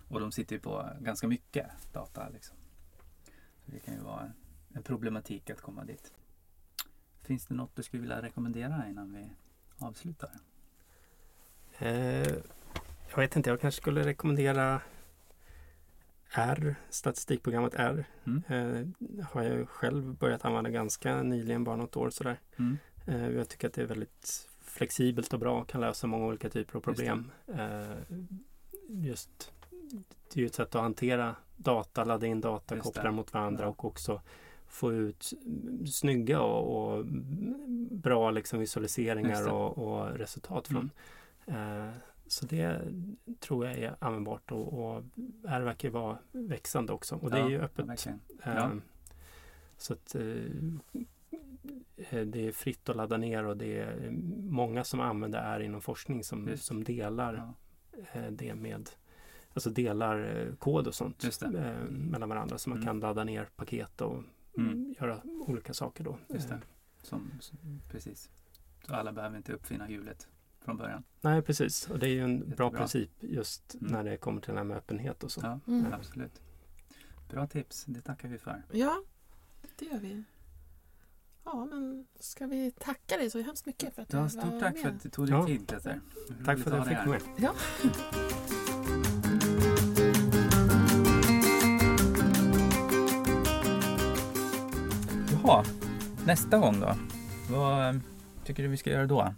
Och 0.09 0.20
de 0.20 0.32
sitter 0.32 0.57
ju 0.57 0.61
på 0.61 0.88
ganska 1.01 1.28
mycket 1.28 1.66
data. 1.93 2.28
Liksom. 2.28 2.57
Det 3.66 3.80
kan 3.80 3.94
ju 3.94 4.00
vara 4.00 4.32
en 4.74 4.82
problematik 4.82 5.50
att 5.50 5.60
komma 5.60 5.84
dit. 5.84 6.12
Finns 7.22 7.46
det 7.46 7.54
något 7.54 7.76
du 7.76 7.82
skulle 7.82 8.00
vilja 8.00 8.22
rekommendera 8.22 8.88
innan 8.88 9.12
vi 9.12 9.30
avslutar? 9.78 10.30
Eh, 11.78 12.36
jag 13.10 13.16
vet 13.16 13.36
inte, 13.36 13.50
jag 13.50 13.60
kanske 13.60 13.80
skulle 13.80 14.06
rekommendera 14.06 14.80
R, 16.34 16.74
statistikprogrammet 16.90 17.74
R. 17.74 18.04
Mm. 18.24 18.42
Eh, 18.48 19.24
har 19.24 19.42
jag 19.42 19.68
själv 19.68 20.14
börjat 20.14 20.44
använda 20.44 20.70
ganska 20.70 21.22
nyligen, 21.22 21.64
bara 21.64 21.76
något 21.76 21.96
år 21.96 22.10
sådär. 22.10 22.40
Mm. 22.56 22.78
Eh, 23.06 23.28
jag 23.28 23.48
tycker 23.48 23.68
att 23.68 23.74
det 23.74 23.82
är 23.82 23.86
väldigt 23.86 24.48
flexibelt 24.60 25.32
och 25.32 25.40
bra, 25.40 25.64
kan 25.64 25.80
lösa 25.80 26.06
många 26.06 26.26
olika 26.26 26.48
typer 26.48 26.76
av 26.76 26.84
Just 26.86 26.98
problem. 26.98 27.30
Eh, 27.46 27.96
just 28.88 29.52
det 30.28 30.36
är 30.36 30.40
ju 30.40 30.47
ett 30.47 30.55
sätt 30.55 30.74
att 30.74 30.82
hantera 30.82 31.36
data, 31.57 32.05
ladda 32.05 32.26
in 32.26 32.40
data, 32.40 32.74
Just 32.74 32.86
koppla 32.86 33.03
det. 33.03 33.11
mot 33.11 33.32
varandra 33.34 33.64
Ja. 33.64 33.68
och 33.68 33.84
också 33.84 34.20
få 34.66 34.93
ut 34.93 35.32
mm, 35.47 35.86
snygga 35.86 36.40
och, 36.40 36.97
och 36.99 37.05
bra 37.90 38.30
liksom 38.30 38.59
visualiseringar 38.61 39.53
och, 39.53 39.78
och 39.78 40.11
resultat 40.18 40.68
från. 40.68 40.90
Eh, 41.47 41.88
så 42.26 42.47
det 42.47 42.80
tror 43.40 43.66
jag 43.66 43.78
är 43.78 43.97
användbart 43.99 44.51
och, 44.53 44.72
och 44.97 45.03
här 45.49 45.61
verkar 45.61 45.90
vara 45.90 46.18
växande 46.32 46.93
också. 46.93 47.16
Och 47.16 47.30
det 47.30 47.38
är 47.38 47.49
ju 47.49 47.61
öppet. 47.61 48.07
Eh, 48.07 48.14
Ja. 48.45 48.70
Så 49.76 49.93
att 49.93 50.14
eh, 50.14 50.22
eh, 51.97 52.20
det 52.26 52.47
är 52.49 52.53
fritt 52.53 52.88
att 52.88 52.97
ladda 52.97 53.16
ner 53.16 53.45
och 53.45 53.57
det 53.57 53.78
är 53.78 54.11
många 54.49 54.84
som 54.84 55.01
använder 55.01 55.38
är 55.38 55.61
inom 55.61 55.80
forskning 55.80 56.24
som, 56.24 56.49
Just. 56.49 56.64
som 56.64 56.84
delar 56.84 57.53
eh, 58.12 58.26
det 58.30 58.55
med 58.55 58.90
Alltså 59.55 59.70
delar 59.70 60.36
eh, 60.48 60.55
kod 60.55 60.86
och 60.86 60.94
sånt 60.94 61.42
eh, 61.42 61.72
mellan 61.90 62.28
varandra 62.28 62.59
så 62.59 62.70
man 62.70 62.78
Mm. 62.78 62.86
kan 62.86 63.00
ladda 63.00 63.24
ner 63.24 63.48
paket 63.57 64.00
och 64.00 64.22
Mm. 64.59 64.94
göra 65.00 65.20
olika 65.24 65.74
saker 65.74 66.05
då. 66.05 66.18
Just 66.28 66.48
det. 66.48 66.55
Eh, 66.55 66.61
som, 67.03 67.30
precis. 67.90 68.30
Så 68.86 68.94
alla 68.94 69.12
behöver 69.12 69.36
inte 69.36 69.53
uppfinna 69.53 69.90
hjulet 69.90 70.28
från 70.61 70.76
början. 70.76 71.05
Nej, 71.20 71.42
precis. 71.42 71.90
Och 71.90 71.98
det 71.98 72.07
är 72.07 72.11
ju 72.11 72.24
en 72.24 72.38
bra 72.38 72.48
Jättebra. 72.48 72.70
princip 72.70 73.11
just 73.20 73.74
Mm. 73.74 73.92
när 73.92 74.05
det 74.05 74.16
kommer 74.16 74.40
till 74.40 74.50
det 74.53 74.57
här 74.59 74.64
med 74.64 74.76
öppenhet 74.76 75.24
och 75.24 75.32
så. 75.32 75.40
Ja, 75.44 75.61
Mm. 75.66 75.92
absolut. 75.92 76.40
Bra 77.30 77.46
tips, 77.46 77.84
det 77.84 78.00
tackar 78.00 78.28
vi 78.28 78.38
för. 78.38 78.62
Ja, 78.72 79.03
det 79.78 79.84
gör 79.84 79.98
vi. 79.98 80.22
Ja, 81.44 81.64
men 81.64 82.07
ska 82.20 82.46
vi 82.46 82.70
tacka 82.70 83.16
dig 83.16 83.30
så 83.30 83.40
hemskt 83.40 83.66
mycket 83.66 83.94
för 83.94 84.03
att 84.03 84.12
Ja, 84.12 84.18
du 84.18 84.22
var 84.22 84.28
stort 84.28 84.61
tack 84.61 84.76
för 84.76 84.84
med. 84.84 84.94
att 84.96 85.03
du 85.03 85.09
tog 85.09 85.26
dig 85.26 85.34
Ja. 85.34 85.46
tid 85.46 85.66
Peter. 85.68 86.00
Tack 86.44 86.59
för 86.59 86.70
att 86.70 86.76
jag 86.76 86.86
fick 86.86 86.96
här. 86.96 87.07
vara 87.07 87.18
med. 87.18 87.42
Ja. 87.42 87.55
Jaha, 95.45 95.64
nästa 96.26 96.59
gång 96.59 96.80
då? 96.80 96.97
Vad 97.51 98.01
tycker 98.45 98.62
du 98.62 98.68
vi 98.68 98.76
ska 98.76 98.90
göra 98.90 99.07
då? 99.07 99.34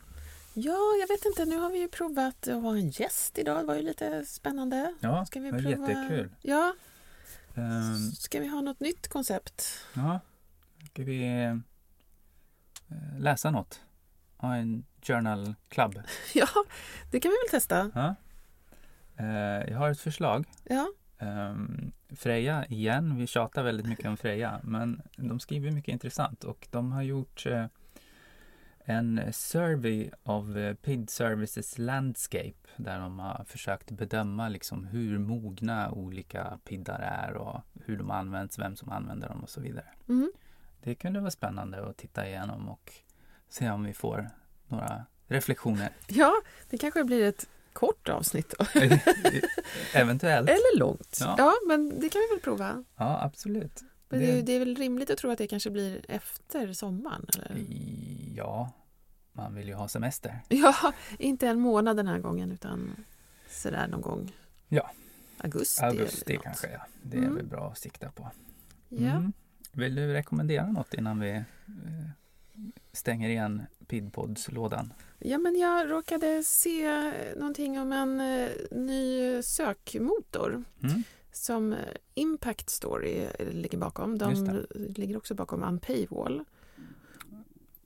ja, 0.55 0.79
jag 1.01 1.09
vet 1.09 1.25
inte. 1.25 1.45
Nu 1.45 1.59
har 1.59 1.71
vi 1.71 1.79
ju 1.79 1.89
provat 1.89 2.49
att 2.49 2.63
ha 2.63 2.77
en 2.77 2.91
gäst 2.91 3.39
idag. 3.39 3.59
Det 3.63 3.67
var 3.67 3.75
ju 3.75 3.83
lite 3.83 4.25
spännande. 4.25 4.95
Ja, 5.01 5.27
Ska 5.27 5.41
vi 5.41 5.51
det 5.51 5.53
var 5.53 5.73
prova? 5.77 5.89
jättekul. 5.91 6.35
Ja, 6.43 6.75
Ehm, 7.57 8.11
ska 8.13 8.41
vi 8.41 8.47
ha 8.49 8.61
något 8.61 8.81
nytt 8.81 9.09
koncept? 9.09 9.85
ja, 9.95 10.21
ska 10.91 11.03
vi 11.05 11.43
eh, 11.45 11.57
läsa 13.19 13.51
något? 13.51 13.81
Ha 14.37 14.55
en 14.57 14.85
journal 15.03 15.55
club? 15.69 16.03
Ja, 16.35 16.47
det 17.11 17.21
kan 17.21 17.31
vi 17.31 17.37
väl 17.37 17.51
testa. 17.51 17.91
Ja. 17.95 18.15
Eh, 19.25 19.71
jag 19.73 19.79
har 19.79 19.91
ett 19.91 20.01
förslag. 20.01 20.45
Ja, 20.65 20.89
Um, 21.19 21.93
Freja 22.17 22.67
igen, 22.67 23.17
vi 23.17 23.27
tjatar 23.27 23.63
väldigt 23.63 23.87
mycket 23.87 24.07
om 24.07 24.17
Freja, 24.17 24.61
men 24.63 25.03
de 25.17 25.41
skriver 25.41 25.71
mycket 25.71 25.93
intressant 25.93 26.45
och 26.45 26.69
de 26.71 26.93
har 26.93 27.03
gjort 27.03 27.47
eh, 27.47 27.67
en 28.85 29.33
survey 29.33 30.11
of 30.23 30.57
eh, 30.57 30.75
PID 30.75 31.11
Services 31.11 31.79
Landscape 31.79 32.69
där 32.77 32.99
de 32.99 33.19
har 33.19 33.45
försökt 33.45 33.91
bedöma 33.91 34.49
liksom 34.49 34.85
hur 34.85 35.19
mogna 35.19 35.91
olika 35.91 36.59
PIDar 36.65 36.99
är 36.99 37.35
och 37.35 37.61
hur 37.85 37.97
de 37.97 38.11
används, 38.11 38.59
vem 38.59 38.77
som 38.77 38.89
använder 38.89 39.29
dem 39.29 39.43
och 39.43 39.51
så 39.51 39.61
vidare. 39.61 39.89
mm. 40.09 40.33
Det 40.83 40.95
kunde 40.95 41.21
vara 41.21 41.31
spännande 41.31 41.87
att 41.89 41.97
titta 41.97 42.29
igenom 42.29 42.69
och 42.69 42.93
se 43.49 43.71
om 43.71 43.85
vi 43.85 43.93
får 43.93 44.31
några 44.69 45.07
reflektioner. 45.27 45.93
ja 46.09 46.33
det 46.71 46.79
kanske 46.79 47.05
blir 47.05 47.29
ett 47.29 47.49
kort 47.75 48.09
avsnitt 48.09 48.55
då. 48.59 48.67
Eventuellt. 49.95 50.49
Eller 50.49 50.79
långt. 50.79 51.19
Ja. 51.21 51.35
Ja. 51.39 51.53
men 51.69 52.01
det 52.01 52.09
kan 52.09 52.21
vi 52.21 52.35
väl 52.35 52.41
prova. 52.43 52.85
Ja, 52.97 53.23
absolut. 53.25 53.83
Men 54.09 54.21
det, 54.21 54.27
är, 54.27 54.31
Det- 54.31 54.37
ju- 54.37 54.43
det 54.43 54.53
är 54.53 54.59
väl 54.59 54.77
rimligt 54.77 55.11
att 55.11 55.19
tro 55.19 55.31
att 55.31 55.39
det 55.39 55.47
kanske 55.47 55.71
blir 55.71 56.05
efter 56.09 56.73
sommaren? 56.73 57.27
Eller? 57.35 57.65
Ja, 58.37 58.71
man 59.33 59.55
vill 59.55 59.69
ju 59.69 59.75
ha 59.75 59.89
semester. 59.89 60.41
Ja, 60.49 60.93
inte 61.19 61.49
en 61.49 61.61
månad 61.61 61.97
den 61.97 62.07
här 62.07 62.19
gången 62.19 62.53
utan 62.53 63.05
sådär 63.51 63.87
någon 63.89 64.01
gång. 64.01 64.33
Ja. 64.69 64.91
Augusti. 65.39 65.83
Augusti 65.85 66.39
kanske, 66.43 66.71
ja. 66.71 66.81
Det 67.03 67.17
är 67.17 67.23
Mm. 67.23 67.37
väl 67.37 67.47
bra 67.47 67.71
att 67.71 67.79
sikta 67.79 68.11
på. 68.11 68.31
Ja. 68.89 69.11
Mm. 69.11 69.33
Vill 69.73 69.95
du 69.95 70.13
rekommendera 70.13 70.67
något 70.67 70.95
innan 70.95 71.21
vi 71.21 71.31
eh, 71.31 71.43
stänger 72.93 73.29
igen 73.29 73.63
Pidpods-lådan? 73.87 74.93
Ja, 75.25 75.39
men 75.39 75.57
jag 75.59 75.91
råkade 75.91 76.43
se 76.45 77.13
någonting 77.37 77.79
om 77.81 77.93
en 77.93 78.21
eh, 78.21 78.51
ny 78.71 79.43
sökmotor 79.43 80.65
Mm. 80.83 81.03
som 81.33 81.73
eh, 81.73 81.79
Impact 82.15 82.71
Story 82.71 83.27
ligger 83.39 83.79
bakom. 83.79 84.19
De 84.19 84.67
ligger 84.75 85.17
också 85.17 85.35
bakom 85.35 85.63
Unpaywall. 85.63 86.45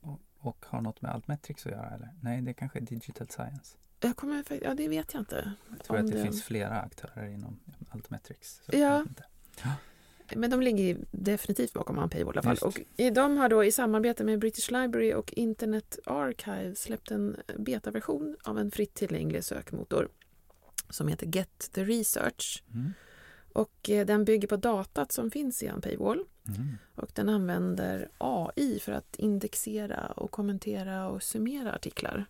Och, 0.01 0.19
och 0.39 0.65
har 0.69 0.81
något 0.81 1.01
med 1.01 1.11
Altmetrics 1.11 1.65
att 1.65 1.71
göra 1.71 1.89
eller? 1.89 2.09
Nej, 2.21 2.41
det 2.41 2.53
kanske 2.53 2.79
är 2.79 2.83
Digital 2.83 3.27
Science. 3.29 3.77
Jag 3.99 4.15
kommer, 4.15 4.43
ja, 4.63 4.73
det 4.73 4.87
vet 4.87 5.13
jag 5.13 5.21
inte. 5.21 5.53
Jag 5.69 5.83
tror 5.83 5.97
att 5.97 6.07
det, 6.07 6.11
det- 6.17 6.23
finns 6.23 6.43
flera 6.43 6.81
aktörer 6.81 7.27
inom 7.27 7.59
Altmetrics. 7.89 8.61
Ja. 8.71 9.05
Men 10.35 10.49
de 10.49 10.61
ligger 10.61 10.97
definitivt 11.11 11.73
bakom 11.73 12.09
paywall 12.09 12.35
i 12.35 12.37
alla 12.37 12.41
fall. 12.41 12.51
Just. 12.51 12.77
Och 13.07 13.13
de 13.13 13.37
har 13.37 13.49
då 13.49 13.63
i 13.63 13.71
samarbete 13.71 14.23
med 14.23 14.39
British 14.39 14.71
Library 14.71 15.13
och 15.13 15.33
Internet 15.33 15.99
Archive 16.05 16.75
släppt 16.75 17.11
en 17.11 17.35
betaversion 17.57 18.37
av 18.43 18.59
en 18.59 18.71
fritt 18.71 18.93
tillgänglig 18.93 19.43
sökmotor 19.43 20.09
som 20.89 21.07
heter 21.07 21.27
Get 21.27 21.69
the 21.71 21.83
Research. 21.83 22.63
Mm. 22.73 22.93
Och 23.53 23.89
eh, 23.89 24.05
den 24.05 24.25
bygger 24.25 24.47
på 24.47 24.55
datat 24.55 25.11
som 25.11 25.31
finns 25.31 25.63
i 25.63 25.67
en 25.67 25.81
paywall. 25.81 26.25
Mm. 26.47 26.77
Och 26.95 27.09
den 27.13 27.29
använder 27.29 28.09
AI 28.17 28.79
för 28.79 28.91
att 28.91 29.15
indexera 29.15 30.07
och 30.07 30.31
kommentera 30.31 31.09
och 31.09 31.23
summera 31.23 31.73
artiklar. 31.73 32.25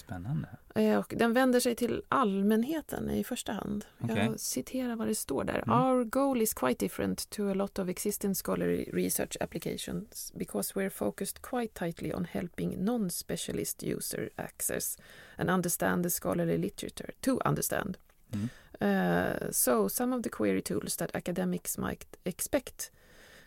Spännande. 0.00 0.48
Eh, 0.74 0.98
Och 0.98 1.14
den 1.16 1.32
vänder 1.32 1.60
sig 1.60 1.74
till 1.74 2.02
allmänheten 2.08 3.10
i 3.10 3.24
första 3.24 3.52
hand. 3.52 3.84
Okej. 4.00 4.16
Jag 4.16 4.40
citerar 4.40 4.96
vad 4.96 5.08
det 5.08 5.14
står 5.14 5.44
där. 5.44 5.62
Mm. 5.66 5.78
Our 5.78 6.04
goal 6.04 6.42
is 6.42 6.54
quite 6.54 6.84
different 6.84 7.30
to 7.30 7.50
a 7.50 7.54
lot 7.54 7.78
of 7.78 7.88
existing 7.88 8.34
scholarly 8.34 8.84
research 8.92 9.36
applications 9.40 10.32
because 10.34 10.74
we're 10.74 10.90
focused 10.90 11.42
quite 11.42 11.74
tightly 11.74 12.12
on 12.12 12.24
helping 12.24 12.84
non-specialist 12.84 13.82
user 13.82 14.30
access 14.36 14.98
and 15.36 15.50
understand 15.50 16.04
the 16.04 16.10
scholarly 16.10 16.58
literature 16.58 17.12
to 17.20 17.38
understand. 17.44 17.98
Mm. 18.30 18.48
Uh, 18.80 19.52
so 19.52 19.88
some 19.88 20.16
of 20.16 20.22
the 20.22 20.30
query 20.30 20.62
tools 20.62 20.96
that 20.96 21.10
academics 21.16 21.78
might 21.78 22.06
expect 22.24 22.90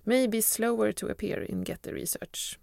may 0.04 0.28
be 0.28 0.42
slower 0.42 0.94
to 0.94 1.08
appear 1.08 1.42
in 1.44 1.64
Get 1.64 1.82
the 1.82 1.94
Research 1.94 2.60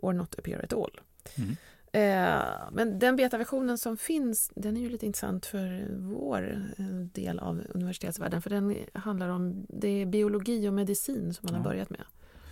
or 0.00 0.14
not 0.14 0.38
appear 0.38 0.60
at 0.62 0.72
all. 0.72 0.90
Mm. 1.36 1.56
Eh, 1.94 2.42
men 2.72 2.98
den 2.98 3.16
betaversionen 3.16 3.78
som 3.78 3.96
finns, 3.96 4.50
den 4.54 4.76
är 4.76 4.80
ju 4.80 4.88
lite 4.88 5.06
intressant 5.06 5.46
för 5.46 5.86
vår 5.98 6.72
eh, 6.78 6.84
del 6.86 7.38
av 7.38 7.62
universitetsvärlden. 7.68 8.42
För 8.42 8.50
den 8.50 8.76
handlar 8.94 9.28
om, 9.28 9.66
det 9.68 9.88
är 9.88 10.06
biologi 10.06 10.68
och 10.68 10.72
medicin 10.74 11.34
som 11.34 11.46
man 11.46 11.54
har 11.54 11.60
Ja. 11.60 11.64
börjat 11.64 11.90
med. 11.90 12.04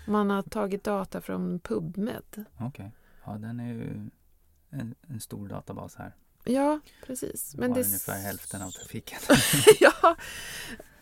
Man 0.07 0.30
har 0.30 0.43
tagit 0.43 0.84
data 0.84 1.20
från 1.20 1.61
PubMed. 1.61 2.45
Okej. 2.59 2.93
Ja, 3.24 3.32
den 3.32 3.61
är 3.61 3.72
ju 3.72 4.11
en, 4.70 4.95
en 5.09 5.20
stor 5.20 5.49
databas 5.49 5.95
här. 5.95 6.14
Ja, 6.45 6.80
precis. 7.07 7.55
Men 7.57 7.70
har 7.70 7.78
det... 7.78 7.84
ungefär 7.86 8.18
hälften 8.18 8.62
av 8.62 8.70
trafiken. 8.70 9.18
ja, 9.80 10.16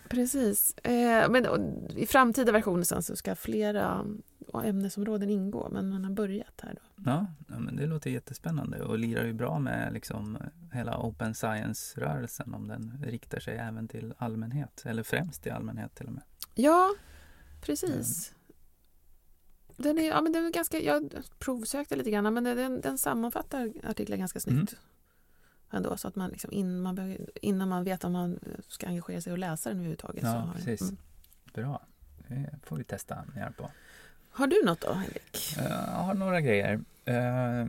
precis. 0.09 0.79
Eh, 0.79 1.31
men 1.31 1.47
och, 1.47 1.59
i 1.97 2.07
framtida 2.07 2.53
versioner 2.53 2.83
sen 2.83 3.03
så 3.03 3.17
ska 3.17 3.35
flera 3.35 4.07
ämnesområden 4.55 5.31
ingå. 5.31 5.69
Men 5.73 5.89
man 5.89 6.05
har 6.05 6.13
börjat 6.13 6.61
här 6.63 6.75
då. 6.75 7.03
Ja, 7.11 7.27
ja, 7.49 7.59
men 7.59 7.77
det 7.77 7.87
låter 7.87 8.11
jättespännande 8.11 8.83
och 8.83 8.99
lirar 8.99 9.25
ju 9.25 9.33
bra 9.33 9.59
med 9.59 9.93
liksom 9.93 10.39
hela 10.73 10.99
open 10.99 11.35
science-rörelsen 11.35 12.55
om 12.55 12.69
den 12.69 13.05
riktar 13.07 13.41
sig 13.41 13.57
även 13.57 13.89
till 13.89 14.15
allmänhet, 14.19 14.83
eller 14.87 15.03
främst 15.03 15.43
till 15.43 15.53
allmänhet 15.53 15.95
till 15.95 16.07
och 16.07 16.13
med. 16.13 16.23
Ja, 16.55 16.95
precis. 17.61 18.35
Den 19.77 19.99
är, 19.99 20.09
ja, 20.09 20.21
men 20.21 20.33
den 20.33 20.47
är 20.47 20.51
ganska, 20.51 20.81
jag 20.81 21.15
provsökte 21.39 21.97
lite 21.97 22.11
grann 22.11 22.35
men 22.35 22.45
den, 22.45 22.81
den 22.81 22.99
sammanfattar 22.99 23.73
artiklar 23.85 24.17
ganska 24.17 24.41
snyggt. 24.41 24.77
Ändå, 25.71 25.97
så 25.97 26.09
att 26.09 26.17
man 26.17 26.31
liksom 26.31 26.53
in, 26.53 26.81
man 26.81 26.95
behöver, 26.95 27.31
innan 27.43 27.69
man 27.69 27.85
vet 27.85 28.05
om 28.05 28.13
man 28.13 28.39
ska 28.69 28.87
engagera 28.87 29.21
sig 29.21 29.33
och 29.33 29.39
läsa 29.39 29.69
den 29.69 29.79
överhuvudtaget. 29.79 30.23
Ja, 30.25 30.33
så 30.33 30.39
har, 30.39 30.55
precis. 30.55 30.83
Mm. 30.83 30.97
Bra, 31.55 31.87
det 32.29 32.51
får 32.63 32.77
vi 32.77 32.85
testa 32.85 33.25
mer 33.35 33.51
på 33.51 33.71
har 34.39 34.47
du 34.47 34.63
något 34.65 34.81
då, 34.81 34.93
Henrik? 34.93 35.57
Eh, 35.59 35.65
jag 35.65 36.05
har 36.05 36.15
några 36.15 36.41
grejer. 36.41 36.81
Uh, 37.09 37.67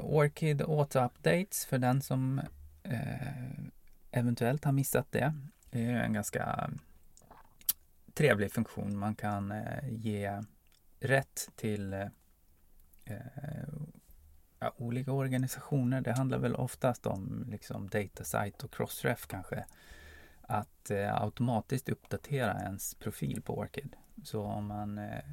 Orchid 0.00 0.62
Auto 0.62 0.98
Updates 0.98 1.64
för 1.64 1.78
den 1.78 2.02
som 2.02 2.40
eventuellt 4.10 4.64
har 4.64 4.72
missat 4.72 5.06
det. 5.10 5.34
Det 5.70 5.84
är 5.84 6.02
en 6.02 6.12
ganska 6.12 6.70
trevlig 8.14 8.52
funktion. 8.52 8.98
Man 8.98 9.14
kan 9.14 9.54
ge 9.90 10.42
rätt 11.00 11.48
till 11.56 12.08
ja, 14.62 14.72
olika 14.76 15.12
organisationer. 15.12 16.00
Det 16.00 16.12
handlar 16.12 16.38
väl 16.38 16.54
oftast 16.54 17.06
om 17.06 17.44
liksom 17.48 17.88
Datasite 17.88 18.66
och 18.66 18.74
Crossref 18.74 19.26
kanske. 19.26 19.64
Att 20.40 20.90
eh, 20.90 21.22
automatiskt 21.22 21.88
uppdatera 21.88 22.60
ens 22.60 22.94
profil 22.94 23.42
på 23.42 23.58
Orchid. 23.58 23.96
Så 24.24 24.42
om 24.42 24.66
man 24.66 24.98
eh, 24.98 25.24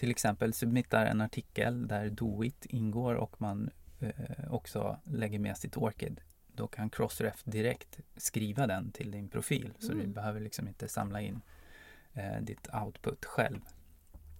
till 0.00 0.10
exempel 0.10 0.52
submittar 0.52 1.06
en 1.06 1.20
artikel 1.20 1.88
där 1.88 2.10
Doit 2.10 2.66
ingår 2.66 3.14
och 3.14 3.40
man 3.40 3.70
eh, 4.00 4.52
också 4.54 4.98
lägger 5.04 5.38
med 5.38 5.56
sitt 5.56 5.76
Orchid. 5.76 6.20
Då 6.46 6.66
kan 6.66 6.90
Crossref 6.90 7.42
direkt 7.44 8.00
skriva 8.16 8.66
den 8.66 8.92
till 8.92 9.10
din 9.10 9.28
profil. 9.28 9.72
Så 9.78 9.92
Mm. 9.92 10.06
du 10.06 10.12
behöver 10.12 10.40
liksom 10.40 10.68
inte 10.68 10.88
samla 10.88 11.20
in 11.20 11.40
eh, 12.12 12.40
ditt 12.40 12.68
output 12.74 13.24
själv. 13.24 13.60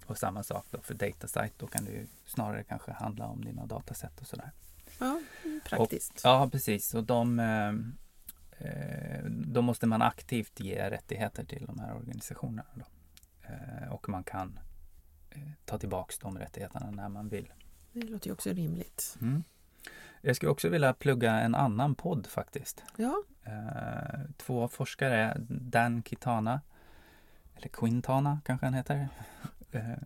Och 0.07 0.19
samma 0.19 0.43
sak 0.43 0.67
då 0.71 0.81
för 0.81 0.95
Datasite. 0.95 1.51
Då 1.57 1.67
kan 1.67 1.87
ju 1.87 2.07
snarare 2.27 2.63
kanske 2.65 2.93
handla 2.93 3.27
om 3.27 3.45
dina 3.45 3.67
dataset 3.67 4.21
och 4.21 4.27
sådär. 4.27 4.51
Ja, 4.99 5.21
mm, 5.45 5.61
praktiskt. 5.65 6.21
Ja, 6.25 6.49
precis. 6.53 6.95
Och 6.95 7.05
de, 7.05 7.39
eh, 7.39 7.69
eh, 8.69 9.25
då 9.25 9.63
måste 9.63 9.87
man 9.87 10.03
aktivt 10.03 10.61
ge 10.61 10.91
rättigheter 10.91 11.45
till 11.45 11.67
de 11.67 11.79
här 11.79 11.95
organisationerna. 11.97 12.65
Då. 12.75 12.85
Eh, 13.43 13.93
och 13.93 14.09
man 14.09 14.25
kan 14.25 14.59
ta 15.65 15.79
tillbaks 15.79 16.19
de 16.19 16.39
rättigheterna 16.39 16.91
när 16.91 17.09
man 17.09 17.29
vill. 17.29 17.53
Det 17.93 18.07
låter 18.07 18.27
ju 18.27 18.33
också 18.33 18.51
rimligt. 18.51 19.19
Mm. 19.21 19.45
Jag 20.21 20.37
skulle 20.37 20.51
också 20.51 20.69
vilja 20.69 20.95
plugga 20.95 21.33
en 21.33 21.55
annan 21.55 21.95
podd 21.95 22.27
faktiskt. 22.27 22.85
Ja, 22.97 23.23
Eh, 23.51 24.21
två 24.37 24.69
forskare, 24.69 25.37
Dan 25.49 26.03
Kitana, 26.03 26.61
eller 27.57 27.69
Quintana 27.69 28.41
kanske 28.45 28.67
han 28.67 28.75
heter, 28.75 29.09
eh, 29.73 29.99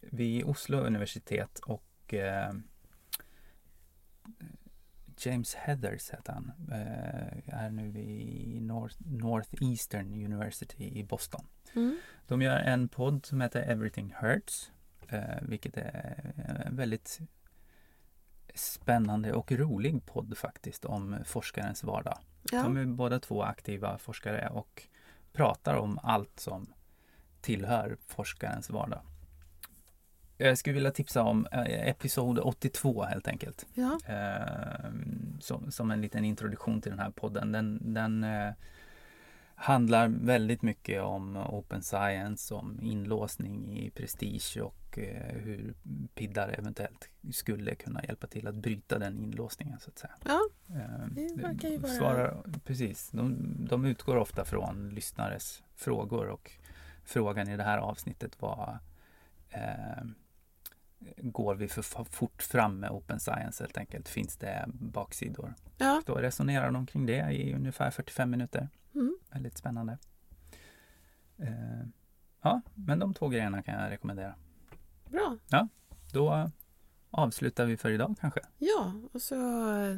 vid 0.00 0.44
Oslo 0.44 0.78
universitet 0.78 1.58
och 1.58 2.14
eh, 2.14 2.52
James 5.18 5.54
Heathers 5.54 6.10
heter 6.10 6.32
han, 6.32 6.52
eh, 6.72 7.54
är 7.54 7.70
nu 7.70 7.90
vid 7.90 8.62
North, 8.62 8.96
Northeastern 8.98 10.24
University 10.24 10.98
i 10.98 11.04
Boston. 11.04 11.46
Mm. 11.74 11.98
De 12.26 12.42
gör 12.42 12.56
en 12.56 12.88
podd 12.88 13.26
som 13.26 13.40
heter 13.40 13.62
Everything 13.62 14.14
Hurts, 14.18 14.70
eh, 15.08 15.20
vilket 15.42 15.76
är 15.76 16.32
en 16.66 16.76
väldigt 16.76 17.20
spännande 18.54 19.32
och 19.32 19.52
rolig 19.52 20.06
podd 20.06 20.38
faktiskt 20.38 20.84
om 20.84 21.16
forskarens 21.24 21.84
vardag. 21.84 22.18
ja. 22.52 22.62
De 22.62 22.76
är 22.76 22.84
båda 22.84 23.20
två 23.20 23.42
aktiva 23.42 23.98
forskare 23.98 24.48
och 24.48 24.82
pratar 25.32 25.74
om 25.74 25.98
allt 26.02 26.40
som 26.40 26.72
tillhör 27.40 27.96
forskarens 28.06 28.70
vardag. 28.70 29.00
Jag 30.36 30.58
skulle 30.58 30.74
vilja 30.74 30.90
tipsa 30.90 31.22
om 31.22 31.46
eh, 31.52 31.88
episod 31.88 32.38
82 32.38 33.02
helt 33.02 33.28
enkelt. 33.28 33.66
ja. 33.74 33.98
Eh, 34.06 34.90
som, 35.40 35.70
som 35.72 35.90
en 35.90 36.00
liten 36.00 36.24
introduktion 36.24 36.80
till 36.80 36.90
den 36.90 36.98
här 36.98 37.10
podden. 37.10 37.52
Den, 37.52 37.94
den 37.94 38.24
eh, 38.24 38.52
handlar 39.62 40.08
väldigt 40.08 40.62
mycket 40.62 41.02
om 41.02 41.36
open 41.36 41.82
science, 41.82 42.54
om 42.54 42.80
inlåsning 42.82 43.78
i 43.78 43.90
prestige 43.90 44.58
och 44.62 44.98
eh, 44.98 45.34
hur 45.36 45.74
piddar 46.14 46.48
eventuellt 46.58 47.08
skulle 47.32 47.74
kunna 47.74 48.04
hjälpa 48.04 48.26
till 48.26 48.46
att 48.46 48.54
bryta 48.54 48.98
den 48.98 49.18
inlåsningen 49.18 49.80
så 49.80 49.90
att 49.90 49.98
säga. 49.98 50.12
ja. 50.24 50.40
Eh, 50.68 51.06
Det 51.10 51.42
verkar 51.42 51.68
ju 51.68 51.78
vara- 51.78 51.92
Svarar, 51.92 52.42
precis, 52.64 53.10
de, 53.10 53.36
de 53.70 53.84
utgår 53.84 54.16
ofta 54.16 54.44
från 54.44 54.90
lyssnares 54.90 55.62
frågor 55.76 56.26
och 56.28 56.50
frågan 57.04 57.48
i 57.48 57.56
det 57.56 57.62
här 57.64 57.78
avsnittet 57.78 58.42
var 58.42 58.78
eh, 59.50 60.04
Går 61.16 61.54
vi 61.54 61.68
för 61.68 61.82
fort 62.04 62.42
fram 62.42 62.80
med 62.80 62.90
Open 62.90 63.20
Science 63.20 63.64
helt 63.64 63.76
enkelt? 63.76 64.08
Finns 64.08 64.36
det 64.36 64.64
baksidor? 64.68 65.54
ja. 65.78 66.02
Då 66.06 66.14
resonerar 66.14 66.70
de 66.70 66.86
kring 66.86 67.06
det 67.06 67.32
i 67.32 67.54
ungefär 67.54 67.90
45 67.90 68.30
minuter. 68.30 68.68
Mm. 68.94 69.16
Väldigt 69.30 69.58
spännande. 69.58 69.98
Eh, 71.38 71.86
ja, 72.42 72.60
men 72.74 72.98
de 72.98 73.14
två 73.14 73.28
grejerna 73.28 73.62
kan 73.62 73.74
jag 73.82 73.90
rekommendera. 73.90 74.34
Bra. 75.10 75.36
Då 76.12 76.50
avslutar 77.10 77.66
vi 77.66 77.76
för 77.76 77.90
idag 77.90 78.14
kanske. 78.20 78.40
Ja, 78.58 78.92
och 79.12 79.22
så 79.22 79.36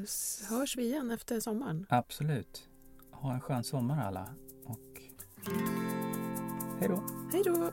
s- 0.05 0.47
hörs 0.51 0.77
vi 0.77 0.83
igen 0.83 1.11
efter 1.11 1.41
sommaren. 1.41 1.87
Absolut. 1.89 2.69
Ha 3.13 3.35
en 3.35 3.41
skön 3.41 3.65
sommar 3.65 4.05
alla 4.07 4.35
och 4.65 5.01
hej 6.81 6.89
då! 6.89 7.03
Hej 7.33 7.43
då! 7.45 7.71